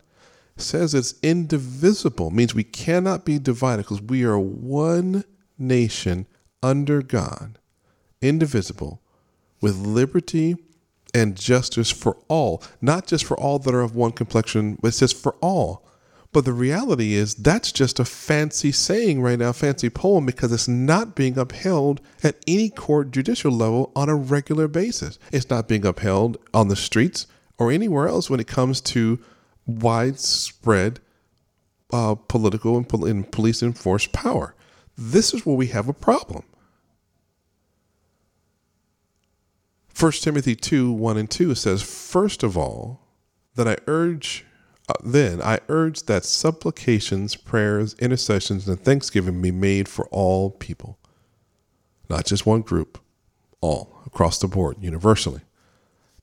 says 0.57 0.95
it's 0.95 1.15
indivisible, 1.23 2.31
means 2.31 2.55
we 2.55 2.65
cannot 2.65 3.25
be 3.25 3.39
divided 3.39 3.85
because 3.85 4.03
we 4.03 4.25
are 4.25 4.39
one 4.39 5.25
nation 5.57 6.27
under 6.63 7.01
God, 7.03 7.59
indivisible, 8.21 9.01
with 9.61 9.77
liberty 9.77 10.57
and 11.15 11.37
justice 11.37 11.91
for 11.91 12.17
all, 12.29 12.63
not 12.81 13.07
just 13.07 13.25
for 13.25 13.39
all 13.39 13.59
that 13.59 13.75
are 13.75 13.81
of 13.81 13.97
one 13.97 14.13
complexion, 14.13 14.77
but 14.81 14.89
it 14.89 14.93
says 14.93 15.13
for 15.13 15.35
all. 15.41 15.85
But 16.33 16.45
the 16.45 16.53
reality 16.53 17.15
is 17.15 17.35
that's 17.35 17.73
just 17.73 17.99
a 17.99 18.05
fancy 18.05 18.71
saying 18.71 19.23
right 19.23 19.39
now, 19.39 19.53
fancy 19.53 19.89
poem, 19.89 20.27
because 20.27 20.53
it's 20.53 20.69
not 20.69 21.15
being 21.15 21.39
upheld 21.39 22.03
at 22.23 22.37
any 22.47 22.69
court 22.69 23.11
judicial 23.11 23.51
level 23.51 23.91
on 23.97 24.11
a 24.11 24.15
regular 24.15 24.69
basis. 24.69 25.19
It's 25.33 25.49
not 25.49 25.69
being 25.69 25.87
upheld 25.87 26.37
on 26.53 26.69
the 26.69 26.77
streets 26.77 27.27
or 27.59 27.73
anywhere 27.73 28.09
else 28.09 28.29
when 28.29 28.41
it 28.41 28.47
comes 28.47 28.83
to 28.83 29.19
widespread 29.67 31.01
uh, 31.93 32.15
political 32.15 32.77
and, 32.77 32.87
pol- 32.87 33.07
and 33.07 33.31
police 33.33 33.63
enforced 33.63 34.13
power. 34.13 34.55
This 34.97 35.33
is 35.33 35.47
where 35.47 35.57
we 35.57 35.69
have 35.69 35.89
a 35.89 35.95
problem. 35.95 36.45
1 39.99 40.13
Timothy 40.13 40.55
2 40.55 40.93
1 40.93 41.17
and 41.17 41.31
2 41.31 41.55
says, 41.55 41.83
First 41.83 42.43
of 42.43 42.57
all, 42.57 43.01
that 43.57 43.67
I 43.67 43.77
urge, 43.87 44.45
uh, 44.89 44.95
then 45.03 45.43
I 45.43 45.61
urge 45.69 46.05
that 46.05 46.25
supplications, 46.25 47.35
prayers, 47.35 47.95
intercessions, 47.95 48.69
and 48.69 48.79
thanksgiving 48.81 49.43
be 49.43 49.51
made 49.51 49.89
for 49.89 50.07
all 50.07 50.51
people, 50.51 50.99
not 52.09 52.27
just 52.27 52.47
one 52.47 52.63
group, 52.63 52.99
all 53.61 54.01
across 54.07 54.39
the 54.39 54.47
board, 54.47 54.77
universally 54.81 55.41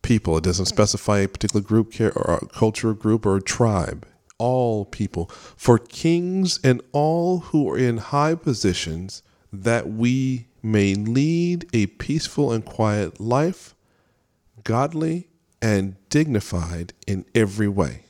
people. 0.06 0.38
It 0.38 0.44
doesn't 0.44 0.68
specify 0.68 1.20
a 1.20 1.28
particular 1.28 1.62
group, 1.62 2.00
or 2.00 2.48
culture, 2.54 2.94
group, 2.94 3.26
or 3.26 3.42
tribe. 3.42 4.08
All 4.38 4.86
people. 4.86 5.26
For 5.58 5.78
kings 5.78 6.60
and 6.64 6.82
all 6.92 7.40
who 7.40 7.70
are 7.70 7.78
in 7.78 7.98
high 7.98 8.36
positions, 8.36 9.24
that 9.64 9.90
we 9.90 10.48
may 10.62 10.96
lead 10.96 11.68
a 11.74 11.88
peaceful 11.88 12.52
and 12.52 12.66
quiet 12.66 13.20
life, 13.20 13.76
godly 14.64 15.28
and 15.62 15.96
dignified 16.10 16.94
in 17.08 17.26
every 17.34 17.68
way. 17.68 18.04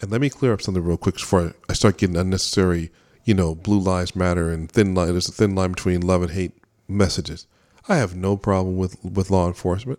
And 0.00 0.10
let 0.10 0.20
me 0.20 0.30
clear 0.30 0.52
up 0.52 0.62
something 0.62 0.82
real 0.82 0.96
quick 0.96 1.16
before 1.16 1.54
I 1.68 1.72
start 1.74 1.98
getting 1.98 2.16
unnecessary, 2.16 2.90
you 3.24 3.34
know, 3.34 3.54
blue 3.54 3.78
lives 3.78 4.16
matter 4.16 4.50
and 4.50 4.70
thin 4.70 4.94
line. 4.94 5.08
There's 5.08 5.28
a 5.28 5.32
thin 5.32 5.54
line 5.54 5.72
between 5.72 6.00
love 6.00 6.22
and 6.22 6.30
hate 6.30 6.52
messages. 6.88 7.46
I 7.88 7.96
have 7.96 8.16
no 8.16 8.36
problem 8.36 8.76
with, 8.76 9.02
with 9.04 9.30
law 9.30 9.46
enforcement. 9.46 9.98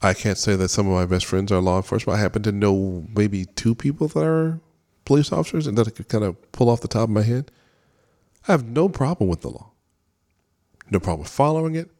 I 0.00 0.14
can't 0.14 0.38
say 0.38 0.54
that 0.56 0.68
some 0.68 0.86
of 0.86 0.92
my 0.92 1.06
best 1.06 1.26
friends 1.26 1.50
are 1.50 1.60
law 1.60 1.78
enforcement. 1.78 2.18
I 2.18 2.22
happen 2.22 2.42
to 2.44 2.52
know 2.52 3.06
maybe 3.14 3.46
two 3.46 3.74
people 3.74 4.08
that 4.08 4.24
are 4.24 4.60
police 5.04 5.32
officers 5.32 5.66
and 5.66 5.76
that 5.78 5.88
I 5.88 5.90
could 5.90 6.08
kind 6.08 6.24
of 6.24 6.52
pull 6.52 6.68
off 6.68 6.82
the 6.82 6.88
top 6.88 7.04
of 7.04 7.10
my 7.10 7.22
head. 7.22 7.50
I 8.46 8.52
have 8.52 8.66
no 8.66 8.88
problem 8.88 9.28
with 9.28 9.40
the 9.40 9.50
law. 9.50 9.72
No 10.90 11.00
problem 11.00 11.20
with 11.20 11.30
following 11.30 11.74
it. 11.74 11.90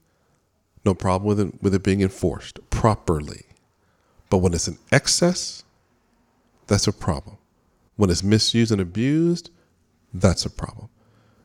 No 0.84 0.94
problem 0.94 1.28
with 1.28 1.40
it, 1.40 1.62
with 1.62 1.74
it 1.74 1.82
being 1.82 2.00
enforced 2.00 2.58
properly. 2.70 3.46
But 4.30 4.38
when 4.38 4.54
it's 4.54 4.68
in 4.68 4.78
excess, 4.92 5.64
that's 6.66 6.86
a 6.86 6.92
problem. 6.92 7.36
When 7.96 8.10
it's 8.10 8.22
misused 8.22 8.72
and 8.72 8.80
abused, 8.80 9.50
that's 10.14 10.46
a 10.46 10.50
problem. 10.50 10.88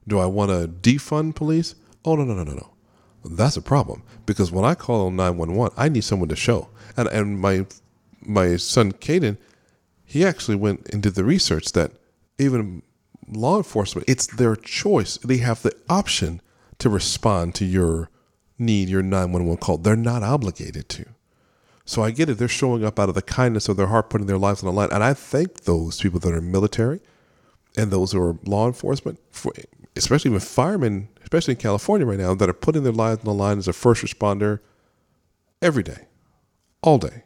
Do 0.08 0.20
I 0.20 0.26
want 0.26 0.52
to 0.52 0.68
defund 0.68 1.36
police? 1.36 1.76
Oh, 2.06 2.16
no, 2.16 2.24
no, 2.24 2.34
no, 2.34 2.44
no, 2.44 2.54
no. 2.54 2.74
That's 3.26 3.58
a 3.58 3.62
problem 3.62 4.04
because 4.26 4.52
when 4.52 4.66
I 4.66 4.76
call 4.76 5.10
911, 5.10 5.74
I 5.78 5.90
need 5.90 6.04
someone 6.04 6.30
to 6.30 6.36
show. 6.36 6.70
And 6.98 7.08
and 7.08 7.40
my 7.40 7.66
my 8.22 8.58
son 8.58 8.92
Caden, 8.92 9.38
he 10.04 10.26
actually 10.26 10.58
went 10.58 10.90
and 10.92 11.02
did 11.02 11.16
the 11.16 11.24
research 11.24 11.72
that 11.72 11.94
even 12.38 12.82
law 13.28 13.58
enforcement, 13.58 14.08
it's 14.08 14.28
their 14.28 14.56
choice. 14.56 15.18
They 15.18 15.38
have 15.38 15.62
the 15.62 15.76
option 15.90 16.42
to 16.80 16.90
respond 16.90 17.56
to 17.56 17.66
your 17.66 18.10
need, 18.58 18.90
your 18.90 19.04
911 19.04 19.58
call. 19.58 19.78
They're 19.78 19.96
not 19.96 20.24
obligated 20.24 20.90
to. 20.90 21.06
So 21.86 22.02
I 22.02 22.12
get 22.12 22.30
it. 22.30 22.38
They're 22.38 22.48
showing 22.48 22.86
up 22.86 23.00
out 23.00 23.10
of 23.10 23.16
the 23.16 23.22
kindness 23.22 23.68
of 23.68 23.78
their 23.78 23.88
heart, 23.88 24.10
putting 24.10 24.28
their 24.28 24.38
lives 24.38 24.64
on 24.64 24.68
the 24.68 24.74
line. 24.74 24.90
And 24.92 25.04
I 25.04 25.14
thank 25.14 25.62
those 25.62 26.00
people 26.00 26.20
that 26.22 26.34
are 26.34 26.42
military 26.42 27.02
and 27.76 27.92
those 27.92 28.12
who 28.12 28.22
are 28.22 28.38
law 28.46 28.68
enforcement, 28.68 29.20
for, 29.32 29.52
especially 29.96 30.32
with 30.32 30.44
firemen 30.44 31.10
especially 31.34 31.54
in 31.54 31.60
California 31.60 32.06
right 32.06 32.20
now, 32.20 32.36
that 32.36 32.48
are 32.48 32.54
putting 32.54 32.84
their 32.84 32.94
lives 32.94 33.20
on 33.20 33.26
the 33.26 33.34
line 33.34 33.58
as 33.58 33.68
a 33.68 33.74
first 33.74 34.04
responder 34.04 34.60
every 35.64 35.82
day, 35.82 36.06
all 36.84 37.00
day. 37.00 37.24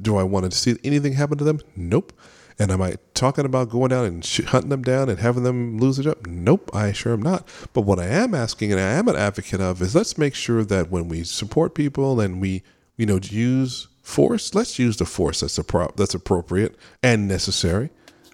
Do 0.00 0.16
I 0.16 0.24
want 0.24 0.50
to 0.50 0.56
see 0.56 0.76
anything 0.82 1.12
happen 1.12 1.38
to 1.38 1.44
them? 1.44 1.60
Nope. 1.76 2.12
And 2.60 2.70
am 2.70 2.82
I 2.82 2.96
talking 3.14 3.46
about 3.46 3.70
going 3.70 3.88
down 3.88 4.04
and 4.04 4.22
sh- 4.22 4.44
hunting 4.44 4.68
them 4.68 4.82
down 4.82 5.08
and 5.08 5.18
having 5.18 5.44
them 5.44 5.78
lose 5.78 5.96
their 5.96 6.12
job? 6.12 6.26
Nope, 6.26 6.70
I 6.74 6.92
sure 6.92 7.14
am 7.14 7.22
not. 7.22 7.48
But 7.72 7.80
what 7.80 7.98
I 7.98 8.04
am 8.04 8.34
asking, 8.34 8.70
and 8.70 8.78
I 8.78 8.84
am 8.84 9.08
an 9.08 9.16
advocate 9.16 9.62
of, 9.62 9.80
is 9.80 9.94
let's 9.94 10.18
make 10.18 10.34
sure 10.34 10.62
that 10.64 10.90
when 10.90 11.08
we 11.08 11.24
support 11.24 11.74
people 11.74 12.20
and 12.20 12.38
we, 12.38 12.62
you 12.98 13.06
know, 13.06 13.18
use 13.22 13.88
force, 14.02 14.54
let's 14.54 14.78
use 14.78 14.98
the 14.98 15.06
force 15.06 15.40
that's 15.40 15.58
appro- 15.58 15.96
that's 15.96 16.12
appropriate 16.12 16.76
and 17.02 17.26
necessary. 17.26 17.88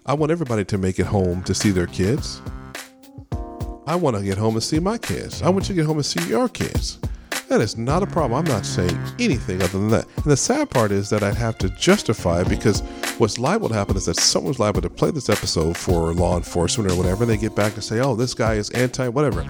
I 0.05 0.13
want 0.13 0.29
everybody 0.33 0.65
to 0.65 0.77
make 0.77 0.99
it 0.99 1.05
home 1.05 1.41
to 1.43 1.55
see 1.55 1.69
their 1.69 1.87
kids. 1.87 2.41
I 3.87 3.95
want 3.95 4.17
to 4.17 4.23
get 4.23 4.37
home 4.37 4.55
and 4.55 4.63
see 4.63 4.79
my 4.79 4.97
kids. 4.97 5.41
I 5.41 5.47
want 5.47 5.69
you 5.69 5.75
to 5.75 5.81
get 5.81 5.85
home 5.85 5.97
and 5.97 6.05
see 6.05 6.27
your 6.27 6.49
kids. 6.49 6.99
That 7.49 7.61
is 7.61 7.77
not 7.77 8.03
a 8.03 8.07
problem. 8.07 8.37
I'm 8.37 8.51
not 8.51 8.65
saying 8.65 8.99
anything 9.19 9.61
other 9.61 9.79
than 9.79 9.89
that. 9.89 10.05
And 10.17 10.25
the 10.25 10.35
sad 10.35 10.69
part 10.69 10.91
is 10.91 11.09
that 11.09 11.23
I'd 11.23 11.35
have 11.35 11.57
to 11.59 11.69
justify 11.69 12.41
it 12.41 12.49
because 12.49 12.81
what's 13.19 13.39
liable 13.39 13.69
to 13.69 13.75
happen 13.75 13.95
is 13.95 14.05
that 14.05 14.19
someone's 14.19 14.59
liable 14.59 14.81
to 14.81 14.89
play 14.89 15.11
this 15.11 15.29
episode 15.29 15.77
for 15.77 16.13
law 16.13 16.35
enforcement 16.35 16.91
or 16.91 16.95
whatever. 16.95 17.23
And 17.23 17.31
they 17.31 17.37
get 17.37 17.55
back 17.55 17.75
and 17.75 17.83
say, 17.83 18.01
oh, 18.01 18.15
this 18.15 18.33
guy 18.33 18.55
is 18.55 18.69
anti 18.71 19.07
whatever. 19.07 19.45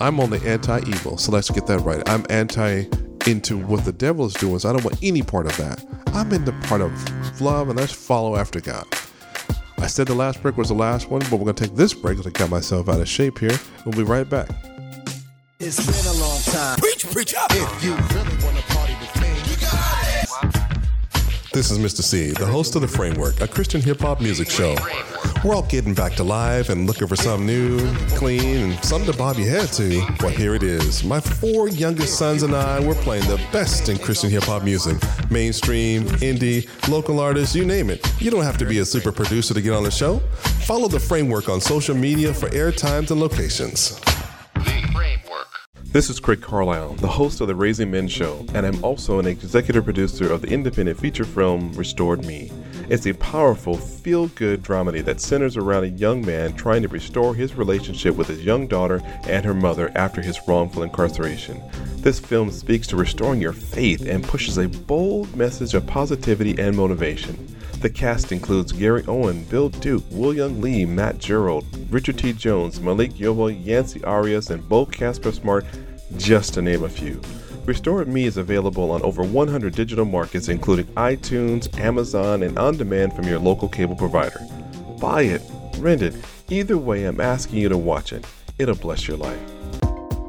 I'm 0.00 0.18
only 0.18 0.44
anti 0.46 0.80
evil. 0.88 1.18
So 1.18 1.30
let's 1.30 1.50
get 1.50 1.66
that 1.66 1.80
right. 1.80 2.02
I'm 2.08 2.24
anti 2.30 2.84
into 3.26 3.58
what 3.58 3.84
the 3.84 3.92
devil 3.92 4.24
is 4.24 4.34
doing. 4.34 4.58
So 4.58 4.70
I 4.70 4.72
don't 4.72 4.84
want 4.84 4.98
any 5.02 5.22
part 5.22 5.44
of 5.44 5.56
that. 5.58 5.84
I'm 6.14 6.32
in 6.32 6.46
the 6.46 6.52
part 6.68 6.80
of 6.80 7.40
love 7.42 7.68
and 7.68 7.78
let's 7.78 7.92
follow 7.92 8.36
after 8.36 8.62
God. 8.62 8.86
I 9.78 9.88
said 9.88 10.06
the 10.06 10.14
last 10.14 10.40
break 10.40 10.56
was 10.56 10.68
the 10.68 10.74
last 10.74 11.10
one, 11.10 11.20
but 11.20 11.32
we're 11.32 11.44
going 11.44 11.54
to 11.54 11.66
take 11.66 11.76
this 11.76 11.92
break 11.92 12.16
because 12.16 12.32
I 12.34 12.38
got 12.38 12.48
myself 12.48 12.88
out 12.88 12.98
of 12.98 13.08
shape 13.08 13.38
here. 13.38 13.58
We'll 13.84 13.94
be 13.94 14.04
right 14.04 14.28
back. 14.28 14.48
It's 15.60 15.84
been 15.84 16.16
a 16.16 16.20
long 16.20 16.40
time. 16.42 16.78
Preach, 17.12 17.14
preach 17.14 17.34
up. 17.34 17.50
If 17.52 17.84
you 17.84 17.92
really 17.94 18.44
want 18.44 18.56
to 18.56 18.62
party 18.74 18.94
with 19.00 19.20
me, 19.20 19.28
you 19.48 19.56
got 19.60 20.64
it. 21.44 21.52
This 21.52 21.70
is 21.70 21.78
Mr. 21.78 22.02
C, 22.02 22.32
the 22.32 22.46
host 22.46 22.74
of 22.74 22.82
The 22.82 22.88
Framework, 22.88 23.40
a 23.40 23.48
Christian 23.48 23.80
hip 23.80 24.00
hop 24.00 24.20
music 24.20 24.50
show. 24.50 24.76
We're 25.44 25.54
all 25.54 25.62
getting 25.62 25.94
back 25.94 26.14
to 26.14 26.24
live 26.24 26.68
and 26.68 26.86
looking 26.86 27.06
for 27.06 27.14
something 27.14 27.46
new, 27.46 27.78
clean, 28.16 28.72
and 28.72 28.84
something 28.84 29.10
to 29.10 29.16
bob 29.16 29.36
your 29.36 29.48
head 29.48 29.68
to. 29.74 30.04
Well, 30.20 30.30
here 30.30 30.54
it 30.54 30.62
is. 30.62 31.04
My 31.04 31.20
four 31.20 31.68
youngest 31.68 32.18
sons 32.18 32.42
and 32.42 32.54
I, 32.54 32.80
we're 32.80 32.94
playing 32.94 33.26
the 33.28 33.40
best 33.52 33.88
in 33.88 33.98
Christian 33.98 34.28
hip 34.28 34.42
hop 34.42 34.64
music 34.64 34.96
mainstream, 35.30 36.04
indie, 36.20 36.68
local 36.88 37.20
artists, 37.20 37.54
you 37.54 37.64
name 37.64 37.90
it. 37.90 38.04
You 38.20 38.30
don't 38.30 38.44
have 38.44 38.58
to 38.58 38.64
be 38.64 38.78
a 38.78 38.84
super 38.84 39.12
producer 39.12 39.54
to 39.54 39.60
get 39.60 39.72
on 39.72 39.84
the 39.84 39.90
show. 39.90 40.18
Follow 40.66 40.88
The 40.88 41.00
Framework 41.00 41.48
on 41.48 41.60
social 41.60 41.94
media 41.94 42.34
for 42.34 42.48
airtimes 42.48 43.10
and 43.10 43.20
locations. 43.20 44.00
This 45.96 46.10
is 46.10 46.20
Craig 46.20 46.42
Carlisle, 46.42 46.96
the 46.96 47.08
host 47.08 47.40
of 47.40 47.48
the 47.48 47.54
Raising 47.54 47.90
Men 47.90 48.06
Show, 48.06 48.44
and 48.52 48.66
I'm 48.66 48.84
also 48.84 49.18
an 49.18 49.26
executive 49.26 49.84
producer 49.84 50.30
of 50.30 50.42
the 50.42 50.48
independent 50.48 51.00
feature 51.00 51.24
film 51.24 51.72
Restored 51.72 52.22
Me. 52.26 52.52
It's 52.90 53.06
a 53.06 53.14
powerful, 53.14 53.78
feel 53.78 54.28
good 54.28 54.62
dramedy 54.62 55.02
that 55.06 55.22
centers 55.22 55.56
around 55.56 55.84
a 55.84 55.88
young 55.88 56.20
man 56.20 56.52
trying 56.52 56.82
to 56.82 56.88
restore 56.88 57.34
his 57.34 57.54
relationship 57.54 58.14
with 58.14 58.28
his 58.28 58.44
young 58.44 58.66
daughter 58.66 59.00
and 59.26 59.42
her 59.46 59.54
mother 59.54 59.90
after 59.94 60.20
his 60.20 60.38
wrongful 60.46 60.82
incarceration. 60.82 61.62
This 61.96 62.20
film 62.20 62.50
speaks 62.50 62.86
to 62.88 62.96
restoring 62.96 63.40
your 63.40 63.54
faith 63.54 64.06
and 64.06 64.22
pushes 64.22 64.58
a 64.58 64.68
bold 64.68 65.34
message 65.34 65.72
of 65.72 65.86
positivity 65.86 66.58
and 66.58 66.76
motivation. 66.76 67.55
The 67.80 67.90
cast 67.90 68.32
includes 68.32 68.72
Gary 68.72 69.04
Owen, 69.06 69.44
Bill 69.44 69.68
Duke, 69.68 70.04
William 70.10 70.60
Lee, 70.60 70.84
Matt 70.84 71.18
Gerald, 71.18 71.66
Richard 71.90 72.18
T. 72.18 72.32
Jones, 72.32 72.80
Malik 72.80 73.12
Yoba, 73.12 73.64
Yancey 73.64 74.02
Arias, 74.04 74.50
and 74.50 74.66
Beau 74.68 74.86
Casper 74.86 75.30
Smart, 75.30 75.64
just 76.16 76.54
to 76.54 76.62
name 76.62 76.84
a 76.84 76.88
few. 76.88 77.20
Restored 77.66 78.08
Me 78.08 78.24
is 78.24 78.38
available 78.38 78.90
on 78.92 79.02
over 79.02 79.22
100 79.22 79.74
digital 79.74 80.04
markets, 80.04 80.48
including 80.48 80.86
iTunes, 80.94 81.78
Amazon, 81.78 82.42
and 82.44 82.58
on 82.58 82.76
demand 82.76 83.12
from 83.12 83.26
your 83.26 83.38
local 83.38 83.68
cable 83.68 83.96
provider. 83.96 84.40
Buy 85.00 85.22
it, 85.22 85.42
rent 85.78 86.00
it, 86.00 86.14
either 86.48 86.78
way, 86.78 87.04
I'm 87.04 87.20
asking 87.20 87.58
you 87.58 87.68
to 87.68 87.76
watch 87.76 88.12
it. 88.12 88.24
It'll 88.58 88.76
bless 88.76 89.06
your 89.06 89.16
life. 89.16 89.38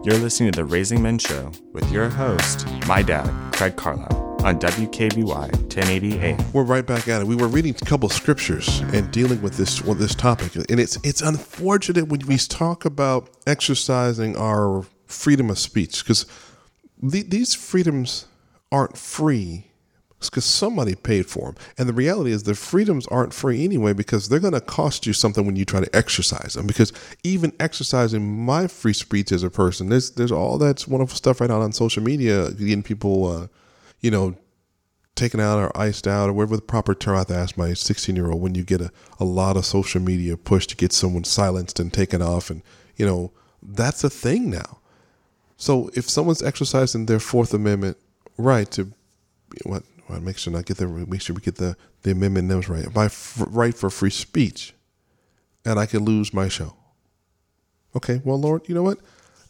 You're 0.04 0.18
listening 0.18 0.52
to 0.52 0.58
The 0.58 0.66
Raising 0.66 1.02
Men 1.02 1.18
Show 1.18 1.52
with 1.74 1.90
your 1.92 2.10
host, 2.10 2.68
my 2.88 3.02
dad, 3.02 3.30
Craig 3.54 3.76
Carlisle, 3.76 4.27
on 4.48 4.58
WKBY 4.60 5.26
1080 5.26 6.20
AM. 6.20 6.54
We're 6.54 6.64
right 6.64 6.86
back 6.86 7.10
at 7.10 7.22
it. 7.22 7.28
We 7.28 7.36
were 7.36 7.50
reading 7.50 7.76
a 7.82 7.86
couple 7.86 8.08
scriptures 8.08 8.80
and 8.94 9.12
dealing 9.12 9.42
with 9.42 9.58
this 9.58 9.82
with 9.82 10.00
this 10.00 10.16
topic, 10.16 10.56
and 10.56 10.80
it's 10.80 10.98
it's 11.04 11.22
unfortunate 11.22 12.08
when 12.08 12.26
we 12.26 12.38
talk 12.38 12.86
about 12.86 13.30
exercising 13.46 14.38
our 14.38 14.86
freedom 15.06 15.50
of 15.50 15.60
speech 15.60 16.02
because 16.02 16.26
the, 17.04 17.24
these 17.24 17.56
freedoms 17.56 18.26
aren't 18.72 18.98
free 18.98 19.66
because 20.22 20.46
somebody 20.46 20.96
paid 20.96 21.26
for 21.26 21.52
them. 21.52 21.56
And 21.78 21.90
the 21.90 21.94
reality 21.94 22.32
is 22.32 22.44
the 22.44 22.56
freedoms 22.56 23.06
aren't 23.08 23.34
free 23.34 23.66
anyway 23.66 23.92
because 23.92 24.30
they're 24.30 24.40
going 24.40 24.54
to 24.54 24.62
cost 24.62 25.06
you 25.06 25.12
something 25.12 25.46
when 25.46 25.58
you 25.58 25.66
try 25.66 25.82
to 25.82 25.96
exercise 25.96 26.54
them. 26.54 26.68
Because 26.68 26.94
even 27.24 27.52
exercising 27.60 28.46
my 28.46 28.68
free 28.68 28.94
speech 28.94 29.34
as 29.34 29.44
a 29.44 29.50
person, 29.50 29.90
there's 29.90 30.12
there's 30.12 30.32
all 30.32 30.58
that 30.60 30.88
wonderful 30.88 31.18
stuff 31.18 31.42
right 31.42 31.52
out 31.52 31.62
on 31.62 31.74
social 31.74 32.02
media, 32.02 32.52
getting 32.52 32.82
people, 32.82 33.28
uh, 33.30 33.48
you 34.00 34.12
know, 34.12 34.38
taken 35.16 35.40
out 35.40 35.60
or 35.60 35.76
iced 35.76 36.08
out 36.08 36.30
or 36.30 36.34
whatever 36.34 36.56
the 36.56 36.62
proper 36.62 36.94
term. 36.94 37.16
I 37.16 37.20
have 37.20 37.28
to 37.28 37.36
ask 37.36 37.58
my 37.58 37.74
16 37.74 38.16
year 38.16 38.32
old 38.32 38.42
when 38.42 38.56
you 38.56 38.64
get 38.64 38.82
a, 38.82 38.92
a 39.20 39.26
lot 39.26 39.58
of 39.58 39.66
social 39.66 40.02
media 40.02 40.38
push 40.38 40.68
to 40.68 40.76
get 40.76 40.94
someone 40.94 41.24
silenced 41.24 41.80
and 41.80 41.92
taken 41.92 42.22
off. 42.22 42.50
And, 42.50 42.62
you 42.96 43.06
know, 43.06 43.32
that's 43.62 44.04
a 44.04 44.10
thing 44.10 44.50
now. 44.50 44.80
So 45.58 45.90
if 45.96 46.10
someone's 46.10 46.44
exercising 46.44 47.08
their 47.08 47.20
Fourth 47.20 47.54
Amendment 47.54 47.98
right 48.38 48.70
to 48.72 48.94
what 49.64 49.84
well, 50.08 50.22
make 50.22 50.38
sure 50.38 50.54
not 50.54 50.66
get 50.66 50.78
the 50.78 50.88
make 50.88 51.22
sure 51.22 51.36
we 51.36 51.42
get 51.42 51.56
the 51.56 51.76
the 52.04 52.12
amendment 52.12 52.48
names 52.48 52.70
right. 52.70 52.94
My 52.96 53.06
f- 53.06 53.44
right 53.48 53.76
for 53.76 53.90
free 53.90 54.10
speech, 54.10 54.74
and 55.66 55.80
I 55.80 55.86
could 55.86 56.02
lose 56.02 56.34
my 56.34 56.48
show. 56.48 56.76
Okay, 57.96 58.22
well, 58.24 58.40
Lord, 58.40 58.70
you 58.70 58.76
know 58.76 58.84
what? 58.84 59.00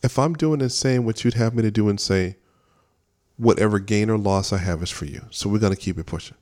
If 0.02 0.18
I'm 0.18 0.34
doing 0.34 0.62
and 0.62 0.72
saying 0.72 1.06
what 1.06 1.24
you'd 1.24 1.34
have 1.36 1.54
me 1.54 1.62
to 1.64 1.72
do 1.72 1.90
and 1.90 2.00
say, 2.00 2.38
whatever 3.38 3.80
gain 3.80 4.10
or 4.10 4.18
loss 4.18 4.52
I 4.52 4.58
have 4.58 4.84
is 4.84 4.92
for 4.92 5.06
you. 5.06 5.22
So 5.30 5.50
we're 5.50 5.60
gonna 5.60 5.76
keep 5.76 5.98
it 5.98 6.06
pushing. 6.06 6.38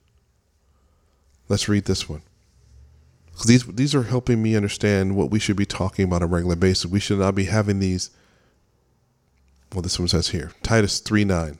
Let's 1.47 1.69
read 1.69 1.85
this 1.85 2.09
one. 2.09 2.23
These 3.45 3.65
these 3.65 3.93
are 3.93 4.03
helping 4.03 4.41
me 4.41 4.55
understand 4.55 5.15
what 5.15 5.29
we 5.29 5.39
should 5.39 5.57
be 5.57 5.65
talking 5.65 6.05
about 6.05 6.21
on 6.21 6.29
a 6.29 6.31
regular 6.31 6.55
basis. 6.55 6.89
We 6.89 6.99
should 6.99 7.19
not 7.19 7.35
be 7.35 7.45
having 7.45 7.79
these. 7.79 8.09
Well, 9.73 9.81
this 9.81 9.99
one 9.99 10.07
says 10.07 10.29
here 10.29 10.51
Titus 10.63 10.99
3 10.99 11.25
9. 11.25 11.59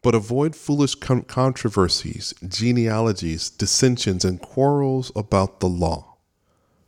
But 0.00 0.14
avoid 0.14 0.56
foolish 0.56 0.96
con- 0.96 1.22
controversies, 1.22 2.34
genealogies, 2.46 3.50
dissensions, 3.50 4.24
and 4.24 4.40
quarrels 4.40 5.12
about 5.14 5.60
the 5.60 5.68
law, 5.68 6.16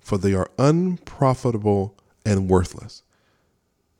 for 0.00 0.18
they 0.18 0.34
are 0.34 0.50
unprofitable 0.58 1.96
and 2.26 2.48
worthless. 2.48 3.02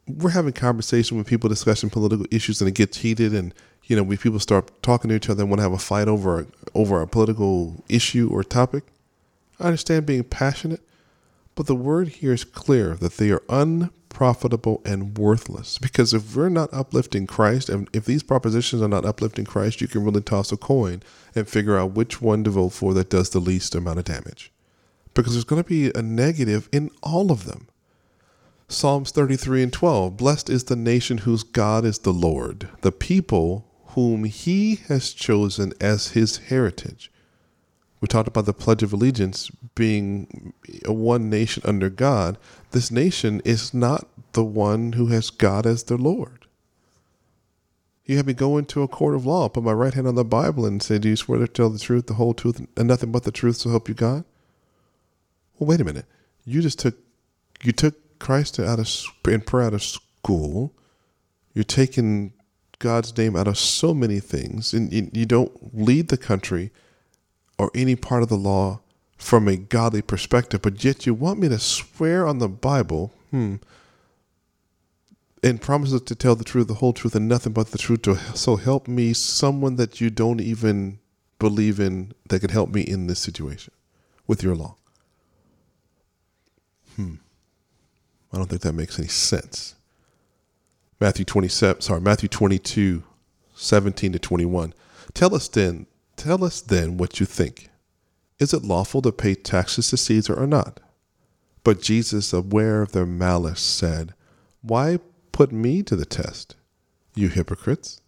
We're 0.07 0.31
having 0.31 0.53
conversation 0.53 1.17
with 1.17 1.27
people 1.27 1.49
discussing 1.49 1.91
political 1.91 2.27
issues, 2.31 2.61
and 2.61 2.69
it 2.69 2.75
gets 2.75 2.99
heated, 2.99 3.35
and 3.35 3.55
you 3.85 3.97
know, 3.97 4.03
when 4.03 4.17
people 4.17 4.39
start 4.39 4.83
talking 4.83 5.09
to 5.11 5.15
each 5.15 5.29
other 5.29 5.43
and 5.43 5.51
want 5.51 5.59
to 5.59 5.65
have 5.65 5.73
a 5.73 5.79
fight 5.79 6.09
over 6.09 6.41
a, 6.41 6.47
over 6.75 7.01
a 7.01 7.07
political 7.07 7.85
issue 7.89 8.29
or 8.33 8.43
topic. 8.43 8.85
I 9.61 9.65
understand 9.65 10.07
being 10.07 10.25
passionate, 10.25 10.81
but 11.55 11.67
the 11.67 11.75
word 11.75 12.09
here 12.09 12.33
is 12.33 12.45
clear 12.45 12.95
that 12.97 13.19
they 13.19 13.31
are 13.31 13.43
unprofitable 13.49 14.83
and 14.85 15.17
worthless. 15.17 15.79
Because 15.79 16.15
if 16.15 16.35
we're 16.35 16.49
not 16.49 16.73
uplifting 16.73 17.27
Christ, 17.27 17.69
and 17.69 17.89
if 17.93 18.05
these 18.05 18.23
propositions 18.23 18.83
are 18.83 18.89
not 18.89 19.05
uplifting 19.05 19.45
Christ, 19.45 19.81
you 19.81 19.89
can 19.89 20.05
really 20.05 20.23
toss 20.23 20.51
a 20.51 20.57
coin 20.57 21.03
and 21.35 21.49
figure 21.49 21.79
out 21.79 21.93
which 21.93 22.21
one 22.21 22.43
to 22.45 22.51
vote 22.51 22.71
for 22.71 22.95
that 22.95 23.11
does 23.11 23.31
the 23.31 23.41
least 23.41 23.75
amount 23.75 23.99
of 23.99 24.05
damage. 24.05 24.51
Because 25.13 25.35
there's 25.35 25.45
going 25.45 25.63
to 25.63 25.69
be 25.69 25.93
a 25.95 26.03
negative 26.03 26.69
in 26.73 26.91
all 27.03 27.31
of 27.31 27.45
them. 27.45 27.69
Psalms 28.69 29.11
33 29.11 29.65
and 29.65 29.73
12 29.73 30.17
Blessed 30.17 30.51
is 30.51 30.65
the 30.65 30.77
nation 30.77 31.19
whose 31.19 31.43
God 31.43 31.85
is 31.85 31.99
the 31.99 32.13
Lord, 32.13 32.69
the 32.81 32.93
people 32.93 33.67
whom 33.89 34.25
he 34.25 34.77
has 34.89 35.13
chosen 35.13 35.73
as 35.81 36.09
his 36.09 36.39
heritage. 36.39 37.11
We 38.01 38.09
talked 38.09 38.29
about 38.29 38.45
the 38.45 38.53
Pledge 38.53 38.83
of 38.83 38.93
Allegiance 38.93 39.51
being 39.75 40.53
a 40.85 40.93
one 40.93 41.31
nation 41.31 41.63
under 41.65 41.89
God. 41.89 42.37
This 42.73 42.91
nation 42.91 43.41
is 43.45 43.73
not 43.73 44.07
the 44.33 44.45
one 44.45 44.93
who 44.93 45.07
has 45.07 45.31
God 45.31 45.67
as 45.67 45.85
their 45.85 45.97
Lord. 45.97 46.47
You 48.05 48.19
have 48.19 48.27
me 48.27 48.35
go 48.35 48.59
into 48.59 48.83
a 48.83 48.89
court 48.89 49.15
of 49.15 49.25
law, 49.25 49.49
put 49.49 49.65
my 49.65 49.73
right 49.73 49.95
hand 49.95 50.07
on 50.07 50.17
the 50.17 50.25
Bible, 50.25 50.67
and 50.67 50.83
say, 50.83 50.99
Do 50.99 51.09
you 51.09 51.17
swear 51.17 51.39
to 51.39 51.49
tell 51.49 51.71
the 51.71 51.79
truth, 51.79 52.07
the 52.07 52.15
whole 52.15 52.35
truth, 52.35 52.61
and 52.77 52.89
nothing 52.89 53.11
but 53.11 53.23
the 53.23 53.33
truth, 53.33 53.57
so 53.57 53.71
help 53.71 53.89
you 53.89 53.95
God? 53.95 54.25
Well, 55.59 55.69
wait 55.69 55.81
a 55.81 55.85
minute. 55.85 56.05
You 56.45 56.61
just 56.61 56.79
took 56.79 56.97
you 57.63 57.73
took 57.73 57.95
Christ 58.25 58.59
out 58.59 58.79
of 58.79 58.89
in 59.29 59.43
prayer 59.43 59.67
out 59.67 59.75
of 59.75 59.83
school. 59.83 60.73
You're 61.53 61.63
taking 61.63 62.33
God's 62.79 63.15
name 63.19 63.37
out 63.37 63.47
of 63.47 63.59
so 63.59 63.93
many 63.93 64.19
things, 64.19 64.73
and 64.73 64.91
you, 64.91 65.27
don't 65.27 65.77
lead 65.77 66.09
the 66.09 66.17
country 66.17 66.73
or 67.59 67.71
any 67.75 67.97
part 67.97 68.23
of 68.23 68.31
the 68.31 68.39
law 68.39 68.81
from 69.19 69.47
a 69.47 69.57
godly 69.57 70.01
perspective, 70.01 70.63
but 70.63 70.83
yet 70.83 71.05
you 71.05 71.13
want 71.13 71.39
me 71.39 71.51
to 71.51 71.59
swear 71.59 72.27
on 72.27 72.39
the 72.39 72.49
Bible, 72.49 73.13
hmm, 73.31 73.57
and 75.43 75.61
promises 75.61 76.01
to 76.01 76.15
tell 76.15 76.35
the 76.35 76.45
truth, 76.45 76.67
the 76.67 76.75
whole 76.75 76.95
truth, 76.95 77.15
and 77.15 77.29
nothing 77.29 77.53
but 77.53 77.73
the 77.73 77.79
truth. 77.79 78.03
To 78.03 78.17
so 78.35 78.57
help 78.57 78.89
me, 78.89 79.13
someone 79.13 79.77
that 79.77 80.01
you 80.01 80.09
don't 80.09 80.41
even 80.41 80.99
believe 81.39 81.79
in 81.79 82.13
that 82.31 82.41
could 82.41 82.53
help 82.53 82.71
me 82.71 82.81
in 82.81 83.07
this 83.07 83.21
situation 83.21 83.75
with 84.27 84.43
your 84.43 84.57
law. 84.57 84.77
Hmm. 86.97 87.17
I 88.35 88.39
don't 88.39 88.49
think 88.49 88.63
that 88.63 88.73
makes 88.73 88.99
any 88.99 89.07
sense. 89.07 89.77
Matthew 90.99 91.25
27, 91.25 91.83
sorry, 91.83 92.01
Matthew 92.01 92.29
22, 92.29 93.05
17 93.55 94.13
to 94.13 94.19
21. 94.19 94.75
Tell 95.13 95.37
us 95.37 95.47
then, 95.47 95.87
tell 96.17 96.43
us 96.43 96.61
then 96.61 96.97
what 96.97 97.21
you 97.21 97.27
think. 97.27 97.71
Is 98.41 98.53
it 98.53 98.65
lawful 98.65 99.03
to 99.03 99.13
pay 99.13 99.37
taxes 99.37 99.91
to 99.91 99.97
Caesar 99.97 100.35
or 100.35 100.49
not? 100.49 100.81
But 101.63 101.81
Jesus, 101.81 102.33
aware 102.33 102.83
of 102.83 102.91
their 102.91 103.07
malice, 103.07 103.61
said, 103.61 104.15
Why 104.63 104.99
put 105.31 105.53
me 105.53 105.85
to 105.85 105.95
the 105.95 106.05
test? 106.05 106.57
You 107.15 107.29
hypocrites, 107.29 108.01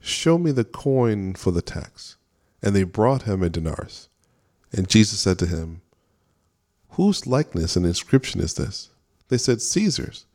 show 0.00 0.36
me 0.36 0.52
the 0.52 0.64
coin 0.64 1.32
for 1.32 1.50
the 1.50 1.62
tax. 1.62 2.16
And 2.62 2.76
they 2.76 2.82
brought 2.82 3.22
him 3.22 3.42
a 3.42 3.48
denarius. 3.48 4.10
And 4.70 4.86
Jesus 4.86 5.20
said 5.20 5.38
to 5.38 5.46
him, 5.46 5.80
Whose 6.90 7.26
likeness 7.26 7.74
and 7.74 7.86
inscription 7.86 8.42
is 8.42 8.54
this? 8.54 8.90
They 9.28 9.38
said, 9.38 9.60
Caesar's. 9.60 10.26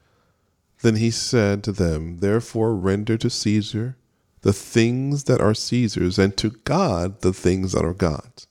Then 0.82 0.96
he 0.96 1.12
said 1.12 1.64
to 1.64 1.72
them, 1.72 2.18
Therefore 2.18 2.76
render 2.76 3.18
to 3.18 3.30
Caesar 3.30 3.98
the 4.42 4.54
things 4.54 5.26
that 5.26 5.40
are 5.40 5.54
Caesar's, 5.54 6.18
and 6.18 6.36
to 6.38 6.50
God 6.64 7.22
the 7.22 7.34
things 7.34 7.74
that 7.74 7.86
are 7.86 7.94
God's. 7.94 8.48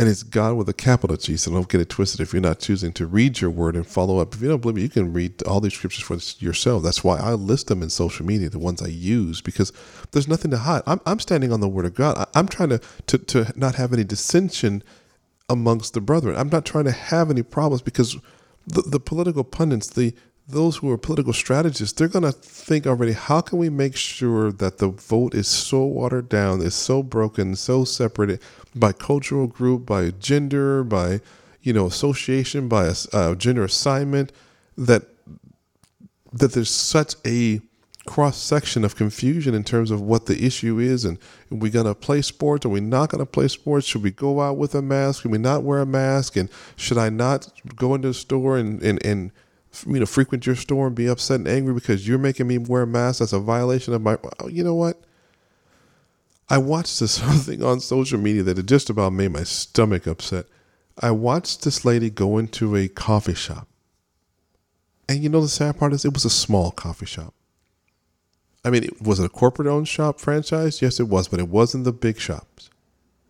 And 0.00 0.08
it's 0.08 0.22
God 0.22 0.54
with 0.56 0.68
a 0.68 0.74
capital 0.74 1.16
G, 1.16 1.36
so 1.36 1.50
don't 1.50 1.68
get 1.68 1.80
it 1.80 1.88
twisted 1.88 2.20
if 2.20 2.32
you're 2.32 2.40
not 2.40 2.60
choosing 2.60 2.92
to 2.92 3.06
read 3.06 3.40
your 3.40 3.50
word 3.50 3.74
and 3.74 3.84
follow 3.84 4.18
up. 4.18 4.32
If 4.32 4.40
you 4.40 4.48
don't 4.48 4.60
believe 4.60 4.76
me, 4.76 4.82
you 4.82 4.88
can 4.88 5.12
read 5.12 5.42
all 5.42 5.60
these 5.60 5.74
scriptures 5.74 6.04
for 6.04 6.44
yourself. 6.44 6.84
That's 6.84 7.02
why 7.02 7.16
I 7.16 7.32
list 7.32 7.66
them 7.66 7.82
in 7.82 7.90
social 7.90 8.24
media, 8.24 8.48
the 8.48 8.60
ones 8.60 8.80
I 8.80 8.86
use, 8.86 9.40
because 9.40 9.72
there's 10.12 10.28
nothing 10.28 10.52
to 10.52 10.58
hide. 10.58 10.82
I'm, 10.86 11.00
I'm 11.04 11.18
standing 11.18 11.50
on 11.50 11.60
the 11.60 11.68
word 11.68 11.84
of 11.84 11.94
God. 11.94 12.16
I, 12.16 12.38
am 12.38 12.46
trying 12.46 12.68
to, 12.68 12.80
to, 13.08 13.18
to 13.18 13.52
not 13.56 13.74
have 13.74 13.92
any 13.92 14.04
dissension 14.04 14.84
amongst 15.48 15.94
the 15.94 16.00
brethren. 16.00 16.36
I'm 16.36 16.48
not 16.48 16.64
trying 16.64 16.84
to 16.84 16.92
have 16.92 17.30
any 17.30 17.42
problems 17.42 17.82
because 17.82 18.16
the, 18.66 18.82
the 18.82 19.00
political 19.00 19.44
pundits, 19.44 19.88
the 19.88 20.14
those 20.48 20.78
who 20.78 20.90
are 20.90 20.96
political 20.96 21.34
strategists, 21.34 21.92
they're 21.92 22.08
going 22.08 22.24
to 22.24 22.32
think 22.32 22.86
already, 22.86 23.12
how 23.12 23.42
can 23.42 23.58
we 23.58 23.68
make 23.68 23.94
sure 23.94 24.50
that 24.50 24.78
the 24.78 24.88
vote 24.88 25.34
is 25.34 25.46
so 25.46 25.84
watered 25.84 26.28
down, 26.30 26.62
is 26.62 26.74
so 26.74 27.02
broken, 27.02 27.54
so 27.54 27.84
separated 27.84 28.40
by 28.74 28.92
cultural 28.92 29.46
group, 29.46 29.84
by 29.84 30.10
gender, 30.10 30.82
by, 30.82 31.20
you 31.60 31.74
know, 31.74 31.84
association, 31.84 32.66
by 32.66 32.86
a, 32.86 32.94
uh, 33.12 33.34
gender 33.34 33.64
assignment, 33.64 34.32
that 34.76 35.02
that 36.32 36.52
there's 36.52 36.70
such 36.70 37.14
a 37.26 37.60
cross 38.08 38.38
section 38.38 38.84
of 38.84 38.96
confusion 38.96 39.54
in 39.54 39.62
terms 39.62 39.90
of 39.90 40.00
what 40.00 40.26
the 40.26 40.44
issue 40.44 40.78
is 40.78 41.04
and 41.04 41.18
are 41.52 41.58
we 41.58 41.70
going 41.70 41.86
to 41.86 41.94
play 41.94 42.22
sports 42.22 42.64
are 42.64 42.70
we 42.70 42.80
not 42.80 43.10
going 43.10 43.18
to 43.18 43.26
play 43.26 43.46
sports 43.48 43.86
should 43.86 44.02
we 44.02 44.10
go 44.10 44.40
out 44.40 44.56
with 44.56 44.74
a 44.74 44.82
mask 44.82 45.22
can 45.22 45.30
we 45.30 45.38
not 45.38 45.62
wear 45.62 45.80
a 45.80 45.86
mask 45.86 46.36
and 46.36 46.48
should 46.76 46.98
i 46.98 47.08
not 47.08 47.52
go 47.76 47.94
into 47.94 48.08
the 48.08 48.14
store 48.14 48.56
and, 48.56 48.82
and, 48.82 49.04
and 49.04 49.30
you 49.86 50.00
know, 50.00 50.06
frequent 50.06 50.46
your 50.46 50.56
store 50.56 50.86
and 50.86 50.96
be 50.96 51.06
upset 51.06 51.40
and 51.40 51.48
angry 51.48 51.74
because 51.74 52.08
you're 52.08 52.18
making 52.18 52.46
me 52.46 52.58
wear 52.58 52.82
a 52.82 52.86
mask. 52.86 53.20
That's 53.20 53.32
a 53.32 53.38
violation 53.38 53.94
of 53.94 54.02
my. 54.02 54.16
Oh, 54.40 54.48
you 54.48 54.64
know 54.64 54.74
what? 54.74 55.00
I 56.48 56.58
watched 56.58 57.00
this 57.00 57.18
thing 57.46 57.62
on 57.62 57.80
social 57.80 58.18
media 58.18 58.42
that 58.44 58.58
it 58.58 58.66
just 58.66 58.90
about 58.90 59.12
made 59.12 59.32
my 59.32 59.44
stomach 59.44 60.06
upset. 60.06 60.46
I 61.00 61.10
watched 61.10 61.62
this 61.62 61.84
lady 61.84 62.10
go 62.10 62.38
into 62.38 62.74
a 62.74 62.88
coffee 62.88 63.34
shop. 63.34 63.68
And 65.08 65.22
you 65.22 65.28
know 65.28 65.40
the 65.40 65.48
sad 65.48 65.78
part 65.78 65.92
is 65.92 66.04
it 66.04 66.12
was 66.12 66.24
a 66.24 66.30
small 66.30 66.70
coffee 66.70 67.06
shop. 67.06 67.34
I 68.68 68.70
mean, 68.70 68.86
was 69.00 69.18
it 69.18 69.24
a 69.24 69.30
corporate 69.30 69.66
owned 69.66 69.88
shop 69.88 70.20
franchise? 70.20 70.82
Yes, 70.82 71.00
it 71.00 71.08
was, 71.08 71.26
but 71.26 71.40
it 71.40 71.48
wasn't 71.48 71.84
the 71.84 71.92
big 71.92 72.20
shops 72.20 72.68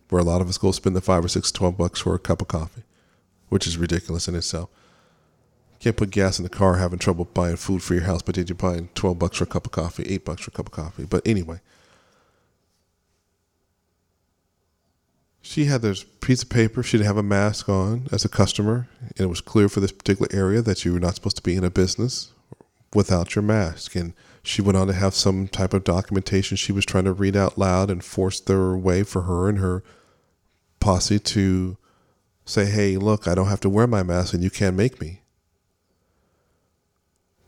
where 0.08 0.20
a 0.20 0.24
lot 0.24 0.40
of 0.40 0.48
us 0.48 0.58
go 0.58 0.72
spend 0.72 0.96
the 0.96 1.00
five 1.00 1.24
or 1.24 1.28
six, 1.28 1.52
twelve 1.52 1.78
bucks 1.78 2.00
for 2.00 2.12
a 2.12 2.18
cup 2.18 2.42
of 2.42 2.48
coffee, 2.48 2.82
which 3.48 3.64
is 3.64 3.78
ridiculous 3.78 4.26
in 4.26 4.34
itself. 4.34 4.68
Can't 5.78 5.96
put 5.96 6.10
gas 6.10 6.40
in 6.40 6.42
the 6.42 6.48
car, 6.48 6.78
having 6.78 6.98
trouble 6.98 7.24
buying 7.24 7.54
food 7.54 7.84
for 7.84 7.94
your 7.94 8.02
house, 8.02 8.20
but 8.20 8.34
did 8.34 8.48
you 8.48 8.56
buying 8.56 8.88
12 8.96 9.16
bucks 9.16 9.36
for 9.36 9.44
a 9.44 9.46
cup 9.46 9.64
of 9.64 9.70
coffee, 9.70 10.02
8 10.08 10.24
bucks 10.24 10.42
for 10.42 10.48
a 10.48 10.54
cup 10.54 10.66
of 10.66 10.72
coffee. 10.72 11.04
But 11.04 11.24
anyway, 11.24 11.60
she 15.40 15.66
had 15.66 15.82
this 15.82 16.02
piece 16.02 16.42
of 16.42 16.48
paper. 16.48 16.82
She 16.82 16.96
didn't 16.96 17.06
have 17.06 17.16
a 17.16 17.22
mask 17.22 17.68
on 17.68 18.08
as 18.10 18.24
a 18.24 18.28
customer, 18.28 18.88
and 19.00 19.20
it 19.20 19.28
was 19.28 19.40
clear 19.40 19.68
for 19.68 19.78
this 19.78 19.92
particular 19.92 20.28
area 20.32 20.62
that 20.62 20.84
you 20.84 20.94
were 20.94 20.98
not 20.98 21.14
supposed 21.14 21.36
to 21.36 21.42
be 21.42 21.54
in 21.54 21.62
a 21.62 21.70
business 21.70 22.32
without 22.92 23.36
your 23.36 23.42
mask. 23.42 23.94
And 23.94 24.14
she 24.42 24.62
went 24.62 24.78
on 24.78 24.86
to 24.86 24.92
have 24.92 25.14
some 25.14 25.48
type 25.48 25.74
of 25.74 25.84
documentation 25.84 26.56
she 26.56 26.72
was 26.72 26.86
trying 26.86 27.04
to 27.04 27.12
read 27.12 27.36
out 27.36 27.58
loud 27.58 27.90
and 27.90 28.04
force 28.04 28.40
their 28.40 28.76
way 28.76 29.02
for 29.02 29.22
her 29.22 29.48
and 29.48 29.58
her 29.58 29.82
posse 30.80 31.18
to 31.18 31.76
say, 32.44 32.66
hey, 32.66 32.96
look, 32.96 33.28
I 33.28 33.34
don't 33.34 33.48
have 33.48 33.60
to 33.60 33.68
wear 33.68 33.86
my 33.86 34.02
mask 34.02 34.32
and 34.32 34.42
you 34.42 34.50
can't 34.50 34.76
make 34.76 35.00
me. 35.00 35.20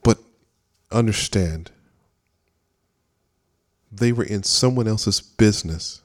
But 0.02 0.18
understand 0.90 1.70
they 3.90 4.12
were 4.12 4.24
in 4.24 4.42
someone 4.42 4.86
else's 4.86 5.20
business, 5.20 6.02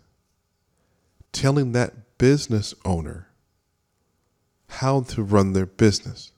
telling 1.32 1.74
that 1.74 2.18
business 2.18 2.74
owner 2.84 3.28
how 4.68 5.02
to 5.02 5.24
run 5.24 5.54
their 5.54 5.66
business. 5.66 6.32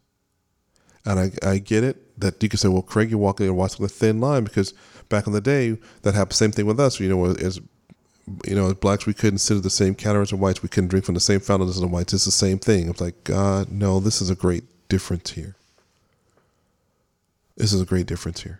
And 1.05 1.19
I, 1.19 1.31
I 1.47 1.57
get 1.59 1.83
it 1.83 2.06
that 2.17 2.41
you 2.41 2.49
can 2.49 2.57
say, 2.57 2.67
well, 2.67 2.81
Craig, 2.81 3.09
you're 3.09 3.19
walking, 3.19 3.45
you're 3.45 3.53
walking 3.53 3.85
a 3.85 3.89
thin 3.89 4.19
line 4.19 4.43
because 4.43 4.73
back 5.09 5.27
in 5.27 5.33
the 5.33 5.41
day, 5.41 5.77
that 6.01 6.15
happened. 6.15 6.35
Same 6.35 6.51
thing 6.51 6.65
with 6.65 6.79
us. 6.79 6.99
You 6.99 7.09
know, 7.09 7.25
as 7.25 7.59
you 8.45 8.55
know, 8.55 8.67
as 8.67 8.73
blacks, 8.73 9.05
we 9.05 9.13
couldn't 9.13 9.39
sit 9.39 9.57
at 9.57 9.63
the 9.63 9.69
same 9.69 9.95
counter 9.95 10.21
as 10.21 10.31
the 10.31 10.35
whites. 10.35 10.61
We 10.61 10.69
couldn't 10.69 10.89
drink 10.89 11.05
from 11.05 11.13
the 11.13 11.21
same 11.21 11.39
fountain 11.39 11.69
as 11.69 11.79
the 11.79 11.87
whites. 11.87 12.13
It's 12.13 12.25
the 12.25 12.31
same 12.31 12.59
thing. 12.59 12.89
It's 12.89 12.99
like, 12.99 13.23
God, 13.23 13.71
no, 13.71 13.99
this 13.99 14.21
is 14.21 14.29
a 14.29 14.35
great 14.35 14.65
difference 14.89 15.31
here. 15.31 15.55
This 17.55 17.73
is 17.73 17.81
a 17.81 17.85
great 17.85 18.05
difference 18.05 18.41
here. 18.41 18.59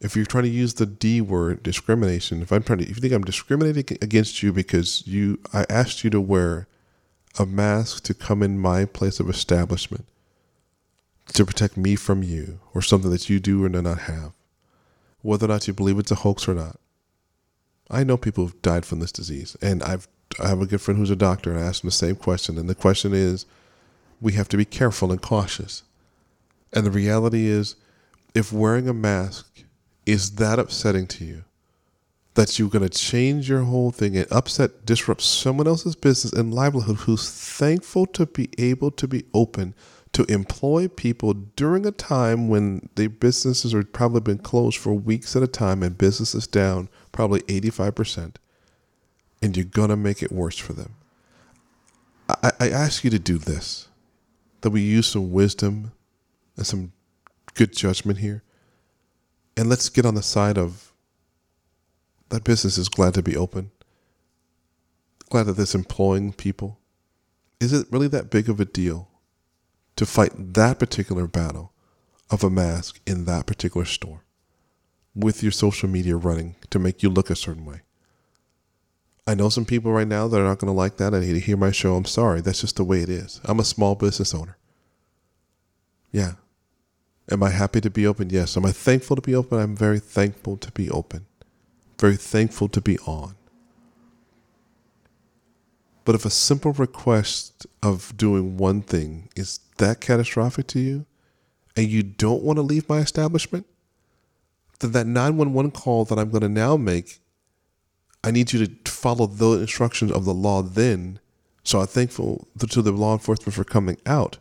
If 0.00 0.16
you're 0.16 0.26
trying 0.26 0.44
to 0.44 0.50
use 0.50 0.74
the 0.74 0.86
D 0.86 1.20
word, 1.20 1.62
discrimination, 1.62 2.42
if 2.42 2.52
I'm 2.52 2.62
trying 2.62 2.80
to, 2.80 2.84
if 2.84 2.96
you 2.96 3.00
think 3.00 3.12
I'm 3.12 3.24
discriminating 3.24 3.98
against 4.00 4.42
you 4.42 4.52
because 4.52 5.06
you, 5.06 5.40
I 5.52 5.64
asked 5.68 6.04
you 6.04 6.10
to 6.10 6.20
wear 6.20 6.68
a 7.38 7.46
mask 7.46 8.04
to 8.04 8.14
come 8.14 8.42
in 8.42 8.58
my 8.58 8.84
place 8.84 9.18
of 9.18 9.28
establishment 9.28 10.04
to 11.32 11.44
protect 11.44 11.76
me 11.76 11.96
from 11.96 12.22
you 12.22 12.60
or 12.74 12.82
something 12.82 13.10
that 13.10 13.30
you 13.30 13.40
do 13.40 13.64
or 13.64 13.68
do 13.68 13.82
not 13.82 14.00
have, 14.00 14.32
whether 15.22 15.46
or 15.46 15.48
not 15.48 15.66
you 15.66 15.72
believe 15.72 15.98
it's 15.98 16.10
a 16.10 16.16
hoax 16.16 16.46
or 16.46 16.54
not. 16.54 16.78
I 17.90 18.04
know 18.04 18.16
people 18.16 18.44
who've 18.44 18.62
died 18.62 18.86
from 18.86 19.00
this 19.00 19.12
disease, 19.12 19.56
and 19.60 19.82
I've 19.82 20.08
I 20.40 20.48
have 20.48 20.60
a 20.60 20.66
good 20.66 20.80
friend 20.80 20.98
who's 20.98 21.10
a 21.10 21.16
doctor, 21.16 21.50
and 21.50 21.60
I 21.60 21.66
asked 21.66 21.84
him 21.84 21.88
the 21.88 21.92
same 21.92 22.16
question, 22.16 22.58
and 22.58 22.68
the 22.68 22.74
question 22.74 23.12
is, 23.12 23.46
we 24.20 24.32
have 24.32 24.48
to 24.48 24.56
be 24.56 24.64
careful 24.64 25.12
and 25.12 25.20
cautious. 25.20 25.82
And 26.72 26.84
the 26.84 26.90
reality 26.90 27.46
is, 27.46 27.76
if 28.34 28.52
wearing 28.52 28.88
a 28.88 28.94
mask 28.94 29.64
is 30.06 30.32
that 30.36 30.58
upsetting 30.58 31.06
to 31.08 31.24
you, 31.24 31.44
that 32.34 32.58
you're 32.58 32.68
going 32.68 32.88
to 32.88 32.98
change 32.98 33.48
your 33.48 33.62
whole 33.62 33.92
thing 33.92 34.16
and 34.16 34.30
upset, 34.32 34.84
disrupt 34.84 35.22
someone 35.22 35.68
else's 35.68 35.94
business 35.94 36.32
and 36.32 36.52
livelihood 36.52 36.96
who's 36.96 37.30
thankful 37.30 38.06
to 38.06 38.26
be 38.26 38.48
able 38.58 38.90
to 38.90 39.06
be 39.06 39.24
open 39.32 39.72
to 40.14 40.24
employ 40.32 40.86
people 40.86 41.34
during 41.34 41.84
a 41.84 41.90
time 41.90 42.48
when 42.48 42.88
their 42.94 43.08
businesses 43.08 43.74
are 43.74 43.82
probably 43.82 44.20
been 44.20 44.38
closed 44.38 44.78
for 44.78 44.94
weeks 44.94 45.34
at 45.34 45.42
a 45.42 45.48
time 45.48 45.82
and 45.82 45.98
business 45.98 46.36
is 46.36 46.46
down 46.46 46.88
probably 47.10 47.40
85%, 47.42 48.36
and 49.42 49.56
you're 49.56 49.66
going 49.66 49.88
to 49.90 49.96
make 49.96 50.22
it 50.22 50.30
worse 50.30 50.56
for 50.56 50.72
them. 50.72 50.94
I, 52.28 52.52
I 52.60 52.70
ask 52.70 53.02
you 53.02 53.10
to 53.10 53.18
do 53.18 53.38
this 53.38 53.88
that 54.60 54.70
we 54.70 54.82
use 54.82 55.08
some 55.08 55.32
wisdom 55.32 55.90
and 56.56 56.64
some 56.64 56.92
good 57.54 57.72
judgment 57.72 58.20
here. 58.20 58.44
And 59.56 59.68
let's 59.68 59.88
get 59.88 60.06
on 60.06 60.14
the 60.14 60.22
side 60.22 60.56
of 60.56 60.92
that 62.28 62.44
business 62.44 62.78
is 62.78 62.88
glad 62.88 63.14
to 63.14 63.22
be 63.22 63.36
open, 63.36 63.72
glad 65.28 65.46
that 65.46 65.58
it's 65.58 65.74
employing 65.74 66.32
people. 66.32 66.78
Is 67.60 67.72
it 67.72 67.88
really 67.90 68.08
that 68.08 68.30
big 68.30 68.48
of 68.48 68.60
a 68.60 68.64
deal 68.64 69.08
to 69.96 70.06
fight 70.06 70.32
that 70.54 70.78
particular 70.78 71.26
battle 71.26 71.72
of 72.30 72.42
a 72.42 72.50
mask 72.50 73.00
in 73.06 73.24
that 73.26 73.46
particular 73.46 73.84
store 73.84 74.24
with 75.14 75.42
your 75.42 75.52
social 75.52 75.88
media 75.88 76.16
running 76.16 76.56
to 76.70 76.78
make 76.78 77.02
you 77.02 77.08
look 77.08 77.30
a 77.30 77.36
certain 77.36 77.64
way? 77.64 77.82
I 79.26 79.34
know 79.34 79.48
some 79.48 79.64
people 79.64 79.92
right 79.92 80.08
now 80.08 80.28
that 80.28 80.40
are 80.40 80.44
not 80.44 80.58
going 80.58 80.72
to 80.72 80.76
like 80.76 80.98
that. 80.98 81.14
I 81.14 81.20
need 81.20 81.32
to 81.32 81.40
hear 81.40 81.56
my 81.56 81.70
show. 81.70 81.96
I'm 81.96 82.04
sorry. 82.04 82.40
That's 82.40 82.60
just 82.60 82.76
the 82.76 82.84
way 82.84 83.00
it 83.00 83.08
is. 83.08 83.40
I'm 83.44 83.60
a 83.60 83.64
small 83.64 83.94
business 83.94 84.34
owner. 84.34 84.58
Yeah, 86.12 86.34
Am 87.30 87.42
I 87.42 87.50
happy 87.50 87.80
to 87.80 87.90
be 87.90 88.06
open? 88.06 88.30
Yes. 88.30 88.56
Am 88.56 88.66
I 88.66 88.72
thankful 88.72 89.16
to 89.16 89.22
be 89.22 89.34
open? 89.34 89.58
I'm 89.58 89.76
very 89.76 89.98
thankful 89.98 90.56
to 90.58 90.70
be 90.72 90.90
open. 90.90 91.26
Very 91.98 92.16
thankful 92.16 92.68
to 92.68 92.80
be 92.80 92.98
on. 93.00 93.34
But 96.04 96.14
if 96.14 96.26
a 96.26 96.30
simple 96.30 96.72
request 96.72 97.66
of 97.82 98.14
doing 98.16 98.58
one 98.58 98.82
thing 98.82 99.30
is 99.34 99.60
that 99.76 100.00
catastrophic 100.00 100.66
to 100.68 100.80
you, 100.80 101.06
and 101.76 101.88
you 101.88 102.02
don't 102.02 102.42
want 102.42 102.56
to 102.56 102.62
leave 102.62 102.88
my 102.88 102.98
establishment, 102.98 103.66
then 104.80 104.92
that 104.92 105.06
911 105.06 105.70
call 105.72 106.04
that 106.04 106.18
I'm 106.18 106.30
going 106.30 106.42
to 106.42 106.48
now 106.48 106.76
make, 106.76 107.20
I 108.22 108.30
need 108.30 108.52
you 108.52 108.66
to 108.66 108.90
follow 108.90 109.26
the 109.26 109.60
instructions 109.60 110.12
of 110.12 110.24
the 110.24 110.34
law 110.34 110.62
then. 110.62 111.18
So 111.62 111.80
I'm 111.80 111.86
thankful 111.86 112.48
to 112.58 112.82
the 112.82 112.92
law 112.92 113.12
enforcement 113.12 113.54
for 113.54 113.64
coming 113.64 113.98
out. 114.06 114.38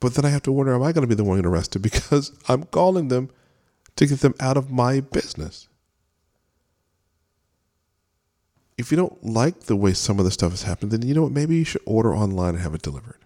But 0.00 0.14
then 0.14 0.24
I 0.24 0.30
have 0.30 0.42
to 0.42 0.52
wonder, 0.52 0.74
am 0.74 0.82
I 0.82 0.92
going 0.92 1.02
to 1.02 1.08
be 1.08 1.14
the 1.14 1.24
one 1.24 1.36
getting 1.36 1.50
arrested 1.50 1.82
because 1.82 2.32
I'm 2.48 2.64
calling 2.64 3.08
them 3.08 3.30
to 3.96 4.06
get 4.06 4.20
them 4.20 4.34
out 4.40 4.56
of 4.56 4.70
my 4.70 5.00
business? 5.00 5.68
If 8.78 8.90
you 8.90 8.96
don't 8.96 9.22
like 9.22 9.64
the 9.64 9.76
way 9.76 9.92
some 9.92 10.18
of 10.18 10.24
the 10.24 10.30
stuff 10.30 10.52
has 10.52 10.62
happened, 10.62 10.90
then 10.90 11.02
you 11.02 11.12
know 11.12 11.24
what? 11.24 11.32
Maybe 11.32 11.56
you 11.56 11.64
should 11.64 11.82
order 11.84 12.14
online 12.14 12.54
and 12.54 12.62
have 12.62 12.74
it 12.74 12.80
delivered. 12.80 13.18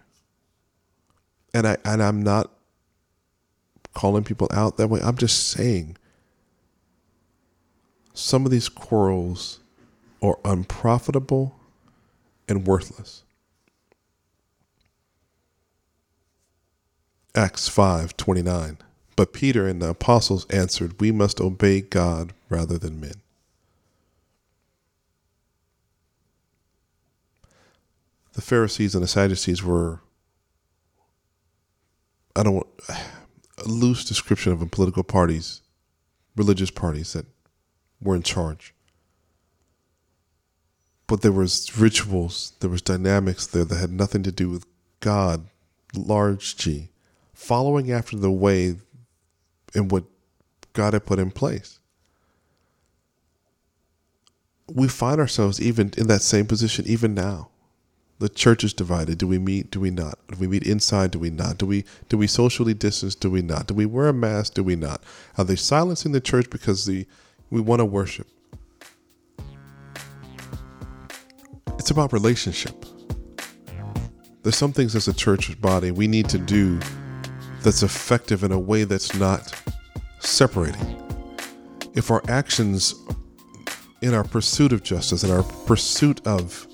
And 1.55 1.65
I 1.65 1.77
and 1.85 2.03
I'm 2.03 2.21
not 2.21 2.51
calling 3.93 4.25
people 4.25 4.49
out 4.51 4.75
that 4.75 4.89
way. 4.89 4.99
I'm 5.01 5.15
just 5.15 5.47
saying 5.47 5.95
some 8.13 8.43
of 8.43 8.51
these 8.51 8.67
quarrels 8.67 9.61
are 10.21 10.37
unprofitable 10.43 11.57
and 12.49 12.67
worthless. 12.67 13.23
Acts 17.33 17.69
5:29 17.69 18.79
But 19.15 19.31
Peter 19.31 19.65
and 19.65 19.81
the 19.81 19.91
apostles 19.91 20.45
answered, 20.49 20.99
"We 20.99 21.13
must 21.13 21.39
obey 21.39 21.79
God 21.79 22.33
rather 22.49 22.77
than 22.77 22.99
men." 22.99 23.21
The 28.33 28.41
Pharisees 28.41 28.93
and 28.93 29.01
the 29.01 29.07
Sadducees 29.07 29.63
were 29.63 30.01
I 32.35 32.43
don't 32.43 32.55
want 32.55 32.67
a 33.57 33.67
loose 33.67 34.03
description 34.03 34.51
of 34.51 34.71
political 34.71 35.03
parties, 35.03 35.61
religious 36.35 36.69
parties 36.69 37.13
that 37.13 37.25
were 38.01 38.15
in 38.15 38.23
charge. 38.23 38.73
But 41.07 41.21
there 41.21 41.31
was 41.31 41.77
rituals, 41.77 42.53
there 42.59 42.69
was 42.69 42.81
dynamics 42.81 43.45
there 43.47 43.63
that 43.63 43.77
had 43.77 43.91
nothing 43.91 44.23
to 44.23 44.31
do 44.31 44.49
with 44.49 44.65
God, 44.99 45.47
large 45.95 46.57
G, 46.57 46.89
following 47.33 47.91
after 47.91 48.17
the 48.17 48.31
way 48.31 48.75
in 49.73 49.87
what 49.87 50.05
God 50.73 50.93
had 50.93 51.05
put 51.05 51.19
in 51.19 51.31
place. 51.31 51.79
We 54.67 54.87
find 54.87 55.21
ourselves 55.21 55.61
even 55.61 55.93
in 55.97 56.07
that 56.07 56.23
same 56.23 56.47
position 56.47 56.85
even 56.87 57.13
now. 57.13 57.49
The 58.17 58.29
church 58.29 58.63
is 58.63 58.73
divided. 58.73 59.17
Do 59.17 59.27
we 59.27 59.37
meet? 59.37 59.71
Do 59.71 59.81
we 59.81 59.91
not? 59.91 60.17
Do 60.29 60.37
we 60.39 60.47
meet 60.47 60.63
inside? 60.63 61.11
Do 61.11 61.19
we 61.19 61.29
not? 61.29 61.57
Do 61.57 61.65
we 61.65 61.83
do 62.07 62.17
we 62.17 62.27
socially 62.27 62.73
distance? 62.73 63.13
Do 63.13 63.29
we 63.29 63.41
not? 63.41 63.67
Do 63.67 63.73
we 63.73 63.85
wear 63.85 64.07
a 64.07 64.13
mask? 64.13 64.53
Do 64.53 64.63
we 64.63 64.77
not? 64.77 65.03
Are 65.37 65.43
they 65.43 65.57
silencing 65.57 66.13
the 66.13 66.21
church 66.21 66.49
because 66.49 66.85
the 66.85 67.05
we 67.49 67.59
want 67.59 67.81
to 67.81 67.85
worship? 67.85 68.27
It's 71.77 71.91
about 71.91 72.13
relationship. 72.13 72.85
There's 74.43 74.55
some 74.55 74.71
things 74.71 74.95
as 74.95 75.07
a 75.07 75.13
church 75.13 75.59
body 75.59 75.91
we 75.91 76.07
need 76.07 76.29
to 76.29 76.37
do 76.37 76.79
that's 77.63 77.83
effective 77.83 78.43
in 78.43 78.51
a 78.51 78.59
way 78.59 78.85
that's 78.85 79.13
not 79.15 79.53
separating. 80.19 81.01
If 81.95 82.11
our 82.11 82.21
actions 82.29 82.95
in 84.01 84.13
our 84.13 84.23
pursuit 84.23 84.71
of 84.71 84.83
justice 84.83 85.23
in 85.23 85.31
our 85.31 85.43
pursuit 85.65 86.25
of 86.27 86.67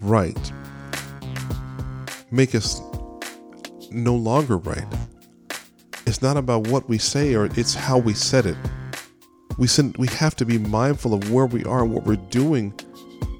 right 0.00 0.52
make 2.30 2.54
us 2.54 2.80
no 3.90 4.14
longer 4.14 4.58
right. 4.58 4.86
It's 6.06 6.20
not 6.20 6.36
about 6.36 6.66
what 6.66 6.88
we 6.88 6.98
say 6.98 7.34
or 7.34 7.46
it's 7.56 7.74
how 7.74 7.98
we 7.98 8.14
said 8.14 8.46
it. 8.46 8.56
We 9.56 9.68
we 9.98 10.08
have 10.08 10.34
to 10.36 10.44
be 10.44 10.58
mindful 10.58 11.14
of 11.14 11.30
where 11.30 11.46
we 11.46 11.64
are 11.64 11.84
and 11.84 11.92
what 11.92 12.04
we're 12.04 12.16
doing 12.16 12.74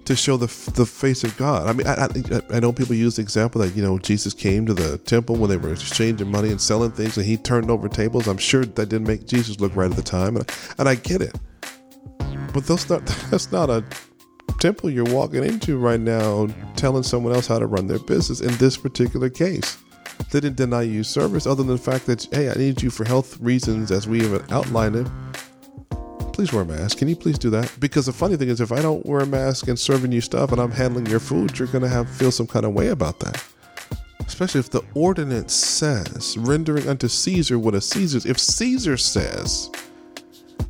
to 0.04 0.14
show 0.14 0.36
the 0.36 0.46
the 0.72 0.86
face 0.86 1.24
of 1.24 1.36
God. 1.36 1.66
I 1.66 1.72
mean, 1.72 1.86
I, 1.86 2.04
I, 2.04 2.56
I 2.56 2.60
know 2.60 2.72
people 2.72 2.94
use 2.94 3.16
the 3.16 3.22
example 3.22 3.60
that 3.62 3.74
you 3.74 3.82
know 3.82 3.98
Jesus 3.98 4.34
came 4.34 4.66
to 4.66 4.74
the 4.74 4.98
temple 4.98 5.36
when 5.36 5.50
they 5.50 5.56
were 5.56 5.72
exchanging 5.72 6.30
money 6.30 6.50
and 6.50 6.60
selling 6.60 6.92
things, 6.92 7.16
and 7.16 7.26
he 7.26 7.36
turned 7.36 7.70
over 7.70 7.88
tables. 7.88 8.28
I'm 8.28 8.38
sure 8.38 8.64
that 8.64 8.88
didn't 8.88 9.06
make 9.06 9.26
Jesus 9.26 9.60
look 9.60 9.74
right 9.74 9.90
at 9.90 9.96
the 9.96 10.02
time, 10.02 10.36
and, 10.36 10.50
and 10.78 10.88
I 10.88 10.94
get 10.94 11.22
it. 11.22 11.34
But 12.52 12.66
that's 12.66 12.88
not 12.88 13.04
that's 13.30 13.50
not 13.50 13.70
a 13.70 13.84
temple 14.64 14.88
you're 14.88 15.04
walking 15.04 15.44
into 15.44 15.76
right 15.76 16.00
now 16.00 16.46
telling 16.74 17.02
someone 17.02 17.34
else 17.34 17.46
how 17.46 17.58
to 17.58 17.66
run 17.66 17.86
their 17.86 17.98
business 17.98 18.40
in 18.40 18.50
this 18.56 18.78
particular 18.78 19.28
case. 19.28 19.76
They 20.30 20.40
didn't 20.40 20.56
deny 20.56 20.80
you 20.80 21.04
service 21.04 21.46
other 21.46 21.62
than 21.62 21.76
the 21.76 21.76
fact 21.76 22.06
that, 22.06 22.26
hey, 22.32 22.48
I 22.48 22.54
need 22.54 22.80
you 22.80 22.88
for 22.88 23.04
health 23.04 23.38
reasons 23.40 23.90
as 23.90 24.08
we 24.08 24.22
have 24.26 24.50
outlined 24.50 24.96
it. 24.96 25.06
Please 26.32 26.50
wear 26.50 26.62
a 26.62 26.64
mask. 26.64 26.96
Can 26.96 27.08
you 27.08 27.14
please 27.14 27.38
do 27.38 27.50
that? 27.50 27.76
Because 27.78 28.06
the 28.06 28.12
funny 28.14 28.38
thing 28.38 28.48
is, 28.48 28.62
if 28.62 28.72
I 28.72 28.80
don't 28.80 29.04
wear 29.04 29.20
a 29.20 29.26
mask 29.26 29.68
and 29.68 29.78
serving 29.78 30.12
you 30.12 30.22
stuff 30.22 30.50
and 30.50 30.58
I'm 30.58 30.70
handling 30.70 31.04
your 31.04 31.20
food, 31.20 31.58
you're 31.58 31.68
going 31.68 31.82
to 31.82 31.88
have 31.90 32.08
feel 32.08 32.30
some 32.32 32.46
kind 32.46 32.64
of 32.64 32.72
way 32.72 32.88
about 32.88 33.20
that. 33.20 33.44
Especially 34.20 34.60
if 34.60 34.70
the 34.70 34.82
ordinance 34.94 35.52
says, 35.52 36.38
rendering 36.38 36.88
unto 36.88 37.06
Caesar 37.06 37.58
what 37.58 37.74
is 37.74 37.86
Caesar's. 37.90 38.24
If 38.24 38.38
Caesar 38.38 38.96
says, 38.96 39.70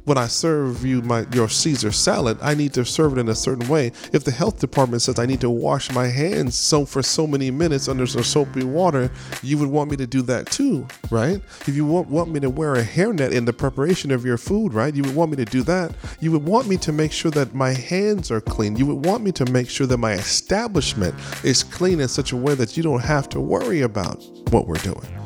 when 0.05 0.18
I 0.18 0.26
serve 0.26 0.85
you 0.85 1.03
my 1.03 1.26
your 1.32 1.49
Caesar 1.49 1.91
salad, 1.91 2.39
I 2.43 2.55
need 2.55 2.74
to 2.74 2.85
serve 2.85 3.16
it 3.16 3.20
in 3.20 3.28
a 3.28 3.35
certain 3.35 3.68
way. 3.68 3.93
If 4.12 4.24
the 4.24 4.30
health 4.30 4.61
department 4.61 5.03
says 5.03 5.18
I 5.18 5.26
need 5.26 5.41
to 5.41 5.51
wash 5.51 5.91
my 5.93 6.07
hands 6.07 6.57
so 6.57 6.85
for 6.85 7.03
so 7.03 7.26
many 7.26 7.51
minutes 7.51 7.89
under 7.89 8.07
some 8.07 8.22
soapy 8.22 8.64
water, 8.64 9.11
you 9.43 9.59
would 9.59 9.68
want 9.68 9.91
me 9.91 9.97
to 9.97 10.07
do 10.07 10.22
that 10.22 10.47
too, 10.47 10.87
right? 11.11 11.41
If 11.66 11.74
you 11.74 11.87
want, 11.87 12.09
want 12.09 12.30
me 12.30 12.41
to 12.41 12.51
wear 12.51 12.74
a 12.74 12.85
hairnet 12.85 13.32
in 13.32 13.45
the 13.45 13.53
preparation 13.53 14.11
of 14.11 14.24
your 14.24 14.37
food, 14.37 14.74
right? 14.74 14.95
You 14.95 15.03
would 15.05 15.14
want 15.14 15.30
me 15.30 15.37
to 15.39 15.45
do 15.45 15.62
that. 15.62 15.95
You 16.20 16.32
would 16.32 16.45
want 16.45 16.68
me 16.68 16.76
to 16.78 16.93
make 16.93 17.12
sure 17.12 17.30
that 17.32 17.55
my 17.55 17.72
hands 17.72 18.30
are 18.30 18.41
clean. 18.41 18.76
You 18.76 18.87
would 18.87 19.07
want 19.07 19.24
me 19.24 19.32
to 19.32 19.51
make 19.51 19.68
sure 19.68 19.87
that 19.87 19.99
my 19.99 20.12
establishment 20.12 21.14
is 21.43 21.62
clean 21.62 22.01
in 22.01 22.09
such 22.09 22.32
a 22.32 22.37
way 22.37 22.55
that 22.55 22.76
you 22.76 22.82
don't 22.82 23.03
have 23.03 23.28
to 23.30 23.41
worry 23.41 23.80
about 23.80 24.22
what 24.51 24.66
we're 24.66 24.76
doing 24.76 25.24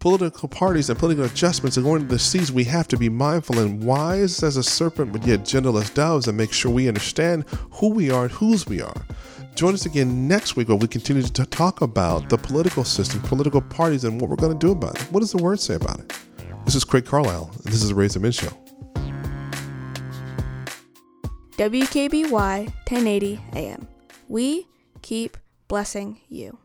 political 0.00 0.48
parties 0.48 0.88
and 0.88 0.98
political 0.98 1.26
adjustments 1.26 1.76
and 1.76 1.84
going 1.84 2.00
to 2.00 2.08
the 2.08 2.18
seas, 2.18 2.50
we 2.50 2.64
have 2.64 2.88
to 2.88 2.96
be 2.96 3.08
mindful 3.08 3.58
and 3.58 3.84
wise 3.84 4.42
as 4.42 4.56
a 4.56 4.62
serpent, 4.62 5.12
but 5.12 5.24
yet 5.26 5.44
gentle 5.44 5.76
as 5.78 5.90
doves, 5.90 6.26
and 6.26 6.36
make 6.36 6.52
sure 6.52 6.72
we 6.72 6.88
understand 6.88 7.44
who 7.70 7.90
we 7.90 8.10
are 8.10 8.24
and 8.24 8.32
whose 8.32 8.66
we 8.66 8.80
are. 8.80 9.06
Join 9.54 9.74
us 9.74 9.84
again 9.84 10.26
next 10.26 10.56
week 10.56 10.68
where 10.68 10.76
we 10.76 10.88
continue 10.88 11.22
to 11.22 11.46
talk 11.46 11.82
about 11.82 12.30
the 12.30 12.38
political 12.38 12.82
system, 12.82 13.20
political 13.20 13.60
parties, 13.60 14.04
and 14.04 14.18
what 14.20 14.30
we're 14.30 14.36
going 14.36 14.58
to 14.58 14.66
do 14.66 14.72
about 14.72 14.96
it. 14.96 15.02
What 15.12 15.20
does 15.20 15.32
the 15.32 15.42
word 15.42 15.60
say 15.60 15.74
about 15.74 16.00
it? 16.00 16.12
This 16.64 16.74
is 16.74 16.84
Craig 16.84 17.04
Carlisle. 17.04 17.50
and 17.52 17.64
This 17.64 17.82
is 17.82 17.90
the 17.90 17.94
Raise 17.94 18.18
Men 18.18 18.32
Show. 18.32 18.48
WKBY 21.58 22.30
1080 22.30 23.40
AM. 23.52 23.86
We 24.28 24.66
keep 25.02 25.36
blessing 25.68 26.20
you. 26.28 26.56